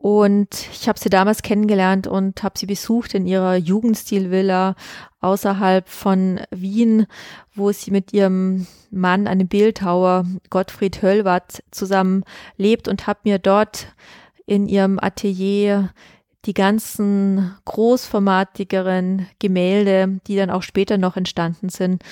und 0.00 0.48
ich 0.72 0.88
habe 0.88 0.96
sie 0.96 1.10
damals 1.10 1.42
kennengelernt 1.42 2.06
und 2.06 2.44
habe 2.44 2.56
sie 2.56 2.66
besucht 2.66 3.14
in 3.14 3.26
ihrer 3.26 3.56
Jugendstilvilla 3.56 4.76
außerhalb 5.20 5.88
von 5.88 6.40
Wien, 6.52 7.08
wo 7.56 7.72
sie 7.72 7.90
mit 7.90 8.12
ihrem 8.12 8.68
Mann, 8.92 9.26
einem 9.26 9.48
Bildhauer, 9.48 10.24
Gottfried 10.50 11.02
Höllwatt, 11.02 11.64
zusammen 11.72 12.22
lebt 12.56 12.86
und 12.86 13.08
habe 13.08 13.18
mir 13.24 13.40
dort 13.40 13.88
in 14.46 14.68
ihrem 14.68 15.00
Atelier 15.00 15.90
die 16.44 16.54
ganzen 16.54 17.56
großformatigeren 17.64 19.26
Gemälde, 19.40 20.20
die 20.28 20.36
dann 20.36 20.50
auch 20.50 20.62
später 20.62 20.96
noch 20.96 21.16
entstanden 21.16 21.70
sind, 21.70 22.04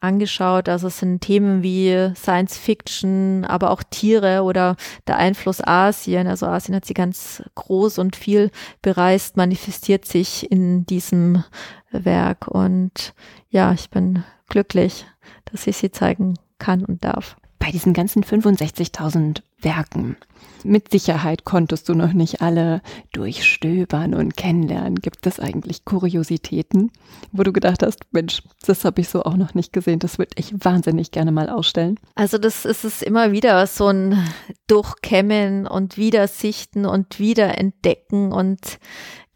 angeschaut. 0.00 0.68
Also 0.68 0.88
es 0.88 0.98
sind 0.98 1.20
Themen 1.20 1.62
wie 1.62 2.12
Science 2.14 2.56
Fiction, 2.56 3.44
aber 3.44 3.70
auch 3.70 3.82
Tiere 3.82 4.42
oder 4.42 4.76
der 5.06 5.16
Einfluss 5.16 5.60
Asien. 5.60 6.26
Also 6.26 6.46
Asien 6.46 6.74
hat 6.74 6.84
sie 6.84 6.94
ganz 6.94 7.42
groß 7.54 7.98
und 7.98 8.16
viel 8.16 8.50
bereist, 8.82 9.36
manifestiert 9.36 10.04
sich 10.04 10.50
in 10.50 10.86
diesem 10.86 11.44
Werk. 11.90 12.48
Und 12.48 13.14
ja, 13.50 13.72
ich 13.72 13.90
bin 13.90 14.24
glücklich, 14.48 15.06
dass 15.46 15.66
ich 15.66 15.76
sie 15.76 15.90
zeigen 15.90 16.34
kann 16.58 16.84
und 16.84 17.04
darf. 17.04 17.36
Bei 17.58 17.70
diesen 17.70 17.92
ganzen 17.92 18.22
65.000 18.22 19.42
Werken. 19.60 20.16
Mit 20.64 20.90
Sicherheit 20.90 21.44
konntest 21.44 21.88
du 21.88 21.94
noch 21.94 22.12
nicht 22.12 22.42
alle 22.42 22.82
durchstöbern 23.12 24.14
und 24.14 24.36
kennenlernen. 24.36 24.96
Gibt 24.96 25.26
es 25.26 25.40
eigentlich 25.40 25.84
Kuriositäten, 25.84 26.90
wo 27.32 27.42
du 27.42 27.52
gedacht 27.52 27.82
hast, 27.82 28.00
Mensch, 28.12 28.42
das 28.66 28.84
habe 28.84 29.00
ich 29.00 29.08
so 29.08 29.22
auch 29.24 29.36
noch 29.36 29.54
nicht 29.54 29.72
gesehen, 29.72 29.98
das 29.98 30.18
würde 30.18 30.32
ich 30.36 30.52
wahnsinnig 30.64 31.10
gerne 31.10 31.32
mal 31.32 31.48
ausstellen? 31.48 31.98
Also 32.14 32.38
das 32.38 32.64
ist 32.64 32.84
es 32.84 33.02
immer 33.02 33.32
wieder 33.32 33.66
so 33.66 33.88
ein 33.88 34.18
Durchkämmen 34.66 35.66
und 35.66 35.96
Wiedersichten 35.96 36.86
und 36.86 37.18
Wiederentdecken 37.18 38.32
und 38.32 38.78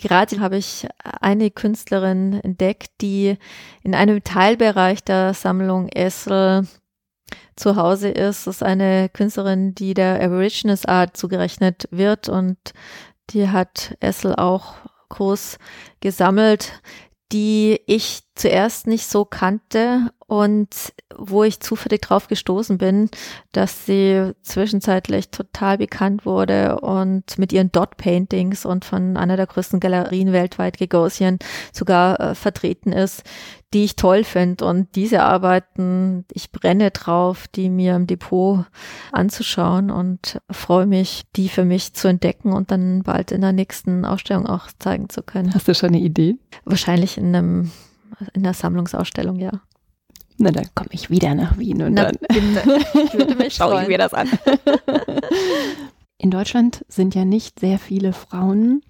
Gerade 0.03 0.41
habe 0.41 0.57
ich 0.57 0.89
eine 1.21 1.53
Künstlerin 1.53 2.41
entdeckt, 2.43 2.91
die 3.01 3.37
in 3.85 3.95
einem 3.95 4.25
Teilbereich 4.25 5.05
der 5.05 5.33
Sammlung 5.33 5.89
Essel 5.91 6.67
zu 7.57 7.77
Hause 7.77 8.09
ist. 8.09 8.47
Ist 8.47 8.63
eine 8.63 9.09
Künstlerin, 9.09 9.75
die 9.75 9.95
der 9.95 10.23
Aborigines 10.23 10.87
Art 10.87 11.17
zugerechnet 11.17 11.89
wird 11.91 12.29
und 12.29 12.57
die 13.31 13.49
hat 13.49 13.97
Essel 14.01 14.35
auch 14.35 14.75
groß 15.09 15.59
gesammelt, 16.01 16.73
die 17.33 17.81
ich 17.87 18.23
zuerst 18.35 18.87
nicht 18.87 19.07
so 19.07 19.25
kannte 19.25 20.11
und 20.27 20.95
wo 21.15 21.45
ich 21.45 21.61
zufällig 21.61 22.01
drauf 22.01 22.29
gestoßen 22.29 22.79
bin, 22.79 23.11
dass 23.53 23.85
sie 23.85 24.33
zwischenzeitlich 24.43 25.29
total 25.29 25.77
bekannt 25.77 26.25
wurde 26.25 26.81
und 26.81 27.39
mit 27.39 27.53
ihren 27.53 27.71
Dot 27.71 27.99
Paintings 27.99 28.65
und 28.65 28.87
von 28.87 29.19
einer 29.19 29.37
der 29.37 29.47
größten 29.47 29.79
Galerien 29.81 30.33
weltweit, 30.33 30.79
Gagosian, 30.79 31.39
sogar 31.73 32.19
äh, 32.19 32.35
vertreten 32.35 32.93
ist, 32.93 33.25
die 33.75 33.85
ich 33.85 33.97
toll 33.97 34.25
finde. 34.25 34.65
Und 34.65 34.97
diese 34.97 35.23
Arbeiten, 35.23 36.25
ich 36.33 36.51
brenne 36.51 36.91
drauf, 36.91 37.49
die 37.49 37.69
mir 37.69 37.95
im 37.97 38.07
Depot 38.07 38.65
anzuschauen 39.13 39.91
und 39.91 40.41
freue 40.51 40.87
mich, 40.87 41.25
die 41.37 41.51
für 41.51 41.67
mich 41.67 41.93
zu 41.93 42.09
entdecken 42.09 42.55
und 42.55 42.71
dann 42.71 43.03
bald 43.03 43.33
in 43.33 43.43
der 43.43 43.53
nächsten 43.53 44.07
Ausstellung 44.07 44.47
auch 44.47 44.69
zeigen 44.79 45.11
zu 45.11 45.23
können. 45.23 45.53
Hast 45.53 45.69
du 45.69 45.75
schon 45.75 45.91
eine 45.91 46.01
Idee? 46.01 46.37
Wahrscheinlich 46.65 47.19
in 47.19 47.35
einem 47.37 47.71
in 48.33 48.43
der 48.43 48.55
Sammlungsausstellung, 48.55 49.37
ja. 49.37 49.53
Na, 50.39 50.51
dann 50.51 50.67
komme 50.75 50.91
ich 50.93 51.11
wieder 51.11 51.35
nach 51.35 51.59
Wien 51.59 51.83
und 51.83 51.95
Na, 51.95 52.11
dann 52.11 53.51
schaue 53.51 53.83
ich 53.83 53.89
mir 53.89 53.99
das 53.99 54.15
an. 54.15 54.29
In 56.19 56.31
Deutschland 56.31 56.85
sind 56.89 57.17
ja 57.17 57.25
nicht 57.25 57.59
sehr 57.59 57.81
viele 57.81 58.13
Frauen 58.13 58.83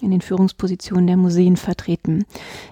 in 0.00 0.10
den 0.10 0.20
Führungspositionen 0.20 1.06
der 1.06 1.16
Museen 1.16 1.56
vertreten. 1.56 2.24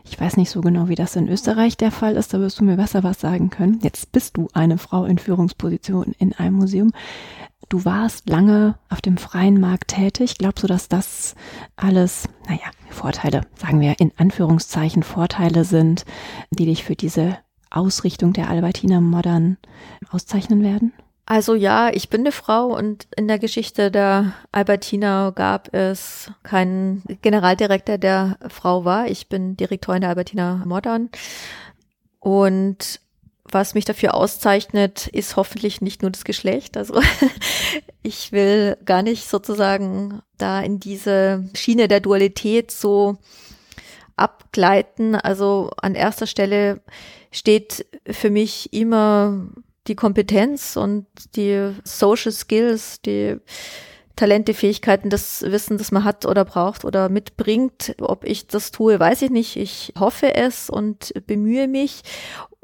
Ich 0.05 0.21
weiß 0.21 0.37
nicht 0.37 0.51
so 0.51 0.61
genau, 0.61 0.89
wie 0.89 0.97
das 0.97 1.15
in 1.15 1.29
Österreich 1.29 1.77
der 1.77 1.93
Fall 1.93 2.17
ist, 2.17 2.35
da 2.35 2.41
wirst 2.41 2.59
du 2.59 2.65
mir 2.65 2.77
besser 2.77 3.05
was 3.05 3.21
sagen 3.21 3.49
können. 3.49 3.79
Jetzt 3.81 4.11
bist 4.11 4.37
du 4.37 4.49
eine 4.55 4.77
Frau 4.77 5.05
in 5.05 5.19
Führungsposition 5.19 6.15
in 6.19 6.33
einem 6.33 6.57
Museum. 6.57 6.91
Du 7.73 7.87
warst 7.87 8.29
lange 8.29 8.75
auf 8.91 9.01
dem 9.01 9.17
freien 9.17 9.59
Markt 9.59 9.93
tätig. 9.93 10.37
Glaubst 10.37 10.63
du, 10.63 10.67
dass 10.67 10.91
das 10.91 11.35
alles, 11.75 12.29
naja, 12.47 12.71
Vorteile, 12.91 13.47
sagen 13.57 13.81
wir 13.81 13.99
in 13.99 14.13
Anführungszeichen 14.19 15.03
Vorteile 15.03 15.65
sind, 15.65 16.05
die 16.51 16.67
dich 16.67 16.85
für 16.85 16.97
diese 16.97 17.39
Ausrichtung 17.71 18.35
der 18.35 18.51
Albertina 18.51 19.01
Modern 19.01 19.57
auszeichnen 20.11 20.63
werden? 20.63 20.93
Also 21.25 21.55
ja, 21.55 21.89
ich 21.89 22.11
bin 22.11 22.21
eine 22.21 22.33
Frau 22.33 22.77
und 22.77 23.07
in 23.17 23.27
der 23.27 23.39
Geschichte 23.39 23.91
der 23.91 24.35
Albertina 24.53 25.31
gab 25.31 25.73
es 25.73 26.31
keinen 26.43 27.03
Generaldirektor, 27.23 27.97
der 27.97 28.37
Frau 28.49 28.85
war. 28.85 29.07
Ich 29.07 29.31
bin 29.31 29.57
Direktorin 29.57 30.03
der 30.03 30.11
Albertina 30.11 30.63
Modern 30.67 31.09
und 32.21 33.01
was 33.53 33.75
mich 33.75 33.85
dafür 33.85 34.15
auszeichnet, 34.15 35.07
ist 35.09 35.37
hoffentlich 35.37 35.81
nicht 35.81 36.03
nur 36.03 36.11
das 36.11 36.25
Geschlecht. 36.25 36.77
Also 36.77 37.01
ich 38.03 38.33
will 38.33 38.77
gar 38.85 39.03
nicht 39.03 39.29
sozusagen 39.29 40.23
da 40.39 40.61
in 40.61 40.81
diese 40.81 41.49
Schiene 41.55 41.89
der 41.89 42.01
Dualität 42.01 42.71
so 42.71 43.19
abgleiten. 44.17 45.15
Also 45.15 45.71
an 45.81 45.95
erster 45.95 46.27
Stelle 46.27 46.81
steht 47.31 47.87
für 48.07 48.31
mich 48.31 48.73
immer 48.73 49.49
die 49.87 49.97
Kompetenz 49.97 50.77
und 50.77 51.07
die 51.37 51.73
Social 51.85 52.33
Skills, 52.33 53.01
die 53.03 53.37
Talente, 54.15 54.55
Fähigkeiten, 54.55 55.11
das 55.11 55.43
Wissen, 55.43 55.79
das 55.79 55.91
man 55.91 56.05
hat 56.05 56.27
oder 56.27 56.45
braucht 56.45 56.85
oder 56.85 57.09
mitbringt. 57.09 57.97
Ob 58.01 58.25
ich 58.25 58.47
das 58.47 58.71
tue, 58.71 59.01
weiß 59.01 59.23
ich 59.23 59.31
nicht. 59.31 59.57
Ich 59.57 59.95
hoffe 59.99 60.35
es 60.35 60.71
und 60.71 61.13
bemühe 61.27 61.67
mich. 61.67 62.03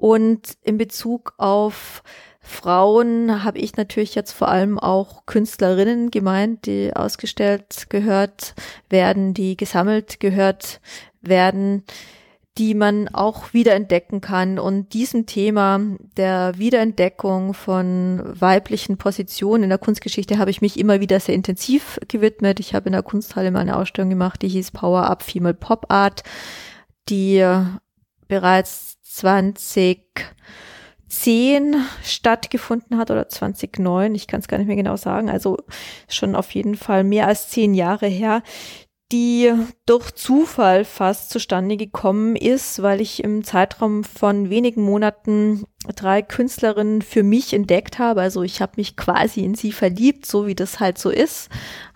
Und 0.01 0.57
in 0.63 0.79
Bezug 0.79 1.35
auf 1.39 2.05
Frauen 2.41 3.43
habe 3.43 3.59
ich 3.59 3.77
natürlich 3.77 4.15
jetzt 4.15 4.33
vor 4.33 4.49
allem 4.49 4.79
auch 4.79 5.27
Künstlerinnen 5.27 6.11
gemeint, 6.11 6.67
die 6.67 6.95
ausgestellt 6.95 7.91
gehört 7.91 8.55
werden, 8.89 9.35
die 9.35 9.57
gesammelt 9.57 10.21
gehört 10.21 10.81
werden 11.21 11.83
die 12.59 12.75
man 12.75 13.09
auch 13.09 13.53
wiederentdecken 13.55 14.21
kann. 14.21 14.59
Und 14.59 14.93
diesem 14.93 15.27
Thema 15.27 15.81
der 16.17 16.59
Wiederentdeckung 16.59 17.55
von 17.55 18.21
weiblichen 18.25 18.99
Positionen 18.99 19.65
in 19.65 19.69
der 19.69 19.79
Kunstgeschichte 19.79 20.39
habe 20.39 20.51
ich 20.51 20.61
mich 20.61 20.79
immer 20.79 21.01
wieder 21.01 21.21
sehr 21.21 21.37
intensiv 21.37 22.01
gewidmet. 22.09 22.59
Ich 22.59 22.75
habe 22.75 22.87
in 22.87 22.93
der 22.93 23.05
Kunsthalle 23.05 23.53
mal 23.53 23.61
eine 23.61 23.77
Ausstellung 23.77 24.11
gemacht, 24.11 24.43
die 24.43 24.49
hieß 24.49 24.73
Power 24.73 25.05
Up 25.05 25.23
Female 25.23 25.55
Pop 25.55 25.87
Art, 25.89 26.25
die 27.09 27.47
bereits 28.27 28.98
2010 29.19 31.77
stattgefunden 32.03 32.99
hat 32.99 33.11
oder 33.11 33.29
2009, 33.29 34.15
ich 34.15 34.27
kann 34.27 34.41
es 34.41 34.49
gar 34.49 34.59
nicht 34.59 34.67
mehr 34.67 34.77
genau 34.77 34.97
sagen, 34.97 35.29
also 35.29 35.59
schon 36.09 36.35
auf 36.35 36.51
jeden 36.53 36.77
Fall 36.77 37.05
mehr 37.05 37.27
als 37.27 37.49
zehn 37.49 37.75
Jahre 37.75 38.07
her, 38.07 38.43
die 39.11 39.51
durch 39.87 40.11
Zufall 40.13 40.85
fast 40.85 41.31
zustande 41.31 41.79
gekommen 41.79 42.37
ist, 42.37 42.83
weil 42.83 43.01
ich 43.01 43.25
im 43.25 43.43
Zeitraum 43.43 44.05
von 44.05 44.51
wenigen 44.51 44.83
Monaten 44.83 45.65
drei 45.97 46.21
Künstlerinnen 46.21 47.01
für 47.01 47.23
mich 47.23 47.55
entdeckt 47.55 47.99
habe. 47.99 48.21
Also 48.21 48.43
ich 48.43 48.61
habe 48.61 48.73
mich 48.77 48.97
quasi 48.97 49.41
in 49.41 49.55
sie 49.55 49.73
verliebt, 49.73 50.27
so 50.27 50.47
wie 50.47 50.55
das 50.55 50.79
halt 50.79 50.99
so 50.99 51.09
ist 51.09 51.49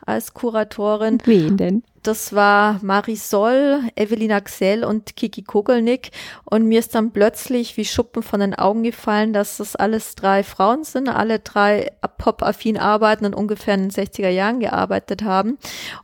als 0.06 0.32
Kuratorin. 0.32 1.18
Wen 1.24 1.58
denn? 1.58 1.82
Das 2.02 2.32
war 2.34 2.80
Marisol, 2.82 3.82
Evelyn 3.94 4.32
Axel 4.32 4.84
und 4.84 5.14
Kiki 5.14 5.42
Kogelnick. 5.42 6.10
Und 6.44 6.66
mir 6.66 6.80
ist 6.80 6.96
dann 6.96 7.12
plötzlich 7.12 7.76
wie 7.76 7.84
Schuppen 7.84 8.24
von 8.24 8.40
den 8.40 8.54
Augen 8.54 8.82
gefallen, 8.82 9.32
dass 9.32 9.58
das 9.58 9.76
alles 9.76 10.16
drei 10.16 10.42
Frauen 10.42 10.82
sind, 10.82 11.08
alle 11.08 11.38
drei 11.38 11.92
pop-affin 12.18 12.76
arbeiten 12.76 13.24
und 13.24 13.34
ungefähr 13.36 13.74
in 13.74 13.88
den 13.88 13.90
60er 13.90 14.30
Jahren 14.30 14.58
gearbeitet 14.58 15.22
haben. 15.22 15.58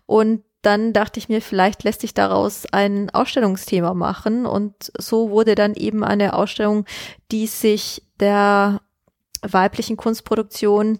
Und 0.06 0.44
dann 0.62 0.92
dachte 0.92 1.18
ich 1.18 1.28
mir, 1.28 1.40
vielleicht 1.40 1.82
lässt 1.82 2.00
sich 2.02 2.14
daraus 2.14 2.64
ein 2.70 3.10
Ausstellungsthema 3.10 3.94
machen. 3.94 4.46
Und 4.46 4.92
so 4.98 5.30
wurde 5.30 5.56
dann 5.56 5.74
eben 5.74 6.04
eine 6.04 6.34
Ausstellung, 6.34 6.84
die 7.32 7.46
sich 7.48 8.02
der 8.20 8.80
weiblichen 9.42 9.96
Kunstproduktion 9.96 10.98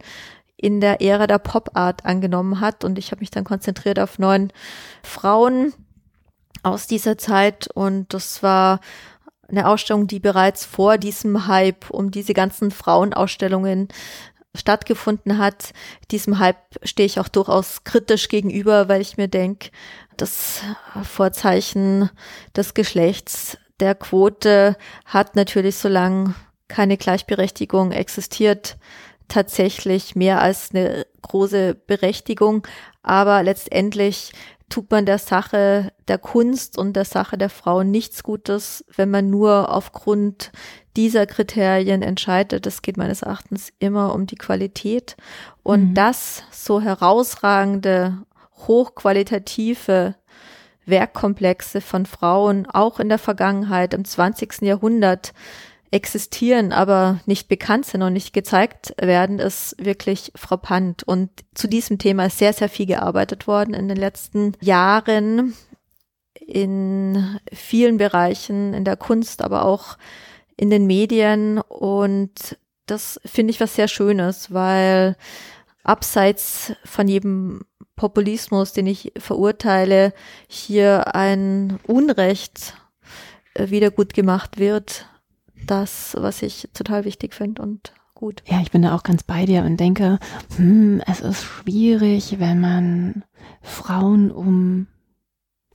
in 0.59 0.81
der 0.81 1.01
Ära 1.01 1.27
der 1.27 1.39
Pop 1.39 1.71
Art 1.75 2.05
angenommen 2.05 2.61
hat. 2.61 2.85
Und 2.85 2.99
ich 2.99 3.11
habe 3.11 3.21
mich 3.21 3.31
dann 3.31 3.45
konzentriert 3.45 3.99
auf 3.99 4.19
neun 4.19 4.53
Frauen 5.03 5.73
aus 6.63 6.87
dieser 6.87 7.17
Zeit. 7.17 7.69
Und 7.73 8.13
das 8.13 8.43
war 8.43 8.81
eine 9.49 9.67
Ausstellung, 9.67 10.07
die 10.09 10.21
bereits 10.21 10.67
vor 10.67 10.99
diesem 10.99 11.47
Hype 11.47 11.89
um 11.91 12.11
diese 12.11 12.35
ganzen 12.35 12.71
Frauenausstellungen 12.71 13.89
stattgefunden 14.55 15.39
hat. 15.39 15.73
Diesem 16.11 16.39
Hype 16.39 16.57
stehe 16.83 17.07
ich 17.07 17.21
auch 17.21 17.29
durchaus 17.29 17.85
kritisch 17.85 18.29
gegenüber, 18.29 18.89
weil 18.89 19.01
ich 19.01 19.17
mir 19.17 19.29
denke, 19.29 19.71
das 20.17 20.63
Vorzeichen 21.05 22.11
des 22.57 22.75
Geschlechts 22.75 23.57
der 23.79 23.95
Quote 23.95 24.77
hat 25.05 25.37
natürlich, 25.37 25.77
solange 25.77 26.35
keine 26.67 26.97
Gleichberechtigung 26.97 27.93
existiert, 27.93 28.77
tatsächlich 29.29 30.17
mehr 30.17 30.41
als 30.41 30.71
eine 30.73 31.07
große 31.23 31.75
Berechtigung. 31.75 32.67
Aber 33.03 33.43
letztendlich 33.43 34.33
tut 34.69 34.91
man 34.91 35.07
der 35.07 35.19
Sache 35.19 35.93
der 36.09 36.19
Kunst 36.19 36.77
und 36.77 36.95
der 36.95 37.05
Sache 37.05 37.39
der 37.39 37.51
Frauen 37.51 37.91
nichts 37.91 38.23
Gutes, 38.23 38.85
wenn 38.95 39.11
man 39.11 39.31
nur 39.31 39.73
aufgrund 39.73 40.53
dieser 40.97 41.27
Kriterien 41.27 42.03
entscheidet. 42.03 42.67
Es 42.67 42.83
geht 42.83 42.97
meines 42.97 43.23
Erachtens 43.23 43.73
immer 43.79 44.15
um 44.15 44.27
die 44.27 44.37
Qualität. 44.37 45.17
Und 45.63 45.91
mhm. 45.91 45.95
das 45.95 46.43
so 46.51 46.81
herausragende, 46.81 48.19
hochqualitative 48.67 50.17
Werkkomplexe 50.85 51.81
von 51.81 52.07
Frauen 52.07 52.67
auch 52.67 52.99
in 52.99 53.09
der 53.09 53.19
Vergangenheit 53.19 53.95
im 53.95 54.05
20. 54.05 54.63
Jahrhundert 54.63 55.33
existieren, 55.91 56.73
aber 56.73 57.21
nicht 57.27 57.49
bekannt 57.49 57.87
sind 57.87 58.03
und 58.03 58.13
nicht 58.13 58.33
gezeigt 58.33 58.95
werden, 59.01 59.39
ist 59.39 59.75
wirklich 59.79 60.33
frappant. 60.35 61.03
Und 61.03 61.31
zu 61.55 61.67
diesem 61.69 61.99
Thema 61.99 62.27
ist 62.27 62.39
sehr, 62.39 62.53
sehr 62.53 62.69
viel 62.69 62.87
gearbeitet 62.87 63.47
worden 63.47 63.75
in 63.75 63.89
den 63.89 63.97
letzten 63.97 64.53
Jahren 64.61 65.55
in 66.35 67.39
vielen 67.53 67.99
Bereichen, 67.99 68.73
in 68.73 68.85
der 68.85 68.97
Kunst, 68.97 69.43
aber 69.43 69.65
auch 69.65 69.99
in 70.57 70.71
den 70.71 70.87
Medien 70.87 71.59
und 71.59 72.57
das 72.87 73.21
finde 73.25 73.51
ich 73.51 73.61
was 73.61 73.75
sehr 73.75 73.89
Schönes, 73.89 74.53
weil 74.53 75.17
abseits 75.85 76.73
von 76.85 77.07
jedem 77.07 77.63
Populismus, 77.97 78.73
den 78.73 78.87
ich 78.87 79.13
verurteile, 79.19 80.13
hier 80.49 81.15
ein 81.15 81.79
Unrecht 81.87 82.75
äh, 83.55 83.71
wieder 83.71 83.91
gut 83.91 84.15
gemacht 84.15 84.59
wird. 84.59 85.07
Das, 85.69 86.17
was 86.19 86.41
ich 86.41 86.71
total 86.73 87.05
wichtig 87.05 87.35
finde 87.35 87.61
und 87.61 87.93
gut. 88.15 88.43
Ja, 88.47 88.61
ich 88.63 88.71
bin 88.71 88.81
da 88.81 88.95
auch 88.95 89.03
ganz 89.03 89.23
bei 89.23 89.45
dir 89.45 89.65
und 89.65 89.79
denke, 89.79 90.19
hm, 90.57 91.03
es 91.07 91.21
ist 91.21 91.45
schwierig, 91.45 92.41
wenn 92.41 92.59
man 92.59 93.23
Frauen 93.61 94.31
um 94.31 94.87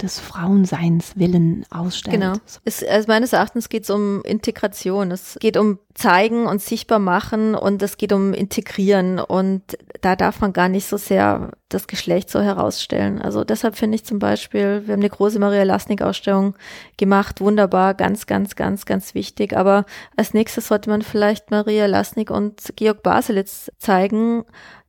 des 0.03 0.19
Frauenseins 0.19 1.17
willen 1.17 1.65
ausstellt. 1.71 2.19
Genau. 2.19 2.33
Es, 2.65 2.83
also 2.83 3.07
meines 3.07 3.33
Erachtens 3.33 3.69
geht 3.69 3.83
es 3.83 3.89
um 3.89 4.21
Integration. 4.23 5.11
Es 5.11 5.37
geht 5.39 5.57
um 5.57 5.79
zeigen 5.95 6.45
und 6.45 6.61
sichtbar 6.61 6.99
machen 6.99 7.55
und 7.55 7.81
es 7.81 7.97
geht 7.97 8.13
um 8.13 8.33
integrieren 8.33 9.19
und 9.19 9.61
da 10.01 10.15
darf 10.15 10.41
man 10.41 10.51
gar 10.51 10.67
nicht 10.67 10.87
so 10.87 10.97
sehr 10.97 11.51
das 11.69 11.87
Geschlecht 11.87 12.29
so 12.29 12.41
herausstellen. 12.41 13.21
Also 13.21 13.43
deshalb 13.43 13.75
finde 13.75 13.95
ich 13.95 14.03
zum 14.03 14.19
Beispiel, 14.19 14.83
wir 14.85 14.93
haben 14.93 15.01
eine 15.01 15.09
große 15.09 15.39
Maria 15.39 15.63
Lasnik-Ausstellung 15.63 16.55
gemacht, 16.97 17.41
wunderbar, 17.41 17.93
ganz, 17.93 18.25
ganz, 18.25 18.55
ganz, 18.55 18.85
ganz 18.85 19.15
wichtig. 19.15 19.55
Aber 19.55 19.85
als 20.17 20.33
nächstes 20.33 20.67
sollte 20.67 20.89
man 20.89 21.01
vielleicht 21.01 21.51
Maria 21.51 21.85
Lasnik 21.85 22.29
und 22.29 22.73
Georg 22.75 23.03
Baselitz 23.03 23.71
zeigen, 23.77 24.43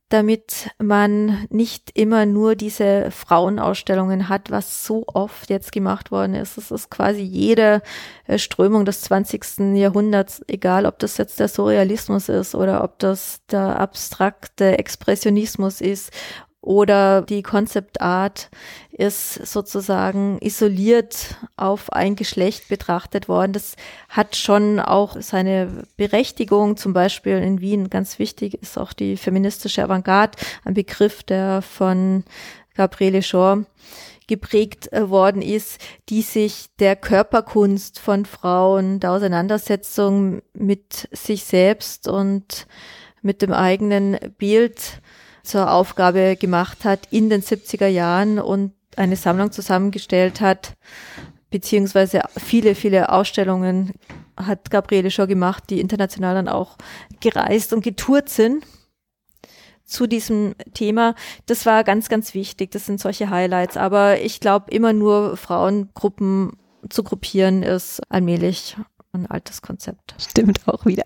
damit 0.09 0.69
man 0.77 1.47
nicht 1.49 1.91
immer 1.97 2.25
nur 2.25 2.55
diese 2.55 3.09
Frauenausstellungen 3.09 4.29
hat, 4.29 4.51
was 4.51 4.85
so 4.85 5.03
oft 5.07 5.49
jetzt 5.49 5.71
gemacht 5.71 6.11
worden 6.11 6.35
ist. 6.35 6.57
Es 6.57 6.69
ist 6.69 6.91
quasi 6.91 7.21
jede 7.21 7.81
äh, 8.27 8.37
Strömung 8.37 8.85
des 8.85 9.01
20. 9.01 9.75
Jahrhunderts, 9.75 10.43
egal 10.47 10.85
ob 10.85 10.99
das 10.99 11.17
jetzt 11.17 11.39
der 11.39 11.47
Surrealismus 11.47 12.29
ist 12.29 12.53
oder 12.53 12.83
ob 12.83 12.99
das 12.99 13.41
der 13.49 13.79
abstrakte 13.79 14.77
Expressionismus 14.77 15.81
ist 15.81 16.11
oder 16.65 17.21
die 17.21 17.43
Concept 17.43 18.01
Art 18.01 18.49
ist 18.91 19.45
sozusagen 19.45 20.39
isoliert 20.41 21.35
auf 21.57 21.93
ein 21.93 22.15
Geschlecht 22.15 22.69
betrachtet 22.69 23.27
worden. 23.27 23.53
Das 23.53 23.75
hat 24.09 24.35
schon 24.35 24.79
auch 24.79 25.17
seine 25.21 25.83
Berechtigung. 25.95 26.75
Zum 26.75 26.93
Beispiel 26.93 27.37
in 27.37 27.61
Wien 27.61 27.89
ganz 27.89 28.19
wichtig 28.19 28.55
ist 28.61 28.77
auch 28.77 28.93
die 28.93 29.15
feministische 29.15 29.83
Avantgarde, 29.83 30.37
ein 30.63 30.73
Begriff, 30.73 31.23
der 31.23 31.61
von 31.61 32.23
Gabriele 32.73 33.21
Schor 33.21 33.65
geprägt 34.27 34.91
äh, 34.91 35.09
worden 35.09 35.41
ist, 35.43 35.79
die 36.09 36.23
sich 36.23 36.67
der 36.79 36.95
Körperkunst 36.95 37.99
von 37.99 38.25
Frauen, 38.25 38.99
der 38.99 39.11
Auseinandersetzung 39.11 40.41
mit 40.53 41.07
sich 41.11 41.43
selbst 41.43 42.07
und 42.07 42.65
mit 43.21 43.41
dem 43.41 43.53
eigenen 43.53 44.17
Bild 44.37 45.01
zur 45.45 45.71
Aufgabe 45.71 46.35
gemacht 46.35 46.85
hat 46.85 47.07
in 47.11 47.29
den 47.29 47.41
70er 47.41 47.87
Jahren 47.87 48.39
und 48.39 48.73
eine 48.95 49.15
Sammlung 49.15 49.51
zusammengestellt 49.51 50.41
hat, 50.41 50.73
beziehungsweise 51.49 52.21
viele, 52.37 52.75
viele 52.75 53.09
Ausstellungen 53.09 53.93
hat 54.37 54.69
Gabriele 54.69 55.11
schon 55.11 55.27
gemacht, 55.27 55.65
die 55.69 55.79
international 55.79 56.35
dann 56.35 56.47
auch 56.49 56.77
gereist 57.19 57.73
und 57.73 57.83
getourt 57.83 58.29
sind 58.29 58.65
zu 59.85 60.07
diesem 60.07 60.55
Thema. 60.73 61.15
Das 61.45 61.65
war 61.65 61.83
ganz, 61.83 62.09
ganz 62.09 62.33
wichtig. 62.33 62.71
Das 62.71 62.85
sind 62.85 62.99
solche 62.99 63.29
Highlights. 63.29 63.77
Aber 63.77 64.19
ich 64.19 64.39
glaube, 64.39 64.71
immer 64.71 64.93
nur 64.93 65.37
Frauengruppen 65.37 66.57
zu 66.89 67.03
gruppieren 67.03 67.63
ist 67.63 68.01
allmählich 68.09 68.77
ein 69.13 69.27
altes 69.27 69.61
Konzept. 69.61 70.15
Stimmt 70.17 70.67
auch 70.67 70.85
wieder. 70.85 71.05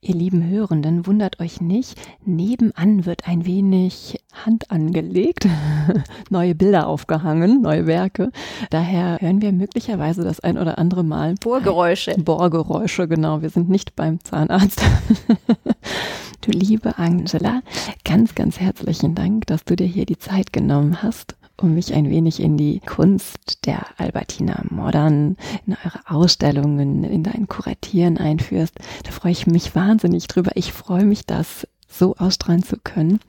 Ihr 0.00 0.14
lieben 0.14 0.48
Hörenden, 0.48 1.06
wundert 1.06 1.40
euch 1.40 1.60
nicht, 1.60 1.98
nebenan 2.24 3.06
wird 3.06 3.26
ein 3.26 3.46
wenig 3.46 4.20
Hand 4.32 4.70
angelegt, 4.70 5.46
neue 6.30 6.54
Bilder 6.54 6.86
aufgehangen, 6.86 7.62
neue 7.62 7.86
Werke. 7.86 8.30
Daher 8.70 9.18
hören 9.20 9.42
wir 9.42 9.52
möglicherweise 9.52 10.22
das 10.22 10.40
ein 10.40 10.58
oder 10.58 10.78
andere 10.78 11.04
Mal. 11.04 11.34
Bohrgeräusche. 11.40 12.14
Bohrgeräusche, 12.16 13.08
genau. 13.14 13.42
Wir 13.42 13.50
sind 13.50 13.68
nicht 13.68 13.96
beim 13.96 14.22
Zahnarzt. 14.22 14.82
du 16.40 16.50
liebe 16.50 16.98
Angela, 16.98 17.62
ganz, 18.04 18.34
ganz 18.34 18.60
herzlichen 18.60 19.14
Dank, 19.14 19.46
dass 19.46 19.64
du 19.64 19.76
dir 19.76 19.86
hier 19.86 20.06
die 20.06 20.18
Zeit 20.18 20.52
genommen 20.52 21.02
hast 21.02 21.36
um 21.56 21.74
mich 21.74 21.94
ein 21.94 22.10
wenig 22.10 22.40
in 22.40 22.56
die 22.56 22.80
Kunst 22.80 23.66
der 23.66 23.86
Albertina 23.96 24.62
Modern, 24.70 25.36
in 25.66 25.76
eure 25.84 26.00
Ausstellungen, 26.06 27.04
in 27.04 27.22
dein 27.22 27.46
Kuratieren 27.48 28.18
einführst. 28.18 28.74
Da 29.04 29.10
freue 29.10 29.32
ich 29.32 29.46
mich 29.46 29.74
wahnsinnig 29.74 30.26
drüber. 30.26 30.52
Ich 30.54 30.72
freue 30.72 31.04
mich, 31.04 31.26
dass 31.26 31.66
so 31.88 32.14
ausstrahlen 32.16 32.62
zu 32.62 32.76
können. 32.82 33.20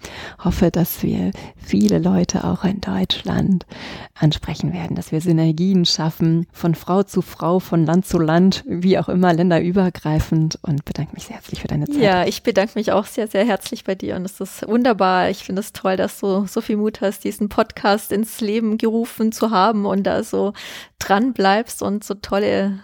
Hoffe, 0.44 0.72
dass 0.72 1.04
wir 1.04 1.32
viele 1.58 2.00
Leute 2.00 2.44
auch 2.44 2.64
in 2.64 2.82
Deutschland 2.82 3.66
ansprechen 4.14 4.74
werden, 4.74 4.96
dass 4.96 5.12
wir 5.12 5.22
Synergien 5.22 5.86
schaffen, 5.86 6.48
von 6.52 6.76
Frau 6.76 7.04
zu 7.04 7.22
Frau, 7.22 7.60
von 7.60 7.86
Land 7.86 8.06
zu 8.06 8.18
Land, 8.18 8.64
wie 8.68 8.98
auch 8.98 9.10
immer, 9.10 9.34
länderübergreifend 9.34 10.60
und 10.62 10.86
bedanke 10.86 11.14
mich 11.14 11.26
sehr 11.26 11.36
herzlich 11.36 11.62
für 11.62 11.68
deine 11.68 11.86
Zeit. 11.86 12.02
Ja, 12.02 12.26
ich 12.26 12.44
bedanke 12.44 12.74
mich 12.76 12.92
auch 12.92 13.06
sehr, 13.06 13.28
sehr 13.28 13.46
herzlich 13.46 13.84
bei 13.84 13.96
dir 13.96 14.16
und 14.16 14.26
es 14.26 14.40
ist 14.40 14.68
wunderbar. 14.68 15.30
Ich 15.30 15.44
finde 15.44 15.60
es 15.62 15.74
toll, 15.74 15.98
dass 15.98 16.20
du 16.20 16.46
so 16.48 16.62
viel 16.62 16.78
Mut 16.78 17.02
hast, 17.02 17.24
diesen 17.24 17.50
Podcast 17.50 18.12
ins 18.12 18.42
Leben 18.42 18.78
gerufen 18.78 19.32
zu 19.32 19.52
haben 19.52 19.86
und 19.86 20.04
da 20.04 20.24
so 20.24 20.54
dran 21.00 21.34
bleibst 21.34 21.82
und 21.82 22.04
so 22.04 22.14
tolle 22.16 22.80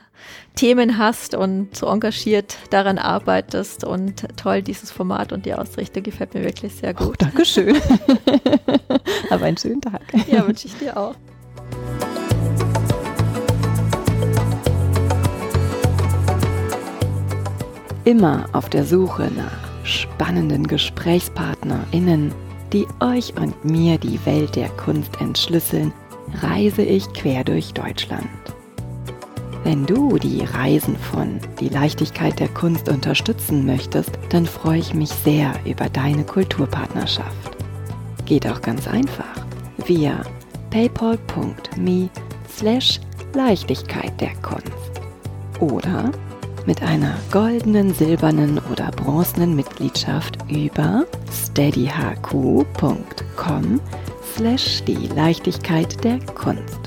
Themen 0.55 0.97
hast 0.97 1.33
und 1.35 1.75
so 1.75 1.87
engagiert 1.87 2.57
daran 2.69 2.97
arbeitest 2.97 3.83
und 3.83 4.25
toll 4.37 4.61
dieses 4.61 4.91
Format 4.91 5.31
und 5.31 5.45
die 5.45 5.53
Ausrichtung 5.53 6.03
gefällt 6.03 6.33
mir 6.33 6.43
wirklich 6.43 6.75
sehr 6.75 6.93
gut. 6.93 7.07
Oh, 7.07 7.13
Dankeschön. 7.17 7.77
Aber 9.29 9.45
einen 9.45 9.57
schönen 9.57 9.81
Tag. 9.81 10.01
Ja, 10.27 10.45
wünsche 10.45 10.67
ich 10.67 10.77
dir 10.77 10.97
auch. 10.97 11.15
Immer 18.03 18.49
auf 18.51 18.69
der 18.69 18.83
Suche 18.83 19.29
nach 19.35 19.71
spannenden 19.83 20.67
GesprächspartnerInnen, 20.67 22.33
die 22.73 22.87
euch 22.99 23.35
und 23.35 23.63
mir 23.63 23.97
die 23.97 24.19
Welt 24.25 24.55
der 24.55 24.69
Kunst 24.69 25.21
entschlüsseln, 25.21 25.93
reise 26.41 26.81
ich 26.81 27.11
quer 27.13 27.43
durch 27.43 27.73
Deutschland. 27.73 28.27
Wenn 29.63 29.85
du 29.85 30.17
die 30.17 30.43
Reisen 30.43 30.95
von 30.95 31.39
Die 31.59 31.69
Leichtigkeit 31.69 32.39
der 32.39 32.47
Kunst 32.47 32.89
unterstützen 32.89 33.65
möchtest, 33.65 34.11
dann 34.29 34.45
freue 34.45 34.79
ich 34.79 34.93
mich 34.93 35.09
sehr 35.09 35.53
über 35.65 35.87
deine 35.89 36.23
Kulturpartnerschaft. 36.23 37.57
Geht 38.25 38.47
auch 38.47 38.61
ganz 38.61 38.87
einfach 38.87 39.45
via 39.85 40.23
paypal.me 40.71 42.09
slash 42.49 42.99
Leichtigkeit 43.33 44.19
der 44.19 44.33
Kunst 44.41 45.01
oder 45.59 46.11
mit 46.65 46.81
einer 46.81 47.15
goldenen, 47.31 47.93
silbernen 47.93 48.59
oder 48.71 48.89
bronzenen 48.91 49.55
Mitgliedschaft 49.55 50.37
über 50.49 51.05
steadyhq.com 51.31 52.65
slash 54.35 54.83
die 54.83 55.07
Leichtigkeit 55.07 56.03
der 56.03 56.19
Kunst. 56.19 56.80